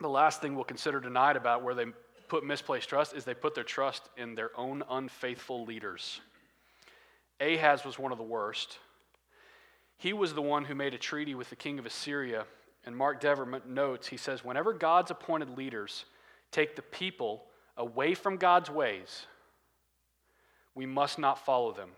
the 0.00 0.08
last 0.08 0.40
thing 0.40 0.54
we'll 0.54 0.64
consider 0.64 1.00
tonight 1.00 1.36
about 1.36 1.62
where 1.62 1.74
they 1.74 1.86
put 2.28 2.44
misplaced 2.44 2.88
trust 2.88 3.14
is 3.14 3.24
they 3.24 3.34
put 3.34 3.54
their 3.54 3.64
trust 3.64 4.08
in 4.16 4.34
their 4.34 4.50
own 4.56 4.82
unfaithful 4.88 5.64
leaders. 5.64 6.20
Ahaz 7.40 7.84
was 7.84 7.98
one 7.98 8.12
of 8.12 8.18
the 8.18 8.24
worst. 8.24 8.78
He 9.96 10.12
was 10.12 10.32
the 10.32 10.42
one 10.42 10.64
who 10.64 10.74
made 10.74 10.94
a 10.94 10.98
treaty 10.98 11.34
with 11.34 11.50
the 11.50 11.56
king 11.56 11.78
of 11.78 11.86
Assyria. 11.86 12.44
And 12.86 12.96
Mark 12.96 13.20
Dever 13.20 13.60
notes, 13.66 14.06
he 14.06 14.16
says, 14.16 14.44
whenever 14.44 14.72
God's 14.72 15.10
appointed 15.10 15.50
leaders 15.58 16.04
take 16.50 16.76
the 16.76 16.82
people 16.82 17.44
away 17.76 18.14
from 18.14 18.36
God's 18.36 18.70
ways, 18.70 19.26
we 20.74 20.86
must 20.86 21.18
not 21.18 21.44
follow 21.44 21.72
them. 21.72 21.90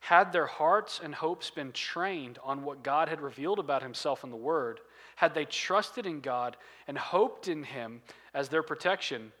Had 0.00 0.32
their 0.32 0.46
hearts 0.46 1.00
and 1.02 1.14
hopes 1.14 1.50
been 1.50 1.72
trained 1.72 2.38
on 2.42 2.64
what 2.64 2.82
God 2.82 3.08
had 3.08 3.20
revealed 3.20 3.58
about 3.58 3.82
himself 3.82 4.24
in 4.24 4.30
the 4.30 4.36
Word, 4.36 4.80
had 5.16 5.34
they 5.34 5.44
trusted 5.44 6.06
in 6.06 6.20
God 6.20 6.56
and 6.88 6.96
hoped 6.96 7.46
in 7.46 7.62
Him 7.62 8.00
as 8.32 8.48
their 8.48 8.62
protection, 8.62 9.32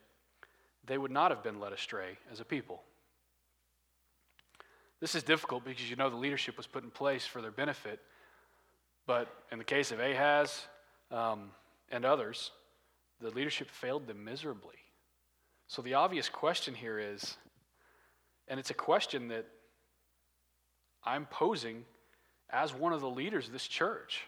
they 0.84 0.98
would 0.98 1.10
not 1.10 1.30
have 1.30 1.42
been 1.42 1.58
led 1.58 1.72
astray 1.72 2.18
as 2.30 2.40
a 2.40 2.44
people. 2.44 2.82
This 5.00 5.14
is 5.14 5.22
difficult 5.22 5.64
because 5.64 5.88
you 5.88 5.96
know 5.96 6.10
the 6.10 6.16
leadership 6.16 6.58
was 6.58 6.66
put 6.66 6.84
in 6.84 6.90
place 6.90 7.24
for 7.24 7.40
their 7.40 7.50
benefit. 7.50 7.98
But 9.06 9.34
in 9.50 9.56
the 9.56 9.64
case 9.64 9.90
of 9.90 10.00
Ahaz 10.00 10.66
um, 11.10 11.50
and 11.90 12.04
others, 12.04 12.50
the 13.20 13.30
leadership 13.30 13.70
failed 13.70 14.06
them 14.06 14.24
miserably. 14.24 14.76
So 15.68 15.82
the 15.82 15.94
obvious 15.94 16.28
question 16.28 16.74
here 16.74 16.98
is, 16.98 17.36
and 18.48 18.58
it's 18.58 18.70
a 18.70 18.74
question 18.74 19.28
that 19.28 19.46
I'm 21.04 21.26
posing 21.26 21.84
as 22.50 22.74
one 22.74 22.92
of 22.92 23.00
the 23.00 23.10
leaders 23.10 23.46
of 23.46 23.52
this 23.52 23.68
church. 23.68 24.24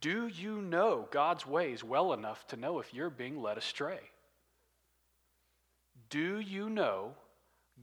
Do 0.00 0.28
you 0.28 0.60
know 0.60 1.08
God's 1.10 1.46
ways 1.46 1.82
well 1.82 2.12
enough 2.12 2.46
to 2.48 2.56
know 2.56 2.78
if 2.78 2.92
you're 2.92 3.08
being 3.08 3.40
led 3.40 3.56
astray? 3.56 4.00
Do 6.10 6.38
you 6.40 6.68
know 6.68 7.14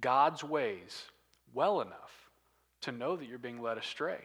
God's 0.01 0.43
ways 0.43 1.05
well 1.53 1.81
enough 1.81 2.29
to 2.81 2.91
know 2.91 3.15
that 3.15 3.27
you're 3.27 3.39
being 3.39 3.61
led 3.61 3.77
astray? 3.77 4.19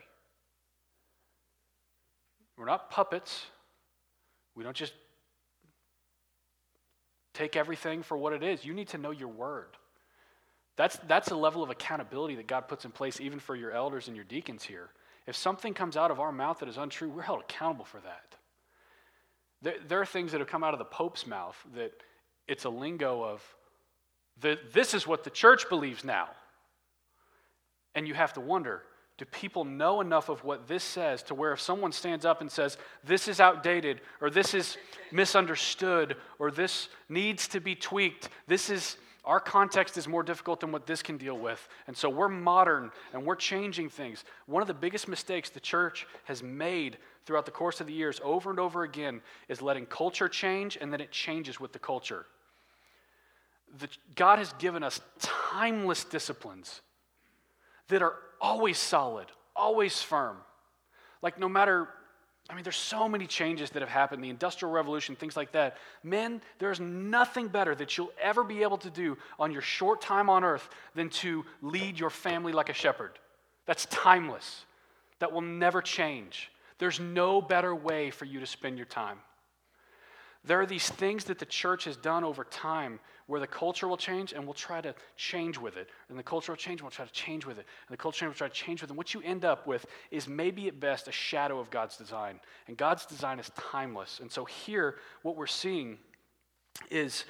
We're 2.59 2.67
not 2.67 2.91
puppets. 2.91 3.47
We 4.55 4.65
don't 4.65 4.77
just 4.77 4.93
take 7.35 7.57
everything 7.57 8.03
for 8.03 8.17
what 8.17 8.33
it 8.33 8.43
is. 8.43 8.65
You 8.65 8.75
need 8.75 8.89
to 8.89 8.99
know 8.99 9.11
your 9.11 9.29
word. 9.29 9.77
That's, 10.77 10.99
that's 11.07 11.31
a 11.31 11.37
level 11.37 11.63
of 11.63 11.71
accountability 11.71 12.37
that 12.37 12.47
God 12.47 12.69
puts 12.69 12.85
in 12.85 12.91
place 12.91 13.21
even 13.21 13.39
for 13.39 13.55
your 13.55 13.73
elders 13.73 14.07
and 14.09 14.17
your 14.17 14.25
deacons 14.25 14.63
here. 14.63 14.91
If 15.27 15.37
something 15.37 15.75
comes 15.75 15.97
out 15.97 16.11
of 16.11 16.21
our 16.21 16.33
mouth 16.33 16.61
that 16.61 16.69
is 16.69 16.77
untrue, 16.77 17.11
we're 17.11 17.23
held 17.23 17.41
accountable 17.41 17.85
for 17.85 18.01
that. 18.01 18.35
There, 19.63 19.75
there 19.87 20.01
are 20.01 20.07
things 20.07 20.33
that 20.33 20.41
have 20.41 20.49
come 20.49 20.65
out 20.65 20.73
of 20.73 20.79
the 20.79 20.87
Pope's 20.87 21.27
mouth 21.27 21.57
that 21.75 21.93
it's 22.49 22.65
a 22.65 22.71
lingo 22.71 23.23
of, 23.23 23.43
the, 24.41 24.59
this 24.73 24.95
is 24.95 25.07
what 25.07 25.23
the 25.23 25.31
church 25.31 25.69
believes 25.69 26.03
now. 26.03 26.29
And 27.95 28.09
you 28.09 28.15
have 28.15 28.33
to 28.35 28.41
wonder 28.41 28.83
do 29.21 29.27
people 29.27 29.67
know 29.67 30.01
enough 30.01 30.31
of 30.31 30.43
what 30.45 30.67
this 30.67 30.83
says 30.83 31.23
to 31.25 31.35
where 31.35 31.53
if 31.53 31.61
someone 31.61 31.93
stands 31.93 32.25
up 32.25 32.41
and 32.41 32.51
says, 32.51 32.79
this 33.05 33.29
is 33.29 33.39
outdated, 33.39 34.01
or 34.23 34.31
this 34.31 34.55
is 34.55 34.79
misunderstood, 35.13 36.17
or 36.39 36.51
this 36.51 36.89
needs 37.11 37.47
to 37.49 37.61
be 37.61 37.75
tweaked, 37.75 38.31
this 38.47 38.71
is 38.71 38.97
Our 39.25 39.41
context 39.41 39.99
is 39.99 40.09
more 40.09 40.23
difficult 40.23 40.61
than 40.61 40.73
what 40.73 40.87
this 40.87 41.03
can 41.03 41.19
deal 41.19 41.39
with. 41.39 41.69
And 41.87 41.97
so 41.97 42.09
we're 42.09 42.29
modern 42.29 42.91
and 43.13 43.25
we're 43.25 43.37
changing 43.37 43.91
things. 43.91 44.25
One 44.47 44.63
of 44.63 44.69
the 44.69 44.75
biggest 44.75 45.09
mistakes 45.09 45.51
the 45.51 45.61
church 45.61 46.07
has 46.25 46.43
made 46.43 46.97
throughout 47.27 47.45
the 47.45 47.51
course 47.53 47.81
of 47.81 47.87
the 47.87 47.93
years, 47.93 48.21
over 48.25 48.51
and 48.51 48.59
over 48.59 48.83
again, 48.83 49.21
is 49.49 49.61
letting 49.61 49.85
culture 49.87 50.29
change 50.29 50.79
and 50.81 50.93
then 50.93 51.01
it 51.01 51.11
changes 51.11 51.61
with 51.61 51.73
the 51.73 51.79
culture. 51.79 52.25
The, 53.79 53.89
God 54.17 54.39
has 54.39 54.53
given 54.55 54.83
us 54.83 55.01
timeless 55.21 56.05
disciplines 56.05 56.81
that 57.91 58.03
are 58.03 58.15
always 58.41 58.79
solid, 58.79 59.27
always 59.55 60.03
firm. 60.03 60.37
Like, 61.23 61.39
no 61.39 61.49
matter 61.49 61.89
I 62.51 62.55
mean, 62.55 62.65
there's 62.65 62.77
so 62.77 63.09
many 63.09 63.29
changes 63.29 63.71
that 63.71 63.81
have 63.81 63.89
happened, 63.89 64.25
the 64.25 64.29
Industrial 64.29 64.73
Revolution, 64.73 65.15
things 65.15 65.37
like 65.37 65.53
that. 65.53 65.77
Men, 66.03 66.43
there's 66.59 66.81
nothing 66.81 67.47
better 67.47 67.77
that 67.77 67.97
you'll 67.97 68.13
ever 68.21 68.43
be 68.43 68.65
able 68.65 68.79
to 68.79 68.91
do 68.91 69.17
on 69.39 69.53
your 69.53 69.63
short 69.63 70.01
time 70.01 70.29
on 70.29 70.43
earth 70.43 70.69
than 70.97 71.11
to 71.11 71.45
lead 71.63 72.01
your 72.01 72.11
family 72.11 72.53
like 72.53 72.69
a 72.69 72.75
shepherd. 72.75 73.13
That's 73.67 73.87
timeless. 73.87 74.65
That 75.21 75.33
will 75.33 75.43
never 75.43 75.81
change. 75.81 76.51
There's 76.79 76.99
no 76.99 77.41
better 77.41 77.73
way 77.73 78.11
for 78.11 78.25
you 78.25 78.41
to 78.41 78.47
spend 78.47 78.79
your 78.79 78.87
time. 78.87 79.19
There 80.45 80.61
are 80.61 80.67
these 80.67 80.89
things 80.89 81.25
that 81.25 81.39
the 81.39 81.45
church 81.45 81.85
has 81.85 81.97
done 81.97 82.25
over 82.25 82.45
time 82.45 82.99
where 83.27 83.41
the 83.41 83.47
culture 83.47 83.87
will 83.87 83.99
change 83.99 84.33
and 84.33 84.45
we'll 84.45 84.55
try 84.55 84.81
to 84.81 84.95
change 85.17 85.59
with 85.59 85.77
it. 85.77 85.91
And 86.09 86.19
the 86.19 86.23
culture 86.23 86.53
will 86.53 86.57
change 86.57 86.81
and 86.81 86.85
we'll 86.85 86.91
try 86.91 87.05
to 87.05 87.13
change 87.13 87.45
with 87.45 87.59
it. 87.59 87.67
And 87.87 87.93
the 87.93 88.01
culture 88.01 88.27
will 88.27 88.35
try 88.35 88.49
to 88.49 88.55
change 88.55 88.81
with 88.81 88.89
it. 88.89 88.93
And 88.93 88.97
what 88.99 89.13
you 89.13 89.21
end 89.23 89.45
up 89.45 89.67
with 89.67 89.85
is 90.11 90.27
maybe 90.27 90.67
at 90.67 90.81
best 90.81 91.09
a 91.09 91.13
shadow 91.13 91.59
of 91.59 91.71
God's 91.71 91.97
design. 91.97 92.41
And 92.69 92.77
God's 92.77 93.05
design 93.05 93.39
is 93.39 93.51
timeless. 93.55 94.21
And 94.21 94.33
so 94.33 94.47
here, 94.47 94.97
what 95.23 95.37
we're 95.37 95.47
seeing 95.47 95.99
is 96.91 97.27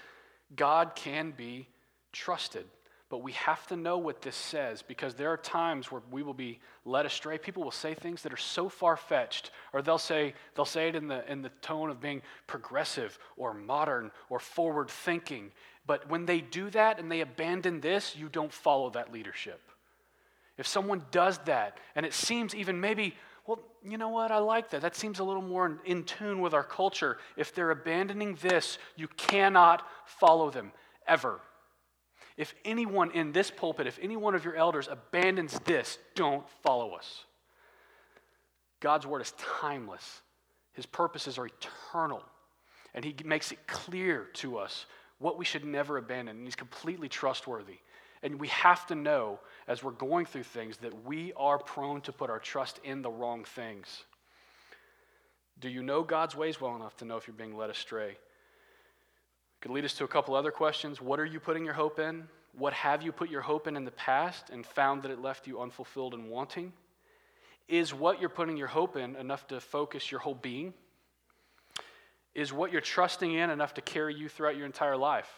God 0.55 0.95
can 0.95 1.33
be 1.33 1.67
trusted. 2.13 2.67
But 3.11 3.25
we 3.25 3.33
have 3.33 3.67
to 3.67 3.77
know 3.77 3.99
what 3.99 4.23
this 4.23 4.37
says 4.37 4.83
because 4.83 5.15
there 5.15 5.31
are 5.31 5.37
times 5.37 5.91
where 5.91 6.01
we 6.13 6.23
will 6.23 6.33
be 6.33 6.61
led 6.85 7.07
astray. 7.07 7.39
People 7.39 7.65
will 7.65 7.73
say 7.73 7.93
things 7.93 8.23
that 8.23 8.33
are 8.33 8.39
so 8.39 8.69
far 8.69 8.97
fetched, 8.97 9.51
or 9.73 9.83
they'll 9.83 9.99
say, 9.99 10.33
they'll 10.55 10.65
say 10.65 10.89
it 10.89 10.95
in 10.95 11.09
the, 11.09 11.31
in 11.31 11.43
the 11.43 11.49
tone 11.61 11.91
of 11.91 12.01
being 12.01 12.23
progressive 12.47 13.19
or 13.37 13.53
modern 13.53 14.13
or 14.29 14.39
forward 14.39 14.89
thinking. 14.89 15.51
But 15.89 16.09
when 16.09 16.25
they 16.25 16.41
do 16.41 16.71
that 16.71 17.01
and 17.01 17.11
they 17.11 17.21
abandon 17.21 17.81
this, 17.81 18.15
you 18.15 18.29
don't 18.29 18.53
follow 18.53 18.91
that 18.91 19.13
leadership. 19.13 19.61
If 20.57 20.69
someone 20.69 21.05
does 21.11 21.39
that 21.47 21.79
and 21.97 22.07
it 22.07 22.15
seems 22.15 22.55
even 22.55 22.81
maybe, 22.81 23.17
well, 23.45 23.59
you 23.83 23.99
know 23.99 24.11
what, 24.11 24.31
I 24.31 24.39
like 24.39 24.71
that. 24.71 24.83
That 24.83 24.95
seems 24.95 25.19
a 25.19 25.25
little 25.25 25.43
more 25.43 25.67
in, 25.67 25.79
in 25.85 26.05
tune 26.05 26.41
with 26.41 26.55
our 26.55 26.63
culture. 26.63 27.19
If 27.37 27.57
they're 27.57 27.73
abandoning 27.73 28.39
this, 28.41 28.79
you 28.95 29.09
cannot 29.09 29.85
follow 30.07 30.49
them 30.51 30.71
ever. 31.09 31.41
If 32.41 32.55
anyone 32.65 33.11
in 33.11 33.33
this 33.33 33.51
pulpit, 33.51 33.87
if 33.87 33.99
any 34.01 34.17
one 34.17 34.35
of 34.35 34.47
your 34.47 34.57
elders 34.57 34.89
abandons 34.91 35.61
this, 35.67 35.99
don't 36.15 36.49
follow 36.63 36.93
us. 36.93 37.27
God's 38.81 39.07
word 39.07 39.21
is 39.21 39.35
timeless, 39.61 40.23
His 40.73 40.87
purposes 40.87 41.37
are 41.37 41.45
eternal, 41.45 42.23
and 42.95 43.05
He 43.05 43.15
makes 43.27 43.53
it 43.53 43.67
clear 43.67 44.31
to 44.37 44.57
us 44.57 44.87
what 45.19 45.37
we 45.37 45.45
should 45.45 45.67
never 45.67 45.99
abandon. 45.99 46.39
And 46.39 46.47
He's 46.47 46.57
completely 46.57 47.11
trustworthy. 47.11 47.77
And 48.23 48.41
we 48.41 48.49
have 48.49 48.87
to 48.87 48.95
know 48.95 49.39
as 49.69 49.83
we're 49.83 49.91
going 49.91 50.25
through 50.25 50.45
things 50.45 50.79
that 50.79 51.05
we 51.05 51.35
are 51.37 51.59
prone 51.59 52.01
to 52.03 52.13
put 52.13 52.31
our 52.31 52.39
trust 52.39 52.81
in 52.85 53.03
the 53.03 53.11
wrong 53.11 53.45
things. 53.45 54.05
Do 55.61 55.69
you 55.69 55.83
know 55.83 56.03
God's 56.03 56.35
ways 56.35 56.59
well 56.59 56.75
enough 56.75 56.97
to 56.97 57.05
know 57.05 57.19
if 57.19 57.27
you're 57.27 57.37
being 57.37 57.55
led 57.55 57.69
astray? 57.69 58.17
Could 59.61 59.73
lead 59.73 59.85
us 59.85 59.95
to 59.95 60.05
a 60.05 60.09
couple 60.09 60.35
other 60.35 60.51
questions. 60.51 61.01
What 61.01 61.21
are 61.21 61.25
you 61.25 61.39
putting 61.39 61.65
your 61.65 61.75
hope 61.75 61.99
in? 61.99 62.27
What 62.57 62.73
have 62.73 63.03
you 63.03 63.13
put 63.13 63.31
your 63.31 63.43
hope 63.43 63.67
in 63.67 63.77
in 63.77 63.85
the 63.85 63.91
past 63.91 64.51
and 64.51 64.65
found 64.65 65.03
that 65.03 65.11
it 65.11 65.21
left 65.21 65.47
you 65.47 65.61
unfulfilled 65.61 66.15
and 66.15 66.31
wanting? 66.31 66.73
Is 67.69 67.95
what 67.95 68.21
you're 68.21 68.31
putting 68.31 68.57
your 68.57 68.67
hope 68.67 68.97
in 68.97 69.17
enough 69.17 69.47
to 69.49 69.61
focus 69.61 70.11
your 70.11 70.21
whole 70.21 70.35
being? 70.35 70.75
Is 72.35 72.53
what 72.53 72.73
you're 72.73 72.81
trusting 72.81 73.33
in 73.33 73.51
enough 73.51 73.75
to 73.75 73.81
carry 73.81 74.15
you 74.15 74.29
throughout 74.29 74.57
your 74.57 74.67
entire 74.67 74.97
life? 74.97 75.29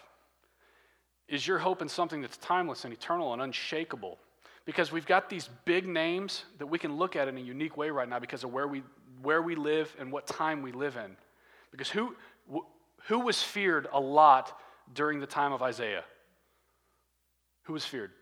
Is 1.28 1.46
your 1.46 1.58
hope 1.58 1.82
in 1.82 1.88
something 1.88 2.20
that's 2.20 2.36
timeless 2.36 2.84
and 2.84 2.92
eternal 2.92 3.32
and 3.32 3.42
unshakable? 3.42 4.18
Because 4.64 4.92
we've 4.92 5.06
got 5.06 5.28
these 5.28 5.48
big 5.64 5.86
names 5.86 6.44
that 6.58 6.66
we 6.66 6.78
can 6.78 6.96
look 6.96 7.16
at 7.16 7.28
in 7.28 7.36
a 7.36 7.40
unique 7.40 7.76
way 7.76 7.90
right 7.90 8.08
now 8.08 8.18
because 8.18 8.44
of 8.44 8.52
where 8.52 8.68
we, 8.68 8.82
where 9.22 9.42
we 9.42 9.54
live 9.56 9.94
and 9.98 10.12
what 10.12 10.26
time 10.26 10.62
we 10.62 10.72
live 10.72 10.96
in. 10.96 11.16
Because 11.70 11.90
who, 11.90 12.14
who 13.08 13.20
was 13.20 13.42
feared 13.42 13.86
a 13.92 14.00
lot 14.00 14.58
during 14.92 15.20
the 15.20 15.26
time 15.26 15.52
of 15.52 15.62
Isaiah? 15.62 16.04
Who 17.64 17.72
was 17.72 17.84
feared? 17.84 18.12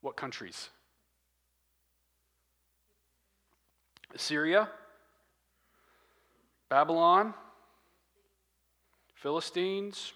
What 0.00 0.16
countries? 0.16 0.70
Assyria, 4.14 4.68
Babylon, 6.68 7.34
Philistines, 9.14 10.12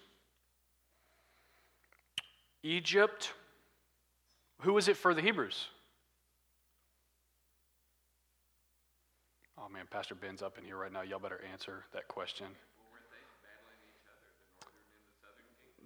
Egypt. 2.63 3.33
Who 4.61 4.73
was 4.73 4.87
it 4.87 4.97
for 4.97 5.13
the 5.13 5.21
Hebrews? 5.21 5.67
Man, 9.71 9.85
Pastor 9.89 10.15
Ben's 10.15 10.41
up 10.41 10.57
in 10.57 10.63
here 10.63 10.77
right 10.77 10.91
now. 10.91 11.01
Y'all 11.01 11.19
better 11.19 11.41
answer 11.51 11.85
that 11.93 12.07
question. 12.07 12.47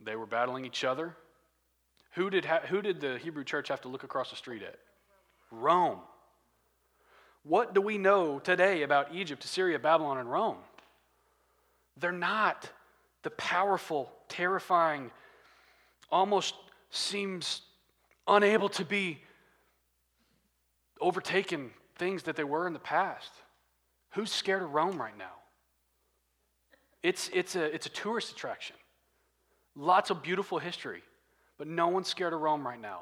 they, 0.03 0.15
were 0.15 0.25
battling 0.25 0.65
each 0.65 0.83
other. 0.83 1.15
Who 2.13 2.29
did, 2.29 2.45
ha- 2.45 2.61
who 2.67 2.81
did 2.81 2.99
the 2.99 3.17
Hebrew 3.17 3.43
church 3.43 3.67
have 3.67 3.81
to 3.81 3.87
look 3.87 4.03
across 4.03 4.29
the 4.29 4.35
street 4.35 4.63
at? 4.63 4.79
Rome. 5.51 5.99
What 7.43 7.73
do 7.73 7.81
we 7.81 7.97
know 7.97 8.39
today 8.39 8.81
about 8.83 9.13
Egypt, 9.13 9.43
Assyria, 9.45 9.77
Babylon, 9.77 10.17
and 10.17 10.31
Rome? 10.31 10.57
They're 11.97 12.11
not 12.11 12.69
the 13.23 13.29
powerful, 13.31 14.11
terrifying, 14.29 15.11
almost 16.11 16.55
seems 16.89 17.61
unable 18.27 18.69
to 18.69 18.85
be 18.85 19.19
overtaken 20.99 21.71
things 21.97 22.23
that 22.23 22.35
they 22.35 22.43
were 22.43 22.67
in 22.67 22.73
the 22.73 22.79
past. 22.79 23.31
Who's 24.15 24.31
scared 24.31 24.63
of 24.63 24.73
Rome 24.73 24.97
right 24.97 25.17
now? 25.17 25.33
It's, 27.03 27.29
it's, 27.33 27.57
a, 27.57 27.63
it's 27.63 27.85
a 27.85 27.89
tourist 27.89 28.31
attraction. 28.31 28.77
Lots 29.75 30.09
of 30.09 30.23
beautiful 30.23 30.57
history, 30.57 31.03
but 31.57 31.67
no 31.67 31.89
one's 31.89 32.07
scared 32.07 32.31
of 32.31 32.39
Rome 32.39 32.65
right 32.65 32.79
now. 32.79 33.01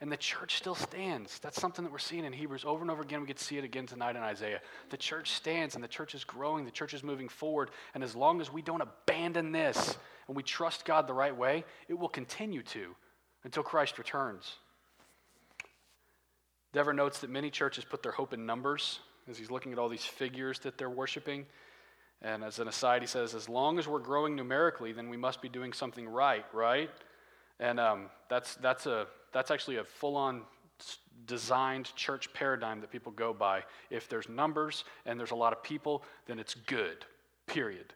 And 0.00 0.10
the 0.10 0.16
church 0.16 0.56
still 0.56 0.74
stands. 0.74 1.38
That's 1.38 1.60
something 1.60 1.84
that 1.84 1.92
we're 1.92 1.98
seeing 1.98 2.24
in 2.24 2.32
Hebrews 2.32 2.64
over 2.64 2.82
and 2.82 2.90
over 2.90 3.02
again. 3.02 3.20
We 3.20 3.28
get 3.28 3.36
to 3.36 3.44
see 3.44 3.56
it 3.56 3.62
again 3.62 3.86
tonight 3.86 4.16
in 4.16 4.22
Isaiah. 4.22 4.60
The 4.90 4.96
church 4.96 5.30
stands 5.30 5.76
and 5.76 5.84
the 5.84 5.88
church 5.88 6.12
is 6.12 6.24
growing, 6.24 6.64
the 6.64 6.72
church 6.72 6.92
is 6.92 7.04
moving 7.04 7.28
forward. 7.28 7.70
And 7.94 8.02
as 8.02 8.16
long 8.16 8.40
as 8.40 8.52
we 8.52 8.62
don't 8.62 8.82
abandon 8.82 9.52
this 9.52 9.96
and 10.26 10.36
we 10.36 10.42
trust 10.42 10.84
God 10.84 11.06
the 11.06 11.14
right 11.14 11.36
way, 11.36 11.64
it 11.86 11.94
will 11.94 12.08
continue 12.08 12.64
to 12.64 12.96
until 13.44 13.62
Christ 13.62 13.96
returns. 13.96 14.56
Dever 16.72 16.92
notes 16.92 17.20
that 17.20 17.30
many 17.30 17.48
churches 17.48 17.84
put 17.84 18.02
their 18.02 18.12
hope 18.12 18.32
in 18.32 18.44
numbers 18.44 18.98
as 19.30 19.38
he's 19.38 19.50
looking 19.50 19.72
at 19.72 19.78
all 19.78 19.88
these 19.88 20.04
figures 20.04 20.58
that 20.60 20.78
they're 20.78 20.90
worshiping. 20.90 21.46
And 22.22 22.44
as 22.44 22.58
an 22.58 22.68
aside, 22.68 23.02
he 23.02 23.08
says, 23.08 23.34
as 23.34 23.48
long 23.48 23.78
as 23.78 23.88
we're 23.88 23.98
growing 23.98 24.36
numerically, 24.36 24.92
then 24.92 25.08
we 25.08 25.16
must 25.16 25.42
be 25.42 25.48
doing 25.48 25.72
something 25.72 26.08
right, 26.08 26.44
right? 26.52 26.90
And 27.58 27.80
um, 27.80 28.06
that's, 28.28 28.54
that's, 28.56 28.86
a, 28.86 29.06
that's 29.32 29.50
actually 29.50 29.76
a 29.76 29.84
full 29.84 30.16
on 30.16 30.42
designed 31.26 31.94
church 31.96 32.32
paradigm 32.32 32.80
that 32.80 32.90
people 32.90 33.12
go 33.12 33.32
by. 33.32 33.62
If 33.90 34.08
there's 34.08 34.28
numbers 34.28 34.84
and 35.06 35.18
there's 35.18 35.30
a 35.30 35.36
lot 35.36 35.52
of 35.52 35.62
people, 35.62 36.02
then 36.26 36.38
it's 36.38 36.54
good, 36.54 37.04
period. 37.46 37.92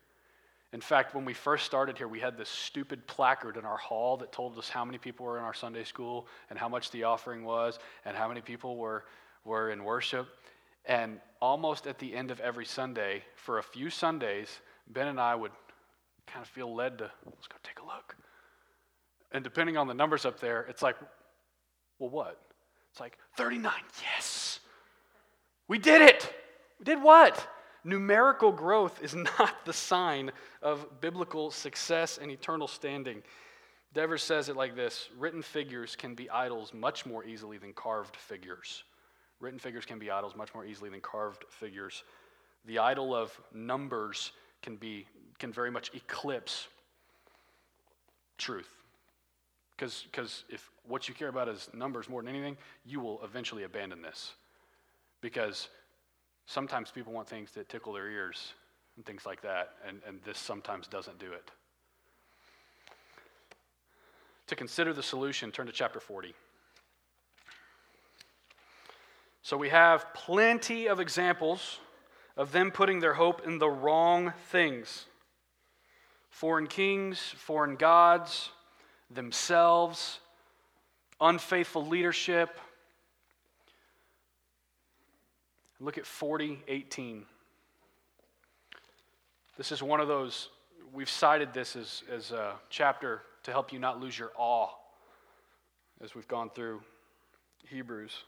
In 0.73 0.81
fact, 0.81 1.15
when 1.15 1.25
we 1.25 1.33
first 1.33 1.65
started 1.65 1.97
here, 1.97 2.09
we 2.09 2.21
had 2.21 2.37
this 2.37 2.49
stupid 2.49 3.07
placard 3.07 3.57
in 3.57 3.65
our 3.65 3.77
hall 3.77 4.17
that 4.19 4.33
told 4.33 4.59
us 4.59 4.69
how 4.69 4.85
many 4.85 4.99
people 4.99 5.25
were 5.25 5.39
in 5.39 5.45
our 5.45 5.55
Sunday 5.55 5.85
school 5.85 6.27
and 6.51 6.59
how 6.59 6.69
much 6.69 6.91
the 6.91 7.05
offering 7.05 7.45
was 7.45 7.79
and 8.05 8.17
how 8.17 8.29
many 8.29 8.41
people 8.41 8.77
were, 8.77 9.05
were 9.45 9.71
in 9.71 9.85
worship. 9.85 10.29
And 10.87 11.21
almost 11.41 11.87
at 11.87 11.99
the 11.99 12.15
end 12.15 12.31
of 12.31 12.41
every 12.41 12.65
Sunday, 12.65 13.23
for 13.35 13.59
a 13.59 13.63
few 13.63 13.91
Sundays, 13.91 14.61
Ben 14.89 15.09
and 15.09 15.21
I 15.21 15.35
would 15.35 15.53
kind 16.27 16.43
of 16.43 16.49
feel 16.49 16.75
led 16.75 16.99
to, 16.99 17.11
let's 17.25 17.47
go 17.49 17.57
take 17.63 17.81
a 17.81 17.85
look. 17.85 18.17
And 19.33 19.43
depending 19.43 19.77
on 19.77 19.89
the 19.89 19.95
numbers 19.95 20.25
up 20.25 20.41
there, 20.41 20.67
it's 20.69 20.83
like, 20.83 20.97
well, 21.99 22.11
what? 22.11 22.41
It's 22.91 23.01
like 23.01 23.19
39, 23.37 23.73
yes. 24.15 24.61
We 25.69 25.79
did 25.79 26.03
it. 26.03 26.33
We 26.79 26.85
did 26.85 27.03
what? 27.03 27.47
Numerical 27.85 28.53
growth 28.53 29.03
is 29.03 29.15
not 29.39 29.65
the 29.65 29.73
sign 29.73 30.31
of 30.63 31.01
biblical 31.01 31.51
success 31.51 32.19
and 32.19 32.31
eternal 32.31 32.69
standing. 32.69 33.23
Devers 33.93 34.23
says 34.23 34.49
it 34.49 34.57
like 34.57 34.77
this 34.77 35.09
written 35.19 35.43
figures 35.43 35.97
can 35.97 36.15
be 36.15 36.29
idols 36.31 36.75
much 36.75 37.07
more 37.07 37.25
easily 37.25 37.59
than 37.59 37.73
carved 37.73 38.15
figures. 38.17 38.85
Written 39.41 39.59
figures 39.59 39.85
can 39.85 39.99
be 39.99 40.11
idols 40.11 40.35
much 40.35 40.55
more 40.55 40.65
easily 40.65 40.89
than 40.91 41.01
carved 41.01 41.45
figures. 41.51 42.05
The 42.65 42.79
idol 42.79 43.15
of 43.15 43.39
numbers 43.53 44.33
can, 44.63 44.77
be, 44.77 45.07
can 45.39 45.53
very 45.53 45.71
much 45.71 45.91
eclipse 45.95 46.69
truth. 48.39 48.69
Because 49.77 50.45
if 50.49 50.71
what 50.89 51.07
you 51.09 51.15
care 51.15 51.29
about 51.29 51.49
is 51.49 51.69
numbers 51.75 52.09
more 52.09 52.23
than 52.23 52.35
anything, 52.35 52.57
you 52.85 52.99
will 52.99 53.21
eventually 53.23 53.65
abandon 53.65 54.01
this. 54.01 54.33
Because 55.21 55.69
sometimes 56.47 56.91
people 56.91 57.13
want 57.13 57.29
things 57.29 57.51
that 57.53 57.69
tickle 57.69 57.93
their 57.93 58.09
ears 58.09 58.55
and 58.97 59.05
things 59.05 59.27
like 59.27 59.43
that, 59.43 59.75
and, 59.87 60.01
and 60.09 60.21
this 60.25 60.39
sometimes 60.39 60.87
doesn't 60.87 61.19
do 61.19 61.33
it. 61.33 61.51
To 64.47 64.57
consider 64.57 64.95
the 64.95 65.03
solution, 65.03 65.51
turn 65.51 65.67
to 65.67 65.73
chapter 65.73 66.01
40. 66.01 66.35
So 69.47 69.57
we 69.57 69.69
have 69.69 70.13
plenty 70.13 70.89
of 70.89 70.99
examples 70.99 71.79
of 72.37 72.51
them 72.51 72.73
putting 72.73 72.99
their 72.99 73.15
hope 73.15 73.47
in 73.47 73.61
the 73.61 73.71
wrong 73.71 74.33
things 74.49 75.07
foreign 76.31 76.67
kings, 76.67 77.21
foreign 77.37 77.77
gods, 77.77 78.51
themselves, 79.09 80.19
unfaithful 81.21 81.87
leadership. 81.87 82.59
Look 85.79 85.97
at 85.97 86.07
4018. 86.07 87.25
This 89.57 89.71
is 89.71 89.81
one 89.81 90.01
of 90.01 90.09
those, 90.09 90.49
we've 90.93 91.09
cited 91.09 91.55
this 91.55 91.77
as, 91.77 92.03
as 92.13 92.33
a 92.33 92.55
chapter 92.69 93.23
to 93.45 93.53
help 93.53 93.73
you 93.73 93.79
not 93.79 94.01
lose 94.01 94.19
your 94.19 94.33
awe 94.37 94.71
as 96.03 96.17
we've 96.17 96.27
gone 96.27 96.51
through 96.51 96.83
Hebrews. 97.69 98.25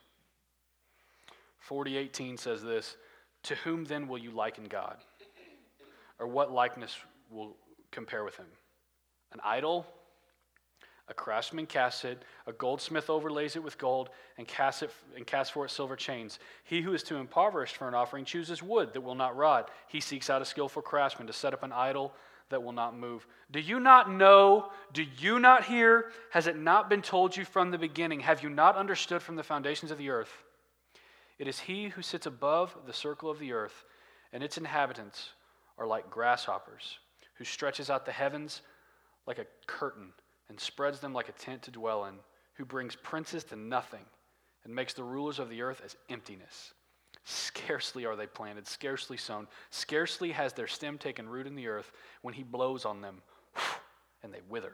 4018 1.60 2.36
says 2.36 2.62
this 2.62 2.96
To 3.44 3.54
whom 3.56 3.84
then 3.84 4.08
will 4.08 4.18
you 4.18 4.30
liken 4.30 4.64
God? 4.64 4.96
Or 6.18 6.26
what 6.26 6.52
likeness 6.52 6.96
will 7.30 7.56
compare 7.90 8.24
with 8.24 8.36
him? 8.36 8.46
An 9.32 9.40
idol? 9.44 9.86
A 11.10 11.14
craftsman 11.14 11.64
casts 11.64 12.04
it, 12.04 12.22
a 12.46 12.52
goldsmith 12.52 13.08
overlays 13.08 13.56
it 13.56 13.62
with 13.62 13.78
gold, 13.78 14.10
and 14.36 14.46
casts, 14.46 14.82
it, 14.82 14.90
and 15.16 15.26
casts 15.26 15.50
for 15.50 15.64
it 15.64 15.70
silver 15.70 15.96
chains. 15.96 16.38
He 16.64 16.82
who 16.82 16.92
is 16.92 17.02
too 17.02 17.16
impoverished 17.16 17.76
for 17.76 17.88
an 17.88 17.94
offering 17.94 18.26
chooses 18.26 18.62
wood 18.62 18.92
that 18.92 19.00
will 19.00 19.14
not 19.14 19.34
rot. 19.34 19.70
He 19.88 20.00
seeks 20.00 20.28
out 20.28 20.42
a 20.42 20.44
skillful 20.44 20.82
craftsman 20.82 21.26
to 21.26 21.32
set 21.32 21.54
up 21.54 21.62
an 21.62 21.72
idol 21.72 22.12
that 22.50 22.62
will 22.62 22.72
not 22.72 22.96
move. 22.96 23.26
Do 23.50 23.60
you 23.60 23.80
not 23.80 24.10
know? 24.10 24.70
Do 24.92 25.04
you 25.18 25.38
not 25.38 25.64
hear? 25.64 26.10
Has 26.30 26.46
it 26.46 26.58
not 26.58 26.90
been 26.90 27.02
told 27.02 27.36
you 27.36 27.44
from 27.44 27.70
the 27.70 27.78
beginning? 27.78 28.20
Have 28.20 28.42
you 28.42 28.50
not 28.50 28.76
understood 28.76 29.22
from 29.22 29.36
the 29.36 29.42
foundations 29.42 29.90
of 29.90 29.98
the 29.98 30.10
earth? 30.10 30.44
It 31.38 31.46
is 31.46 31.60
he 31.60 31.88
who 31.88 32.02
sits 32.02 32.26
above 32.26 32.76
the 32.86 32.92
circle 32.92 33.30
of 33.30 33.38
the 33.38 33.52
earth, 33.52 33.84
and 34.32 34.42
its 34.42 34.58
inhabitants 34.58 35.30
are 35.78 35.86
like 35.86 36.10
grasshoppers 36.10 36.98
who 37.34 37.44
stretches 37.44 37.88
out 37.88 38.04
the 38.04 38.12
heavens 38.12 38.62
like 39.26 39.38
a 39.38 39.46
curtain 39.66 40.12
and 40.48 40.58
spreads 40.58 41.00
them 41.00 41.12
like 41.12 41.28
a 41.28 41.32
tent 41.32 41.62
to 41.62 41.70
dwell 41.70 42.06
in, 42.06 42.14
who 42.54 42.64
brings 42.64 42.96
princes 42.96 43.44
to 43.44 43.56
nothing 43.56 44.04
and 44.64 44.74
makes 44.74 44.94
the 44.94 45.04
rulers 45.04 45.38
of 45.38 45.48
the 45.48 45.62
earth 45.62 45.80
as 45.84 45.96
emptiness. 46.08 46.74
Scarcely 47.24 48.04
are 48.06 48.16
they 48.16 48.26
planted, 48.26 48.66
scarcely 48.66 49.16
sown, 49.16 49.46
scarcely 49.70 50.32
has 50.32 50.52
their 50.52 50.66
stem 50.66 50.98
taken 50.98 51.28
root 51.28 51.46
in 51.46 51.54
the 51.54 51.68
earth 51.68 51.92
when 52.22 52.34
he 52.34 52.42
blows 52.42 52.84
on 52.84 53.00
them, 53.00 53.22
and 54.22 54.32
they 54.32 54.40
wither, 54.48 54.72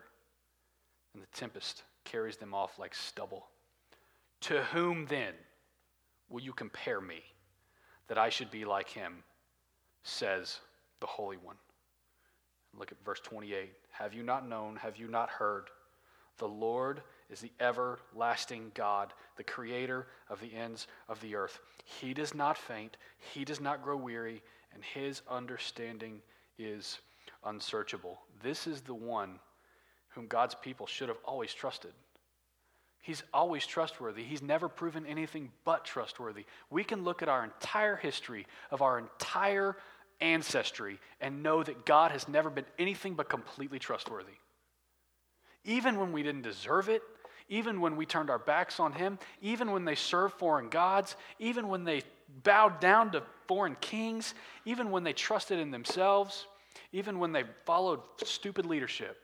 and 1.12 1.22
the 1.22 1.26
tempest 1.36 1.82
carries 2.04 2.36
them 2.36 2.54
off 2.54 2.78
like 2.78 2.94
stubble. 2.94 3.48
To 4.42 4.62
whom 4.64 5.06
then 5.06 5.34
will 6.28 6.40
you 6.40 6.52
compare 6.52 7.00
me 7.00 7.22
that 8.08 8.18
I 8.18 8.28
should 8.28 8.50
be 8.50 8.64
like 8.64 8.88
him, 8.88 9.24
says 10.02 10.58
the 11.00 11.06
Holy 11.06 11.36
One? 11.36 11.56
Look 12.76 12.92
at 12.92 13.04
verse 13.04 13.20
28. 13.20 13.72
Have 13.92 14.14
you 14.14 14.22
not 14.22 14.48
known? 14.48 14.76
Have 14.76 14.96
you 14.96 15.08
not 15.08 15.30
heard? 15.30 15.68
The 16.38 16.48
Lord 16.48 17.02
is 17.30 17.40
the 17.40 17.52
everlasting 17.60 18.72
God, 18.74 19.12
the 19.36 19.44
creator 19.44 20.08
of 20.28 20.40
the 20.40 20.52
ends 20.52 20.88
of 21.08 21.20
the 21.20 21.36
earth. 21.36 21.60
He 21.84 22.12
does 22.12 22.34
not 22.34 22.58
faint, 22.58 22.96
he 23.32 23.44
does 23.44 23.60
not 23.60 23.82
grow 23.82 23.96
weary, 23.96 24.42
and 24.72 24.82
his 24.82 25.22
understanding 25.30 26.20
is 26.58 26.98
unsearchable. 27.44 28.20
This 28.42 28.66
is 28.66 28.80
the 28.80 28.94
one 28.94 29.38
whom 30.08 30.26
God's 30.26 30.54
people 30.54 30.86
should 30.86 31.08
have 31.08 31.18
always 31.24 31.54
trusted. 31.54 31.92
He's 33.04 33.22
always 33.34 33.66
trustworthy. 33.66 34.24
He's 34.24 34.40
never 34.40 34.66
proven 34.66 35.04
anything 35.04 35.50
but 35.66 35.84
trustworthy. 35.84 36.46
We 36.70 36.84
can 36.84 37.04
look 37.04 37.20
at 37.20 37.28
our 37.28 37.44
entire 37.44 37.96
history 37.96 38.46
of 38.70 38.80
our 38.80 38.98
entire 38.98 39.76
ancestry 40.22 40.98
and 41.20 41.42
know 41.42 41.62
that 41.62 41.84
God 41.84 42.12
has 42.12 42.28
never 42.28 42.48
been 42.48 42.64
anything 42.78 43.12
but 43.12 43.28
completely 43.28 43.78
trustworthy. 43.78 44.32
Even 45.64 46.00
when 46.00 46.12
we 46.12 46.22
didn't 46.22 46.40
deserve 46.40 46.88
it, 46.88 47.02
even 47.50 47.82
when 47.82 47.96
we 47.96 48.06
turned 48.06 48.30
our 48.30 48.38
backs 48.38 48.80
on 48.80 48.92
Him, 48.92 49.18
even 49.42 49.70
when 49.70 49.84
they 49.84 49.96
served 49.96 50.38
foreign 50.38 50.70
gods, 50.70 51.16
even 51.38 51.68
when 51.68 51.84
they 51.84 52.00
bowed 52.42 52.80
down 52.80 53.12
to 53.12 53.22
foreign 53.46 53.76
kings, 53.82 54.32
even 54.64 54.90
when 54.90 55.04
they 55.04 55.12
trusted 55.12 55.58
in 55.58 55.70
themselves, 55.70 56.46
even 56.90 57.18
when 57.18 57.32
they 57.32 57.44
followed 57.66 58.00
stupid 58.24 58.64
leadership. 58.64 59.20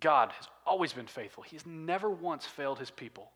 God 0.00 0.32
has 0.32 0.48
always 0.70 0.92
been 0.92 1.06
faithful. 1.06 1.42
He 1.42 1.56
has 1.56 1.66
never 1.66 2.08
once 2.08 2.46
failed 2.46 2.78
His 2.78 2.90
people. 2.90 3.28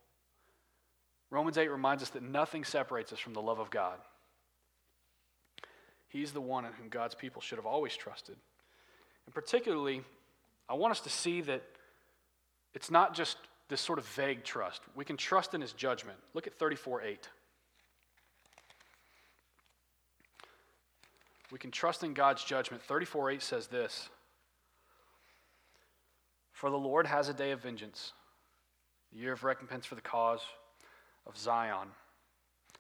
Romans 1.30 1.58
8 1.58 1.68
reminds 1.68 2.02
us 2.02 2.10
that 2.10 2.22
nothing 2.22 2.64
separates 2.64 3.12
us 3.12 3.18
from 3.18 3.34
the 3.34 3.42
love 3.42 3.58
of 3.58 3.70
God. 3.70 3.98
He's 6.08 6.30
the 6.30 6.40
one 6.40 6.64
in 6.64 6.72
whom 6.74 6.88
God's 6.88 7.16
people 7.16 7.42
should 7.42 7.58
have 7.58 7.66
always 7.66 7.96
trusted. 7.96 8.36
And 9.26 9.34
particularly, 9.34 10.02
I 10.68 10.74
want 10.74 10.92
us 10.92 11.00
to 11.00 11.10
see 11.10 11.40
that 11.40 11.62
it's 12.72 12.88
not 12.88 13.14
just 13.14 13.36
this 13.68 13.80
sort 13.80 13.98
of 13.98 14.06
vague 14.06 14.44
trust. 14.44 14.80
We 14.94 15.04
can 15.04 15.16
trust 15.16 15.54
in 15.54 15.60
his 15.60 15.72
judgment. 15.72 16.18
Look 16.34 16.46
at 16.46 16.54
34 16.54 17.02
8. 17.02 17.28
We 21.50 21.58
can 21.58 21.72
trust 21.72 22.04
in 22.04 22.14
God's 22.14 22.44
judgment. 22.44 22.80
34 22.84 23.32
8 23.32 23.42
says 23.42 23.66
this 23.66 24.08
For 26.54 26.70
the 26.70 26.78
Lord 26.78 27.06
has 27.06 27.28
a 27.28 27.34
day 27.34 27.50
of 27.50 27.60
vengeance, 27.60 28.12
a 29.12 29.18
year 29.18 29.32
of 29.32 29.44
recompense 29.44 29.84
for 29.84 29.96
the 29.96 30.00
cause 30.00 30.40
of 31.26 31.36
Zion. 31.36 31.88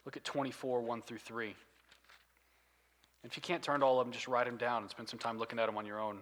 Look 0.04 0.16
at 0.16 0.24
24 0.24 0.80
1 0.80 1.02
through 1.02 1.18
3. 1.18 1.54
If 3.24 3.36
you 3.36 3.42
can't 3.42 3.62
turn 3.62 3.80
to 3.80 3.86
all 3.86 4.00
of 4.00 4.06
them, 4.06 4.12
just 4.12 4.28
write 4.28 4.46
them 4.46 4.56
down 4.56 4.82
and 4.82 4.90
spend 4.90 5.08
some 5.08 5.18
time 5.18 5.38
looking 5.38 5.58
at 5.58 5.66
them 5.66 5.76
on 5.76 5.86
your 5.86 5.98
own. 5.98 6.18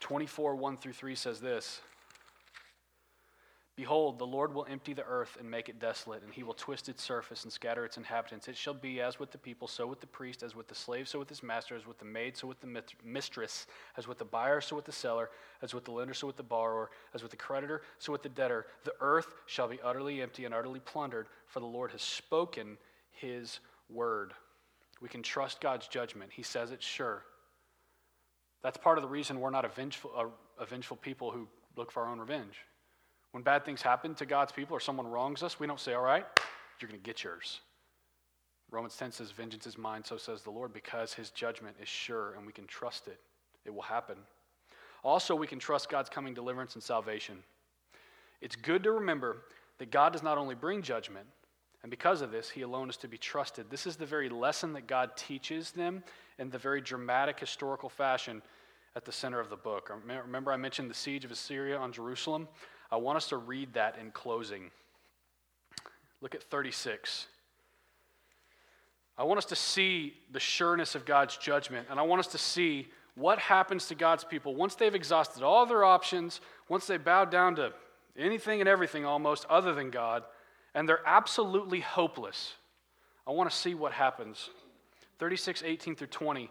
24, 0.00 0.54
1 0.54 0.76
through 0.78 0.94
3 0.94 1.14
says 1.14 1.40
this 1.40 1.82
Behold, 3.80 4.18
the 4.18 4.26
Lord 4.26 4.52
will 4.52 4.66
empty 4.68 4.92
the 4.92 5.06
earth 5.06 5.38
and 5.40 5.50
make 5.50 5.70
it 5.70 5.80
desolate, 5.80 6.22
and 6.22 6.34
he 6.34 6.42
will 6.42 6.52
twist 6.52 6.90
its 6.90 7.02
surface 7.02 7.44
and 7.44 7.50
scatter 7.50 7.86
its 7.86 7.96
inhabitants. 7.96 8.46
It 8.46 8.54
shall 8.54 8.74
be 8.74 9.00
as 9.00 9.18
with 9.18 9.30
the 9.30 9.38
people, 9.38 9.66
so 9.66 9.86
with 9.86 10.00
the 10.02 10.06
priest, 10.06 10.42
as 10.42 10.54
with 10.54 10.68
the 10.68 10.74
slave, 10.74 11.08
so 11.08 11.18
with 11.18 11.30
his 11.30 11.42
master, 11.42 11.74
as 11.74 11.86
with 11.86 11.98
the 11.98 12.04
maid, 12.04 12.36
so 12.36 12.46
with 12.46 12.60
the 12.60 12.82
mistress, 13.02 13.66
as 13.96 14.06
with 14.06 14.18
the 14.18 14.24
buyer, 14.26 14.60
so 14.60 14.76
with 14.76 14.84
the 14.84 14.92
seller, 14.92 15.30
as 15.62 15.72
with 15.72 15.86
the 15.86 15.92
lender, 15.92 16.12
so 16.12 16.26
with 16.26 16.36
the 16.36 16.42
borrower, 16.42 16.90
as 17.14 17.22
with 17.22 17.30
the 17.30 17.38
creditor, 17.38 17.80
so 17.98 18.12
with 18.12 18.22
the 18.22 18.28
debtor. 18.28 18.66
The 18.84 18.92
earth 19.00 19.32
shall 19.46 19.66
be 19.66 19.80
utterly 19.82 20.20
empty 20.20 20.44
and 20.44 20.52
utterly 20.52 20.80
plundered, 20.80 21.28
for 21.46 21.60
the 21.60 21.66
Lord 21.66 21.90
has 21.92 22.02
spoken 22.02 22.76
his 23.12 23.60
word. 23.88 24.34
We 25.00 25.08
can 25.08 25.22
trust 25.22 25.62
God's 25.62 25.88
judgment. 25.88 26.32
He 26.34 26.42
says 26.42 26.70
it's 26.70 26.84
sure. 26.84 27.22
That's 28.62 28.76
part 28.76 28.98
of 28.98 29.02
the 29.02 29.08
reason 29.08 29.40
we're 29.40 29.48
not 29.48 29.64
a 29.64 29.68
vengeful, 29.68 30.10
a, 30.14 30.62
a 30.62 30.66
vengeful 30.66 30.98
people 30.98 31.30
who 31.30 31.48
look 31.76 31.90
for 31.90 32.02
our 32.02 32.10
own 32.10 32.20
revenge. 32.20 32.58
When 33.32 33.42
bad 33.42 33.64
things 33.64 33.82
happen 33.82 34.14
to 34.16 34.26
God's 34.26 34.52
people 34.52 34.76
or 34.76 34.80
someone 34.80 35.06
wrongs 35.06 35.42
us, 35.42 35.60
we 35.60 35.66
don't 35.66 35.80
say, 35.80 35.94
All 35.94 36.02
right, 36.02 36.26
you're 36.80 36.88
going 36.88 37.00
to 37.00 37.04
get 37.04 37.22
yours. 37.24 37.60
Romans 38.70 38.96
10 38.96 39.12
says, 39.12 39.30
Vengeance 39.32 39.66
is 39.66 39.76
mine, 39.76 40.04
so 40.04 40.16
says 40.16 40.42
the 40.42 40.50
Lord, 40.50 40.72
because 40.72 41.12
his 41.12 41.30
judgment 41.30 41.76
is 41.82 41.88
sure 41.88 42.34
and 42.34 42.46
we 42.46 42.52
can 42.52 42.66
trust 42.66 43.08
it. 43.08 43.20
It 43.64 43.74
will 43.74 43.82
happen. 43.82 44.16
Also, 45.02 45.34
we 45.34 45.46
can 45.46 45.58
trust 45.58 45.88
God's 45.88 46.08
coming 46.08 46.34
deliverance 46.34 46.74
and 46.74 46.82
salvation. 46.82 47.42
It's 48.40 48.56
good 48.56 48.82
to 48.84 48.92
remember 48.92 49.42
that 49.78 49.90
God 49.90 50.12
does 50.12 50.22
not 50.22 50.38
only 50.38 50.54
bring 50.54 50.82
judgment, 50.82 51.26
and 51.82 51.90
because 51.90 52.20
of 52.20 52.30
this, 52.30 52.50
he 52.50 52.62
alone 52.62 52.90
is 52.90 52.96
to 52.98 53.08
be 53.08 53.16
trusted. 53.16 53.70
This 53.70 53.86
is 53.86 53.96
the 53.96 54.06
very 54.06 54.28
lesson 54.28 54.74
that 54.74 54.86
God 54.86 55.16
teaches 55.16 55.70
them 55.70 56.04
in 56.38 56.50
the 56.50 56.58
very 56.58 56.80
dramatic 56.80 57.40
historical 57.40 57.88
fashion 57.88 58.42
at 58.94 59.04
the 59.04 59.12
center 59.12 59.40
of 59.40 59.48
the 59.48 59.56
book. 59.56 59.90
Remember, 60.06 60.52
I 60.52 60.56
mentioned 60.56 60.90
the 60.90 60.94
siege 60.94 61.24
of 61.24 61.30
Assyria 61.30 61.78
on 61.78 61.92
Jerusalem? 61.92 62.48
I 62.90 62.96
want 62.96 63.16
us 63.16 63.28
to 63.28 63.36
read 63.36 63.74
that 63.74 63.96
in 64.00 64.10
closing. 64.10 64.70
Look 66.20 66.34
at 66.34 66.42
36. 66.42 67.26
I 69.16 69.24
want 69.24 69.38
us 69.38 69.44
to 69.46 69.56
see 69.56 70.14
the 70.32 70.40
sureness 70.40 70.94
of 70.94 71.04
God's 71.04 71.36
judgment, 71.36 71.86
and 71.90 72.00
I 72.00 72.02
want 72.02 72.20
us 72.20 72.28
to 72.28 72.38
see 72.38 72.88
what 73.14 73.38
happens 73.38 73.86
to 73.88 73.94
God's 73.94 74.24
people 74.24 74.54
once 74.54 74.74
they've 74.74 74.94
exhausted 74.94 75.42
all 75.42 75.66
their 75.66 75.84
options, 75.84 76.40
once 76.68 76.86
they 76.86 76.96
bow 76.96 77.24
down 77.24 77.56
to 77.56 77.72
anything 78.16 78.60
and 78.60 78.68
everything 78.68 79.04
almost 79.04 79.44
other 79.50 79.74
than 79.74 79.90
God 79.90 80.24
and 80.74 80.88
they're 80.88 81.06
absolutely 81.06 81.80
hopeless. 81.80 82.54
I 83.26 83.32
want 83.32 83.50
to 83.50 83.56
see 83.56 83.74
what 83.74 83.92
happens. 83.92 84.50
36, 85.18 85.62
18 85.64 85.96
through 85.96 86.06
20. 86.08 86.50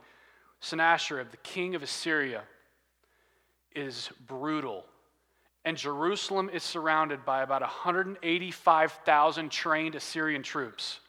Sennacherib, 0.59 1.31
the 1.31 1.37
king 1.37 1.75
of 1.75 1.83
Assyria, 1.83 2.43
is 3.75 4.09
brutal. 4.27 4.85
And 5.65 5.75
Jerusalem 5.77 6.49
is 6.51 6.63
surrounded 6.63 7.25
by 7.25 7.43
about 7.43 7.61
185,000 7.61 9.51
trained 9.51 9.95
Assyrian 9.95 10.43
troops. 10.43 10.99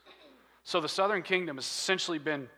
So 0.65 0.81
the 0.81 0.89
southern 0.89 1.23
kingdom 1.23 1.57
has 1.57 1.65
essentially 1.65 2.19
been 2.19 2.49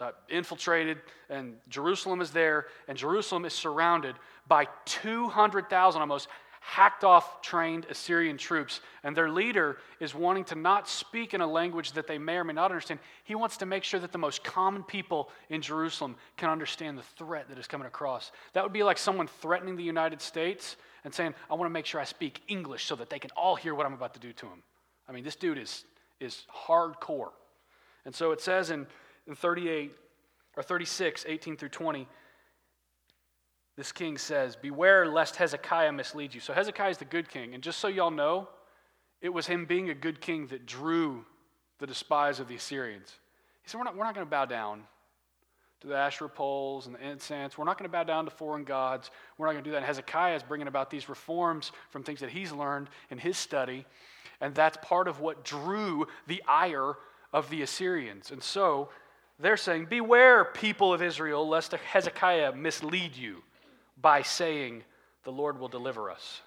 uh, 0.00 0.12
infiltrated, 0.28 0.98
and 1.30 1.54
Jerusalem 1.68 2.20
is 2.20 2.30
there, 2.30 2.66
and 2.88 2.98
Jerusalem 2.98 3.44
is 3.44 3.52
surrounded 3.52 4.16
by 4.48 4.66
200,000 4.84 6.00
almost 6.00 6.28
hacked 6.60 7.02
off 7.02 7.42
trained 7.42 7.86
Assyrian 7.90 8.38
troops. 8.38 8.80
And 9.02 9.16
their 9.16 9.28
leader 9.28 9.78
is 9.98 10.14
wanting 10.14 10.44
to 10.44 10.54
not 10.54 10.88
speak 10.88 11.34
in 11.34 11.40
a 11.40 11.46
language 11.46 11.92
that 11.92 12.06
they 12.06 12.18
may 12.18 12.36
or 12.36 12.44
may 12.44 12.52
not 12.52 12.70
understand. 12.70 13.00
He 13.24 13.34
wants 13.34 13.56
to 13.58 13.66
make 13.66 13.82
sure 13.82 13.98
that 13.98 14.12
the 14.12 14.18
most 14.18 14.44
common 14.44 14.84
people 14.84 15.28
in 15.50 15.60
Jerusalem 15.60 16.14
can 16.36 16.50
understand 16.50 16.96
the 16.96 17.02
threat 17.02 17.48
that 17.48 17.58
is 17.58 17.66
coming 17.66 17.88
across. 17.88 18.30
That 18.52 18.62
would 18.62 18.72
be 18.72 18.84
like 18.84 18.96
someone 18.96 19.26
threatening 19.26 19.76
the 19.76 19.82
United 19.82 20.20
States 20.20 20.76
and 21.04 21.12
saying, 21.12 21.34
I 21.50 21.54
want 21.54 21.68
to 21.68 21.72
make 21.72 21.86
sure 21.86 22.00
I 22.00 22.04
speak 22.04 22.42
English 22.48 22.84
so 22.84 22.96
that 22.96 23.10
they 23.10 23.18
can 23.18 23.30
all 23.32 23.56
hear 23.56 23.74
what 23.74 23.86
I'm 23.86 23.92
about 23.92 24.14
to 24.14 24.20
do 24.20 24.32
to 24.32 24.46
them. 24.46 24.62
I 25.08 25.12
mean, 25.12 25.24
this 25.24 25.36
dude 25.36 25.58
is, 25.58 25.84
is 26.20 26.44
hardcore. 26.66 27.30
And 28.04 28.14
so 28.14 28.32
it 28.32 28.40
says 28.40 28.70
in, 28.70 28.86
in 29.26 29.34
38 29.34 29.92
or 30.56 30.62
36, 30.62 31.24
18 31.28 31.56
through 31.56 31.68
20, 31.70 32.06
this 33.76 33.90
king 33.90 34.18
says, 34.18 34.54
Beware 34.54 35.06
lest 35.06 35.36
Hezekiah 35.36 35.92
mislead 35.92 36.34
you. 36.34 36.40
So 36.40 36.52
Hezekiah 36.52 36.90
is 36.90 36.98
the 36.98 37.04
good 37.04 37.28
king. 37.28 37.54
And 37.54 37.62
just 37.62 37.78
so 37.78 37.88
y'all 37.88 38.10
know, 38.10 38.48
it 39.20 39.30
was 39.30 39.46
him 39.46 39.64
being 39.64 39.90
a 39.90 39.94
good 39.94 40.20
king 40.20 40.46
that 40.48 40.66
drew 40.66 41.24
the 41.78 41.86
despise 41.86 42.38
of 42.38 42.48
the 42.48 42.56
Assyrians. 42.56 43.18
He 43.62 43.68
said, 43.68 43.78
We're 43.78 43.84
not, 43.84 43.96
we're 43.96 44.04
not 44.04 44.14
going 44.14 44.26
to 44.26 44.30
bow 44.30 44.44
down 44.44 44.82
to 45.82 45.88
the 45.88 45.96
Asherah 45.96 46.28
poles 46.28 46.86
and 46.86 46.94
the 46.94 47.06
incense. 47.06 47.58
We're 47.58 47.64
not 47.64 47.76
going 47.76 47.88
to 47.88 47.92
bow 47.92 48.04
down 48.04 48.24
to 48.24 48.30
foreign 48.30 48.64
gods. 48.64 49.10
We're 49.36 49.46
not 49.46 49.52
going 49.52 49.64
to 49.64 49.68
do 49.68 49.72
that. 49.72 49.78
And 49.78 49.86
Hezekiah 49.86 50.36
is 50.36 50.42
bringing 50.42 50.68
about 50.68 50.90
these 50.90 51.08
reforms 51.08 51.72
from 51.90 52.04
things 52.04 52.20
that 52.20 52.30
he's 52.30 52.52
learned 52.52 52.88
in 53.10 53.18
his 53.18 53.36
study. 53.36 53.84
And 54.40 54.54
that's 54.54 54.78
part 54.80 55.08
of 55.08 55.20
what 55.20 55.44
drew 55.44 56.06
the 56.28 56.42
ire 56.46 56.94
of 57.32 57.50
the 57.50 57.62
Assyrians. 57.62 58.30
And 58.30 58.42
so 58.42 58.90
they're 59.40 59.56
saying, 59.56 59.86
Beware, 59.90 60.44
people 60.44 60.94
of 60.94 61.02
Israel, 61.02 61.46
lest 61.48 61.72
Hezekiah 61.72 62.54
mislead 62.54 63.16
you 63.16 63.42
by 64.00 64.22
saying, 64.22 64.84
The 65.24 65.32
Lord 65.32 65.58
will 65.58 65.68
deliver 65.68 66.10
us. 66.10 66.42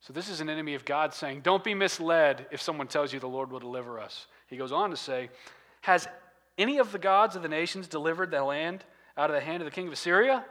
So, 0.00 0.12
this 0.12 0.28
is 0.28 0.40
an 0.40 0.50
enemy 0.50 0.74
of 0.74 0.84
God 0.84 1.12
saying, 1.14 1.40
Don't 1.40 1.64
be 1.64 1.74
misled 1.74 2.46
if 2.52 2.62
someone 2.62 2.86
tells 2.86 3.12
you 3.12 3.18
the 3.18 3.26
Lord 3.26 3.50
will 3.50 3.58
deliver 3.58 3.98
us. 3.98 4.26
He 4.46 4.56
goes 4.56 4.70
on 4.70 4.90
to 4.90 4.96
say, 4.96 5.30
Has 5.80 6.06
any 6.56 6.78
of 6.78 6.92
the 6.92 6.98
gods 6.98 7.36
of 7.36 7.42
the 7.42 7.48
nations 7.48 7.88
delivered 7.88 8.30
the 8.30 8.42
land 8.42 8.84
out 9.16 9.30
of 9.30 9.34
the 9.34 9.42
hand 9.42 9.62
of 9.62 9.66
the 9.66 9.74
king 9.74 9.86
of 9.86 9.92
Assyria? 9.92 10.44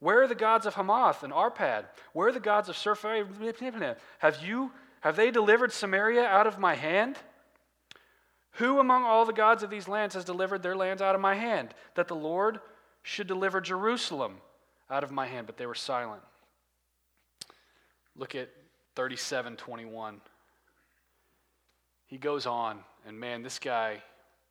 Where 0.00 0.22
are 0.22 0.28
the 0.28 0.34
gods 0.34 0.66
of 0.66 0.74
Hamath 0.74 1.22
and 1.22 1.32
Arpad? 1.32 1.86
Where 2.12 2.28
are 2.28 2.32
the 2.32 2.40
gods 2.40 2.68
of 2.68 2.76
Sepharvaim? 2.76 3.96
Have 4.18 4.44
you 4.44 4.72
have 5.00 5.16
they 5.16 5.30
delivered 5.30 5.70
Samaria 5.70 6.24
out 6.24 6.46
of 6.46 6.58
my 6.58 6.74
hand? 6.74 7.18
Who 8.52 8.78
among 8.78 9.04
all 9.04 9.26
the 9.26 9.32
gods 9.34 9.62
of 9.62 9.68
these 9.68 9.86
lands 9.86 10.14
has 10.14 10.24
delivered 10.24 10.62
their 10.62 10.76
lands 10.76 11.02
out 11.02 11.14
of 11.14 11.20
my 11.20 11.34
hand? 11.34 11.74
That 11.94 12.08
the 12.08 12.14
Lord 12.14 12.60
should 13.02 13.26
deliver 13.26 13.60
Jerusalem 13.60 14.36
out 14.88 15.04
of 15.04 15.10
my 15.10 15.26
hand, 15.26 15.46
but 15.46 15.58
they 15.58 15.66
were 15.66 15.74
silent. 15.74 16.22
Look 18.16 18.34
at 18.34 18.48
3721. 18.96 20.20
He 22.06 22.16
goes 22.16 22.46
on, 22.46 22.78
and 23.06 23.20
man, 23.20 23.42
this 23.42 23.58
guy 23.58 24.02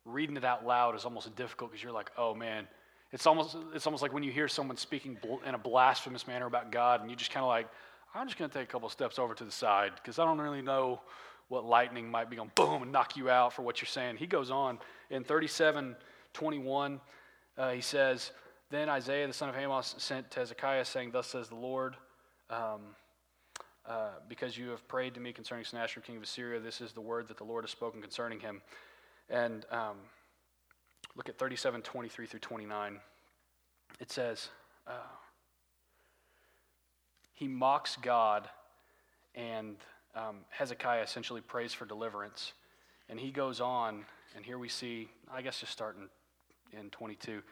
reading 0.04 0.36
it 0.36 0.44
out 0.44 0.66
loud 0.66 0.94
is 0.94 1.04
almost 1.04 1.34
difficult 1.36 1.70
because 1.70 1.82
you're 1.82 1.92
like, 1.92 2.10
oh 2.16 2.34
man, 2.34 2.66
it's 3.12 3.26
almost, 3.26 3.56
it's 3.74 3.86
almost 3.86 4.02
like 4.02 4.12
when 4.12 4.22
you 4.22 4.32
hear 4.32 4.48
someone 4.48 4.76
speaking 4.76 5.16
in 5.46 5.54
a 5.54 5.58
blasphemous 5.58 6.26
manner 6.26 6.46
about 6.46 6.72
God, 6.72 7.00
and 7.00 7.10
you 7.10 7.16
just 7.16 7.30
kind 7.30 7.44
of 7.44 7.48
like, 7.48 7.68
I'm 8.14 8.26
just 8.26 8.38
going 8.38 8.50
to 8.50 8.58
take 8.58 8.68
a 8.68 8.70
couple 8.70 8.88
steps 8.88 9.18
over 9.18 9.34
to 9.34 9.44
the 9.44 9.52
side 9.52 9.92
because 9.96 10.18
I 10.18 10.24
don't 10.24 10.38
really 10.38 10.62
know 10.62 11.00
what 11.48 11.64
lightning 11.64 12.10
might 12.10 12.30
be 12.30 12.36
going 12.36 12.50
boom 12.54 12.82
and 12.82 12.92
knock 12.92 13.16
you 13.16 13.30
out 13.30 13.52
for 13.52 13.62
what 13.62 13.80
you're 13.80 13.86
saying. 13.86 14.16
He 14.16 14.26
goes 14.26 14.50
on 14.50 14.78
in 15.10 15.24
37 15.24 15.96
21, 16.32 17.00
uh, 17.56 17.70
he 17.70 17.80
says, 17.80 18.32
then 18.70 18.88
Isaiah 18.88 19.26
the 19.28 19.32
son 19.32 19.48
of 19.48 19.54
Amoz 19.54 19.94
sent 19.98 20.32
to 20.32 20.40
Hezekiah, 20.40 20.84
saying, 20.84 21.12
Thus 21.12 21.28
says 21.28 21.48
the 21.48 21.54
Lord, 21.54 21.96
um, 22.50 22.80
uh, 23.86 24.08
because 24.28 24.58
you 24.58 24.70
have 24.70 24.86
prayed 24.88 25.14
to 25.14 25.20
me 25.20 25.32
concerning 25.32 25.64
Sennacherib, 25.64 26.04
king 26.04 26.16
of 26.16 26.24
Assyria, 26.24 26.58
this 26.58 26.80
is 26.80 26.92
the 26.92 27.00
word 27.00 27.28
that 27.28 27.36
the 27.36 27.44
Lord 27.44 27.62
has 27.62 27.70
spoken 27.70 28.00
concerning 28.00 28.40
him. 28.40 28.62
And 29.30 29.64
um, 29.70 29.96
look 31.16 31.28
at 31.28 31.38
37, 31.38 31.82
23 31.82 32.26
through 32.26 32.40
29. 32.40 33.00
It 34.00 34.10
says, 34.10 34.48
uh, 34.86 34.92
He 37.32 37.48
mocks 37.48 37.96
God, 38.00 38.48
and 39.34 39.76
um, 40.14 40.38
Hezekiah 40.50 41.02
essentially 41.02 41.40
prays 41.40 41.72
for 41.72 41.86
deliverance. 41.86 42.52
And 43.08 43.20
he 43.20 43.30
goes 43.30 43.60
on, 43.60 44.04
and 44.34 44.44
here 44.44 44.58
we 44.58 44.68
see, 44.68 45.08
I 45.32 45.42
guess 45.42 45.60
just 45.60 45.72
starting 45.72 46.08
in 46.72 46.90
22. 46.90 47.42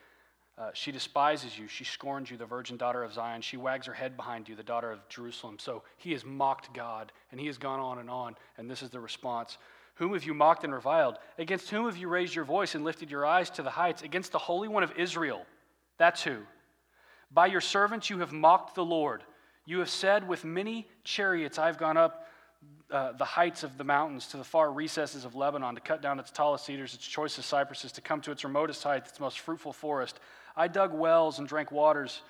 Uh, 0.58 0.70
she 0.74 0.92
despises 0.92 1.58
you. 1.58 1.66
She 1.66 1.84
scorns 1.84 2.30
you, 2.30 2.36
the 2.36 2.46
virgin 2.46 2.76
daughter 2.76 3.02
of 3.02 3.12
Zion. 3.12 3.40
She 3.40 3.56
wags 3.56 3.86
her 3.86 3.92
head 3.92 4.16
behind 4.16 4.48
you, 4.48 4.54
the 4.54 4.62
daughter 4.62 4.90
of 4.90 5.06
Jerusalem. 5.08 5.56
So 5.58 5.82
he 5.96 6.12
has 6.12 6.24
mocked 6.24 6.74
God, 6.74 7.12
and 7.30 7.40
he 7.40 7.46
has 7.46 7.58
gone 7.58 7.80
on 7.80 7.98
and 7.98 8.10
on. 8.10 8.36
And 8.58 8.70
this 8.70 8.82
is 8.82 8.90
the 8.90 9.00
response 9.00 9.56
Whom 9.96 10.14
have 10.14 10.24
you 10.24 10.34
mocked 10.34 10.64
and 10.64 10.72
reviled? 10.72 11.18
Against 11.38 11.70
whom 11.70 11.86
have 11.86 11.96
you 11.96 12.08
raised 12.08 12.34
your 12.34 12.44
voice 12.44 12.74
and 12.74 12.84
lifted 12.84 13.10
your 13.10 13.26
eyes 13.26 13.50
to 13.50 13.62
the 13.62 13.70
heights? 13.70 14.02
Against 14.02 14.32
the 14.32 14.38
Holy 14.38 14.68
One 14.68 14.82
of 14.82 14.92
Israel. 14.96 15.44
That's 15.98 16.22
who. 16.22 16.38
By 17.30 17.46
your 17.46 17.60
servants 17.60 18.10
you 18.10 18.18
have 18.18 18.32
mocked 18.32 18.74
the 18.74 18.84
Lord. 18.84 19.22
You 19.64 19.78
have 19.78 19.90
said, 19.90 20.26
With 20.26 20.44
many 20.44 20.88
chariots 21.04 21.58
I 21.58 21.66
have 21.66 21.78
gone 21.78 21.96
up 21.96 22.26
uh, 22.90 23.12
the 23.12 23.24
heights 23.24 23.62
of 23.62 23.78
the 23.78 23.84
mountains 23.84 24.26
to 24.28 24.36
the 24.36 24.44
far 24.44 24.72
recesses 24.72 25.24
of 25.24 25.34
Lebanon 25.34 25.74
to 25.74 25.80
cut 25.80 26.02
down 26.02 26.20
its 26.20 26.30
tallest 26.30 26.66
cedars, 26.66 26.94
its 26.94 27.06
choicest 27.06 27.48
cypresses, 27.48 27.92
to 27.92 28.00
come 28.00 28.20
to 28.20 28.30
its 28.30 28.44
remotest 28.44 28.82
heights, 28.82 29.10
its 29.10 29.20
most 29.20 29.40
fruitful 29.40 29.72
forest. 29.72 30.20
I 30.56 30.68
dug 30.68 30.92
wells 30.92 31.38
and 31.38 31.48
drank 31.48 31.72
waters 31.72 32.22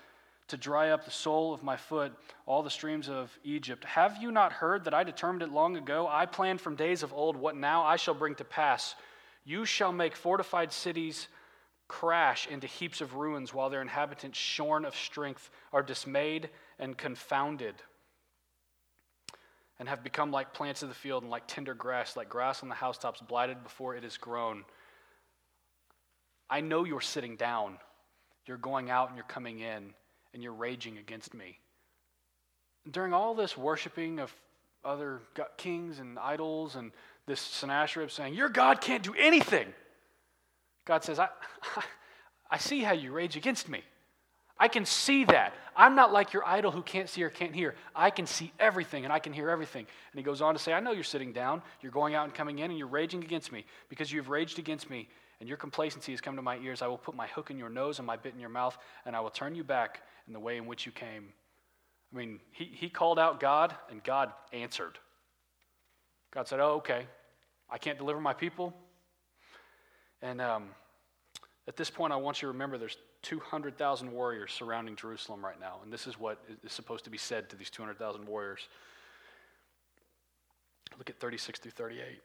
to 0.52 0.56
dry 0.56 0.90
up 0.90 1.04
the 1.04 1.10
sole 1.10 1.52
of 1.52 1.62
my 1.62 1.76
foot, 1.76 2.12
all 2.46 2.62
the 2.62 2.70
streams 2.70 3.08
of 3.08 3.36
Egypt. 3.42 3.84
Have 3.84 4.22
you 4.22 4.30
not 4.30 4.52
heard 4.52 4.84
that 4.84 4.94
I 4.94 5.02
determined 5.02 5.42
it 5.42 5.50
long 5.50 5.76
ago? 5.76 6.08
I 6.08 6.26
planned 6.26 6.60
from 6.60 6.76
days 6.76 7.02
of 7.02 7.12
old 7.12 7.36
what 7.36 7.56
now 7.56 7.82
I 7.82 7.96
shall 7.96 8.14
bring 8.14 8.34
to 8.36 8.44
pass. 8.44 8.94
You 9.44 9.64
shall 9.64 9.92
make 9.92 10.14
fortified 10.14 10.72
cities 10.72 11.28
crash 11.88 12.46
into 12.46 12.66
heaps 12.66 13.00
of 13.00 13.16
ruins, 13.16 13.52
while 13.52 13.70
their 13.70 13.82
inhabitants, 13.82 14.38
shorn 14.38 14.84
of 14.84 14.94
strength, 14.94 15.50
are 15.72 15.82
dismayed 15.82 16.48
and 16.78 16.96
confounded, 16.96 17.74
and 19.78 19.88
have 19.88 20.04
become 20.04 20.30
like 20.30 20.54
plants 20.54 20.82
of 20.82 20.88
the 20.88 20.94
field 20.94 21.22
and 21.22 21.30
like 21.30 21.46
tender 21.46 21.74
grass, 21.74 22.16
like 22.16 22.28
grass 22.28 22.62
on 22.62 22.68
the 22.68 22.74
housetops, 22.74 23.20
blighted 23.20 23.62
before 23.62 23.96
it 23.96 24.04
is 24.04 24.16
grown. 24.16 24.64
I 26.48 26.60
know 26.60 26.84
you're 26.84 27.00
sitting 27.00 27.36
down 27.36 27.78
you're 28.46 28.56
going 28.56 28.90
out 28.90 29.08
and 29.08 29.16
you're 29.16 29.24
coming 29.24 29.60
in 29.60 29.94
and 30.34 30.42
you're 30.42 30.52
raging 30.52 30.98
against 30.98 31.34
me. 31.34 31.58
During 32.90 33.12
all 33.12 33.34
this 33.34 33.56
worshiping 33.56 34.18
of 34.18 34.34
other 34.84 35.20
kings 35.56 35.98
and 35.98 36.18
idols 36.18 36.74
and 36.74 36.90
this 37.26 37.40
Sennacherib 37.40 38.10
saying, 38.10 38.34
Your 38.34 38.48
God 38.48 38.80
can't 38.80 39.02
do 39.02 39.14
anything. 39.16 39.72
God 40.84 41.04
says, 41.04 41.18
I, 41.18 41.28
I 42.50 42.58
see 42.58 42.80
how 42.80 42.92
you 42.92 43.12
rage 43.12 43.36
against 43.36 43.68
me. 43.68 43.82
I 44.58 44.68
can 44.68 44.84
see 44.84 45.24
that. 45.24 45.54
I'm 45.74 45.94
not 45.96 46.12
like 46.12 46.32
your 46.32 46.46
idol 46.46 46.70
who 46.70 46.82
can't 46.82 47.08
see 47.08 47.22
or 47.22 47.30
can't 47.30 47.54
hear. 47.54 47.74
I 47.96 48.10
can 48.10 48.26
see 48.26 48.52
everything 48.60 49.04
and 49.04 49.12
I 49.12 49.18
can 49.18 49.32
hear 49.32 49.48
everything. 49.48 49.86
And 50.12 50.18
he 50.18 50.22
goes 50.22 50.42
on 50.42 50.54
to 50.54 50.60
say, 50.60 50.72
I 50.72 50.80
know 50.80 50.92
you're 50.92 51.02
sitting 51.02 51.32
down, 51.32 51.62
you're 51.80 51.92
going 51.92 52.14
out 52.14 52.24
and 52.26 52.34
coming 52.34 52.58
in, 52.58 52.70
and 52.70 52.78
you're 52.78 52.86
raging 52.86 53.24
against 53.24 53.50
me 53.50 53.64
because 53.88 54.12
you've 54.12 54.28
raged 54.28 54.58
against 54.58 54.90
me 54.90 55.08
and 55.42 55.48
your 55.48 55.58
complacency 55.58 56.12
has 56.12 56.20
come 56.20 56.36
to 56.36 56.42
my 56.42 56.56
ears, 56.58 56.82
I 56.82 56.86
will 56.86 56.96
put 56.96 57.16
my 57.16 57.26
hook 57.26 57.50
in 57.50 57.58
your 57.58 57.68
nose 57.68 57.98
and 57.98 58.06
my 58.06 58.16
bit 58.16 58.32
in 58.32 58.38
your 58.38 58.48
mouth, 58.48 58.78
and 59.04 59.16
I 59.16 59.18
will 59.18 59.28
turn 59.28 59.56
you 59.56 59.64
back 59.64 60.02
in 60.28 60.32
the 60.32 60.38
way 60.38 60.56
in 60.56 60.66
which 60.66 60.86
you 60.86 60.92
came. 60.92 61.32
I 62.14 62.16
mean, 62.16 62.38
he, 62.52 62.66
he 62.66 62.88
called 62.88 63.18
out 63.18 63.40
God, 63.40 63.74
and 63.90 64.04
God 64.04 64.32
answered. 64.52 65.00
God 66.30 66.46
said, 66.46 66.60
Oh, 66.60 66.74
okay, 66.74 67.06
I 67.68 67.76
can't 67.76 67.98
deliver 67.98 68.20
my 68.20 68.32
people. 68.32 68.72
And 70.22 70.40
um, 70.40 70.68
at 71.66 71.74
this 71.74 71.90
point, 71.90 72.12
I 72.12 72.16
want 72.16 72.40
you 72.40 72.46
to 72.46 72.52
remember 72.52 72.78
there's 72.78 72.98
200,000 73.22 74.12
warriors 74.12 74.52
surrounding 74.52 74.94
Jerusalem 74.94 75.44
right 75.44 75.58
now, 75.58 75.80
and 75.82 75.92
this 75.92 76.06
is 76.06 76.20
what 76.20 76.38
is 76.62 76.72
supposed 76.72 77.02
to 77.02 77.10
be 77.10 77.18
said 77.18 77.50
to 77.50 77.56
these 77.56 77.68
200,000 77.68 78.28
warriors. 78.28 78.68
Look 80.98 81.10
at 81.10 81.18
36 81.18 81.58
through 81.58 81.72
38. 81.72 82.20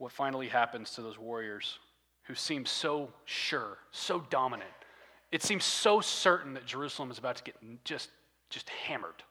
What 0.00 0.10
finally 0.10 0.48
happens 0.48 0.90
to 0.92 1.02
those 1.02 1.18
warriors 1.18 1.78
who 2.22 2.34
seem 2.34 2.64
so 2.64 3.12
sure, 3.26 3.76
so 3.90 4.24
dominant. 4.30 4.70
It 5.30 5.42
seems 5.42 5.62
so 5.62 6.00
certain 6.00 6.54
that 6.54 6.64
Jerusalem 6.64 7.10
is 7.10 7.18
about 7.18 7.36
to 7.36 7.44
get 7.44 7.56
just, 7.84 8.08
just 8.48 8.70
hammered. 8.70 9.22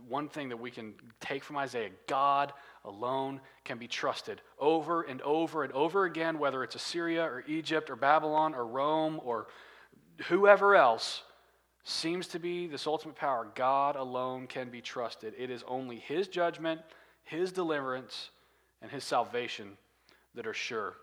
One 0.07 0.29
thing 0.29 0.49
that 0.49 0.57
we 0.57 0.69
can 0.69 0.93
take 1.19 1.43
from 1.43 1.57
Isaiah 1.57 1.89
God 2.07 2.53
alone 2.85 3.41
can 3.63 3.79
be 3.79 3.87
trusted 3.87 4.41
over 4.59 5.01
and 5.01 5.21
over 5.21 5.63
and 5.63 5.73
over 5.73 6.05
again, 6.05 6.37
whether 6.37 6.63
it's 6.63 6.75
Assyria 6.75 7.23
or 7.23 7.43
Egypt 7.47 7.89
or 7.89 7.95
Babylon 7.95 8.53
or 8.53 8.67
Rome 8.67 9.19
or 9.23 9.47
whoever 10.27 10.75
else 10.75 11.23
seems 11.83 12.27
to 12.29 12.39
be 12.39 12.67
this 12.67 12.85
ultimate 12.85 13.15
power. 13.15 13.47
God 13.55 13.95
alone 13.95 14.45
can 14.45 14.69
be 14.69 14.79
trusted. 14.79 15.33
It 15.37 15.49
is 15.49 15.63
only 15.67 15.97
His 15.97 16.27
judgment, 16.27 16.81
His 17.23 17.51
deliverance, 17.51 18.29
and 18.81 18.91
His 18.91 19.03
salvation 19.03 19.77
that 20.35 20.45
are 20.45 20.53
sure. 20.53 20.93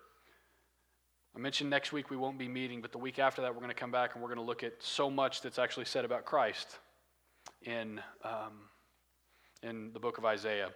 I 1.35 1.39
mentioned 1.39 1.71
next 1.71 1.93
week 1.93 2.09
we 2.09 2.17
won't 2.17 2.39
be 2.39 2.49
meeting, 2.49 2.83
but 2.83 2.93
the 2.93 2.99
week 2.99 3.19
after 3.19 3.43
that 3.43 3.53
we're 3.53 3.61
going 3.61 3.69
to 3.69 3.75
come 3.75 3.91
back 3.91 4.15
and 4.15 4.23
we're 4.23 4.29
going 4.29 4.39
to 4.39 4.45
look 4.45 4.63
at 4.63 4.75
so 4.81 5.11
much 5.11 5.43
that's 5.43 5.59
actually 5.59 5.87
said 5.87 6.05
about 6.05 6.25
Christ 6.25 6.79
in, 7.63 8.01
um, 8.25 8.69
in 9.63 9.93
the 9.93 10.01
book 10.01 10.19
of 10.19 10.25
Isaiah, 10.25 10.71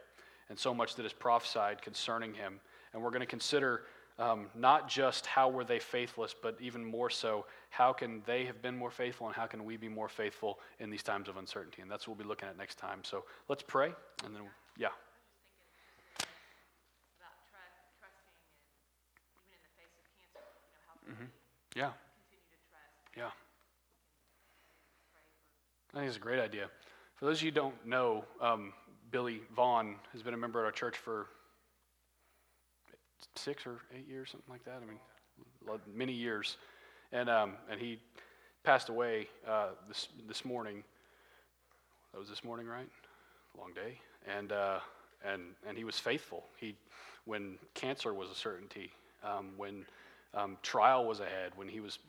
and 0.49 0.59
so 0.59 0.75
much 0.75 0.95
that 0.97 1.07
is 1.07 1.13
prophesied 1.13 1.83
concerning 1.83 2.35
him. 2.35 2.61
And 2.93 3.03
we're 3.03 3.11
going 3.11 3.21
to 3.21 3.27
consider 3.27 3.83
um, 4.19 4.47
not 4.55 4.89
just 4.89 5.27
how 5.27 5.49
were 5.49 5.65
they 5.65 5.79
faithless, 5.79 6.35
but 6.41 6.57
even 6.61 6.85
more 6.85 7.11
so, 7.11 7.47
how 7.71 7.93
can 7.93 8.23
they 8.27 8.45
have 8.45 8.63
been 8.63 8.77
more 8.77 8.91
faithful 8.91 9.27
and 9.27 9.35
how 9.35 9.47
can 9.47 9.65
we 9.65 9.77
be 9.77 9.89
more 9.89 10.09
faithful 10.09 10.61
in 10.79 10.91
these 10.91 11.03
times 11.03 11.29
of 11.29 11.37
uncertainty? 11.37 11.83
And 11.83 11.91
that's 11.91 12.07
what 12.07 12.17
we'll 12.17 12.25
be 12.25 12.29
looking 12.29 12.49
at 12.49 12.57
next 12.57 12.79
time. 12.79 13.01
So 13.03 13.25
let's 13.49 13.63
pray, 13.63 13.93
and 14.25 14.35
then, 14.35 14.43
yeah. 14.79 14.89
Mm-hmm. 21.11 21.25
Yeah. 21.75 21.83
Yeah. 21.83 21.91
I 25.95 25.99
think 25.99 26.09
it's 26.09 26.17
a 26.17 26.21
great 26.21 26.41
idea. 26.41 26.67
For 27.15 27.27
those 27.27 27.39
of 27.39 27.45
you 27.45 27.51
who 27.53 27.55
don't 27.55 27.87
know, 27.87 28.25
um, 28.41 28.73
Billy 29.13 29.43
Vaughn 29.55 29.95
has 30.13 30.23
been 30.23 30.35
a 30.35 30.37
member 30.37 30.59
at 30.59 30.65
our 30.65 30.73
church 30.73 30.97
for 30.97 31.27
six 33.37 33.65
or 33.65 33.77
eight 33.97 34.09
years, 34.09 34.31
something 34.33 34.51
like 34.51 34.65
that. 34.65 34.83
I 34.83 34.87
mean, 34.87 35.79
many 35.95 36.13
years, 36.13 36.57
and 37.13 37.31
um, 37.31 37.53
and 37.71 37.81
he 37.81 38.01
passed 38.65 38.89
away 38.89 39.29
uh, 39.49 39.69
this 39.87 40.09
this 40.27 40.45
morning. 40.45 40.83
That 42.13 42.19
was 42.19 42.29
this 42.29 42.43
morning, 42.43 42.67
right? 42.67 42.89
Long 43.57 43.73
day, 43.73 44.01
and 44.27 44.51
uh, 44.51 44.81
and 45.25 45.43
and 45.65 45.79
he 45.79 45.85
was 45.85 45.97
faithful. 45.97 46.43
He, 46.57 46.75
when 47.25 47.57
cancer 47.75 48.13
was 48.13 48.31
a 48.31 48.35
certainty, 48.35 48.91
um, 49.23 49.53
when 49.57 49.87
um, 50.35 50.57
trial 50.63 51.07
was 51.07 51.21
ahead, 51.21 51.53
when 51.55 51.69
he 51.69 51.79
was 51.79 52.01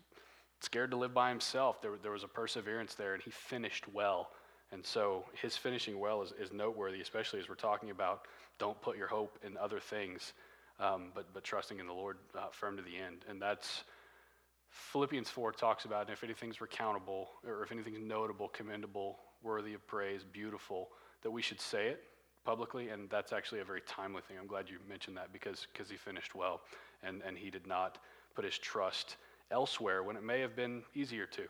scared 0.59 0.91
to 0.91 0.97
live 0.97 1.13
by 1.13 1.29
himself, 1.29 1.81
there, 1.81 1.91
there 2.01 2.11
was 2.11 2.23
a 2.23 2.27
perseverance 2.27 2.95
there, 2.95 3.13
and 3.13 3.23
he 3.23 3.31
finished 3.31 3.85
well. 3.93 4.29
And 4.71 4.85
so 4.85 5.25
his 5.39 5.55
finishing 5.55 5.99
well 5.99 6.21
is, 6.21 6.33
is 6.39 6.51
noteworthy, 6.51 7.01
especially 7.01 7.39
as 7.39 7.47
we're 7.47 7.55
talking 7.55 7.91
about 7.91 8.23
don't 8.57 8.79
put 8.81 8.97
your 8.97 9.07
hope 9.07 9.37
in 9.45 9.57
other 9.57 9.79
things, 9.79 10.33
um, 10.79 11.11
but, 11.13 11.33
but 11.33 11.43
trusting 11.43 11.79
in 11.79 11.87
the 11.87 11.93
Lord 11.93 12.17
uh, 12.37 12.47
firm 12.51 12.77
to 12.77 12.83
the 12.83 12.97
end. 12.97 13.25
And 13.29 13.41
that's 13.41 13.83
Philippians 14.69 15.29
4 15.29 15.51
talks 15.53 15.85
about 15.85 16.09
if 16.09 16.23
anything's 16.23 16.57
recountable, 16.57 17.27
or 17.45 17.63
if 17.63 17.71
anything's 17.71 17.99
notable, 17.99 18.49
commendable, 18.49 19.19
worthy 19.43 19.73
of 19.73 19.85
praise, 19.87 20.23
beautiful, 20.23 20.89
that 21.21 21.31
we 21.31 21.41
should 21.41 21.61
say 21.61 21.87
it 21.87 22.03
publicly. 22.43 22.89
And 22.89 23.09
that's 23.09 23.31
actually 23.33 23.61
a 23.61 23.65
very 23.65 23.81
timely 23.81 24.21
thing. 24.21 24.37
I'm 24.39 24.47
glad 24.47 24.69
you 24.69 24.77
mentioned 24.87 25.17
that 25.17 25.31
because 25.31 25.67
cause 25.73 25.89
he 25.89 25.97
finished 25.97 26.35
well 26.35 26.61
and, 27.03 27.21
and 27.25 27.37
he 27.37 27.49
did 27.49 27.67
not 27.67 27.99
put 28.35 28.45
his 28.45 28.57
trust 28.57 29.17
elsewhere 29.51 30.03
when 30.03 30.15
it 30.15 30.23
may 30.23 30.39
have 30.41 30.55
been 30.55 30.83
easier 30.93 31.25
to. 31.25 31.43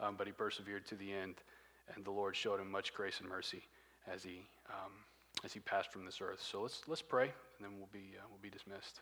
Um, 0.00 0.14
but 0.16 0.26
he 0.26 0.32
persevered 0.32 0.86
to 0.86 0.94
the 0.94 1.12
end, 1.12 1.36
and 1.94 2.04
the 2.04 2.10
Lord 2.10 2.36
showed 2.36 2.60
him 2.60 2.70
much 2.70 2.94
grace 2.94 3.18
and 3.20 3.28
mercy 3.28 3.62
as 4.12 4.22
he, 4.22 4.46
um, 4.70 4.92
as 5.44 5.52
he 5.52 5.60
passed 5.60 5.92
from 5.92 6.04
this 6.04 6.20
earth. 6.20 6.40
So 6.40 6.62
let's, 6.62 6.82
let's 6.86 7.02
pray, 7.02 7.24
and 7.24 7.32
then 7.60 7.76
we'll 7.76 7.88
be, 7.92 8.14
uh, 8.16 8.24
we'll 8.30 8.40
be 8.40 8.50
dismissed. 8.50 9.00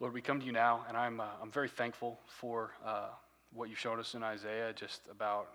Lord, 0.00 0.14
we 0.14 0.22
come 0.22 0.40
to 0.40 0.46
you 0.46 0.52
now, 0.52 0.84
and 0.88 0.96
I'm, 0.96 1.20
uh, 1.20 1.26
I'm 1.42 1.50
very 1.50 1.68
thankful 1.68 2.18
for 2.26 2.72
uh, 2.84 3.08
what 3.52 3.68
you've 3.68 3.78
shown 3.78 4.00
us 4.00 4.14
in 4.14 4.22
Isaiah, 4.22 4.72
just 4.74 5.02
about 5.10 5.48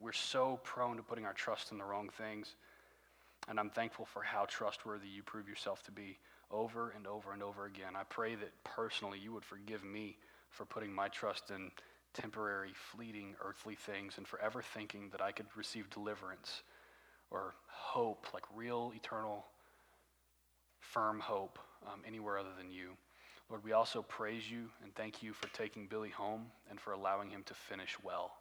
we're 0.00 0.12
so 0.12 0.58
prone 0.64 0.96
to 0.96 1.02
putting 1.02 1.24
our 1.24 1.32
trust 1.32 1.70
in 1.70 1.78
the 1.78 1.84
wrong 1.84 2.08
things. 2.18 2.56
And 3.48 3.58
I'm 3.58 3.70
thankful 3.70 4.04
for 4.04 4.22
how 4.22 4.46
trustworthy 4.46 5.08
you 5.08 5.22
prove 5.22 5.48
yourself 5.48 5.82
to 5.84 5.92
be 5.92 6.18
over 6.50 6.92
and 6.96 7.06
over 7.06 7.32
and 7.32 7.42
over 7.42 7.66
again. 7.66 7.94
I 7.96 8.02
pray 8.04 8.34
that 8.34 8.52
personally 8.64 9.18
you 9.18 9.32
would 9.32 9.44
forgive 9.44 9.84
me 9.84 10.16
for 10.52 10.64
putting 10.64 10.92
my 10.92 11.08
trust 11.08 11.50
in 11.50 11.70
temporary, 12.14 12.72
fleeting, 12.74 13.34
earthly 13.44 13.74
things 13.74 14.18
and 14.18 14.28
forever 14.28 14.62
thinking 14.62 15.08
that 15.10 15.22
I 15.22 15.32
could 15.32 15.46
receive 15.56 15.90
deliverance 15.90 16.62
or 17.30 17.54
hope, 17.66 18.26
like 18.34 18.44
real, 18.54 18.92
eternal, 18.94 19.46
firm 20.80 21.20
hope, 21.20 21.58
um, 21.86 22.00
anywhere 22.06 22.38
other 22.38 22.50
than 22.56 22.70
you. 22.70 22.90
Lord, 23.48 23.64
we 23.64 23.72
also 23.72 24.02
praise 24.02 24.50
you 24.50 24.68
and 24.82 24.94
thank 24.94 25.22
you 25.22 25.32
for 25.32 25.48
taking 25.48 25.86
Billy 25.86 26.10
home 26.10 26.46
and 26.70 26.78
for 26.78 26.92
allowing 26.92 27.30
him 27.30 27.42
to 27.46 27.54
finish 27.54 27.96
well. 28.02 28.32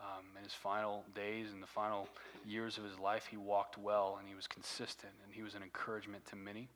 Um, 0.00 0.24
in 0.36 0.44
his 0.44 0.54
final 0.54 1.04
days 1.14 1.52
and 1.52 1.62
the 1.62 1.66
final 1.66 2.08
years 2.46 2.78
of 2.78 2.84
his 2.84 2.98
life, 2.98 3.26
he 3.30 3.36
walked 3.36 3.76
well 3.76 4.16
and 4.18 4.26
he 4.26 4.34
was 4.34 4.46
consistent 4.46 5.12
and 5.24 5.34
he 5.34 5.42
was 5.42 5.54
an 5.54 5.62
encouragement 5.62 6.24
to 6.26 6.36
many. 6.36 6.68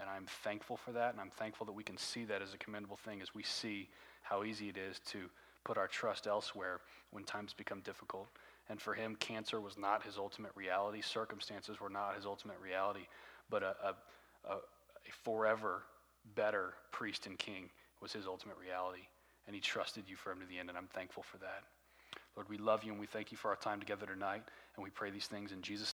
And 0.00 0.08
I'm 0.08 0.26
thankful 0.42 0.76
for 0.76 0.92
that, 0.92 1.12
and 1.12 1.20
I'm 1.20 1.30
thankful 1.30 1.66
that 1.66 1.72
we 1.72 1.82
can 1.82 1.98
see 1.98 2.24
that 2.24 2.40
as 2.42 2.54
a 2.54 2.58
commendable 2.58 2.96
thing 2.96 3.20
as 3.20 3.34
we 3.34 3.42
see 3.42 3.88
how 4.22 4.44
easy 4.44 4.68
it 4.68 4.76
is 4.76 4.98
to 5.10 5.28
put 5.64 5.76
our 5.76 5.88
trust 5.88 6.26
elsewhere 6.26 6.80
when 7.10 7.24
times 7.24 7.52
become 7.52 7.80
difficult. 7.80 8.28
And 8.68 8.80
for 8.80 8.94
him, 8.94 9.16
cancer 9.16 9.60
was 9.60 9.76
not 9.76 10.04
his 10.04 10.16
ultimate 10.16 10.52
reality, 10.54 11.02
circumstances 11.02 11.80
were 11.80 11.90
not 11.90 12.14
his 12.16 12.24
ultimate 12.24 12.56
reality, 12.62 13.06
but 13.50 13.62
a, 13.62 13.74
a, 13.84 13.94
a, 14.52 14.58
forever 15.24 15.82
better 16.34 16.74
priest 16.92 17.26
and 17.26 17.38
king 17.38 17.68
was 18.00 18.12
his 18.12 18.26
ultimate 18.26 18.56
reality. 18.58 19.02
And 19.46 19.54
he 19.54 19.60
trusted 19.60 20.04
you 20.06 20.16
for 20.16 20.30
him 20.30 20.40
to 20.40 20.46
the 20.46 20.58
end, 20.58 20.68
and 20.68 20.78
I'm 20.78 20.86
thankful 20.86 21.24
for 21.24 21.38
that. 21.38 21.64
Lord, 22.36 22.48
we 22.48 22.58
love 22.58 22.84
you 22.84 22.92
and 22.92 23.00
we 23.00 23.06
thank 23.06 23.32
you 23.32 23.38
for 23.38 23.48
our 23.48 23.56
time 23.56 23.80
together 23.80 24.06
tonight, 24.06 24.42
and 24.76 24.84
we 24.84 24.90
pray 24.90 25.10
these 25.10 25.26
things 25.26 25.52
in 25.52 25.62
Jesus' 25.62 25.88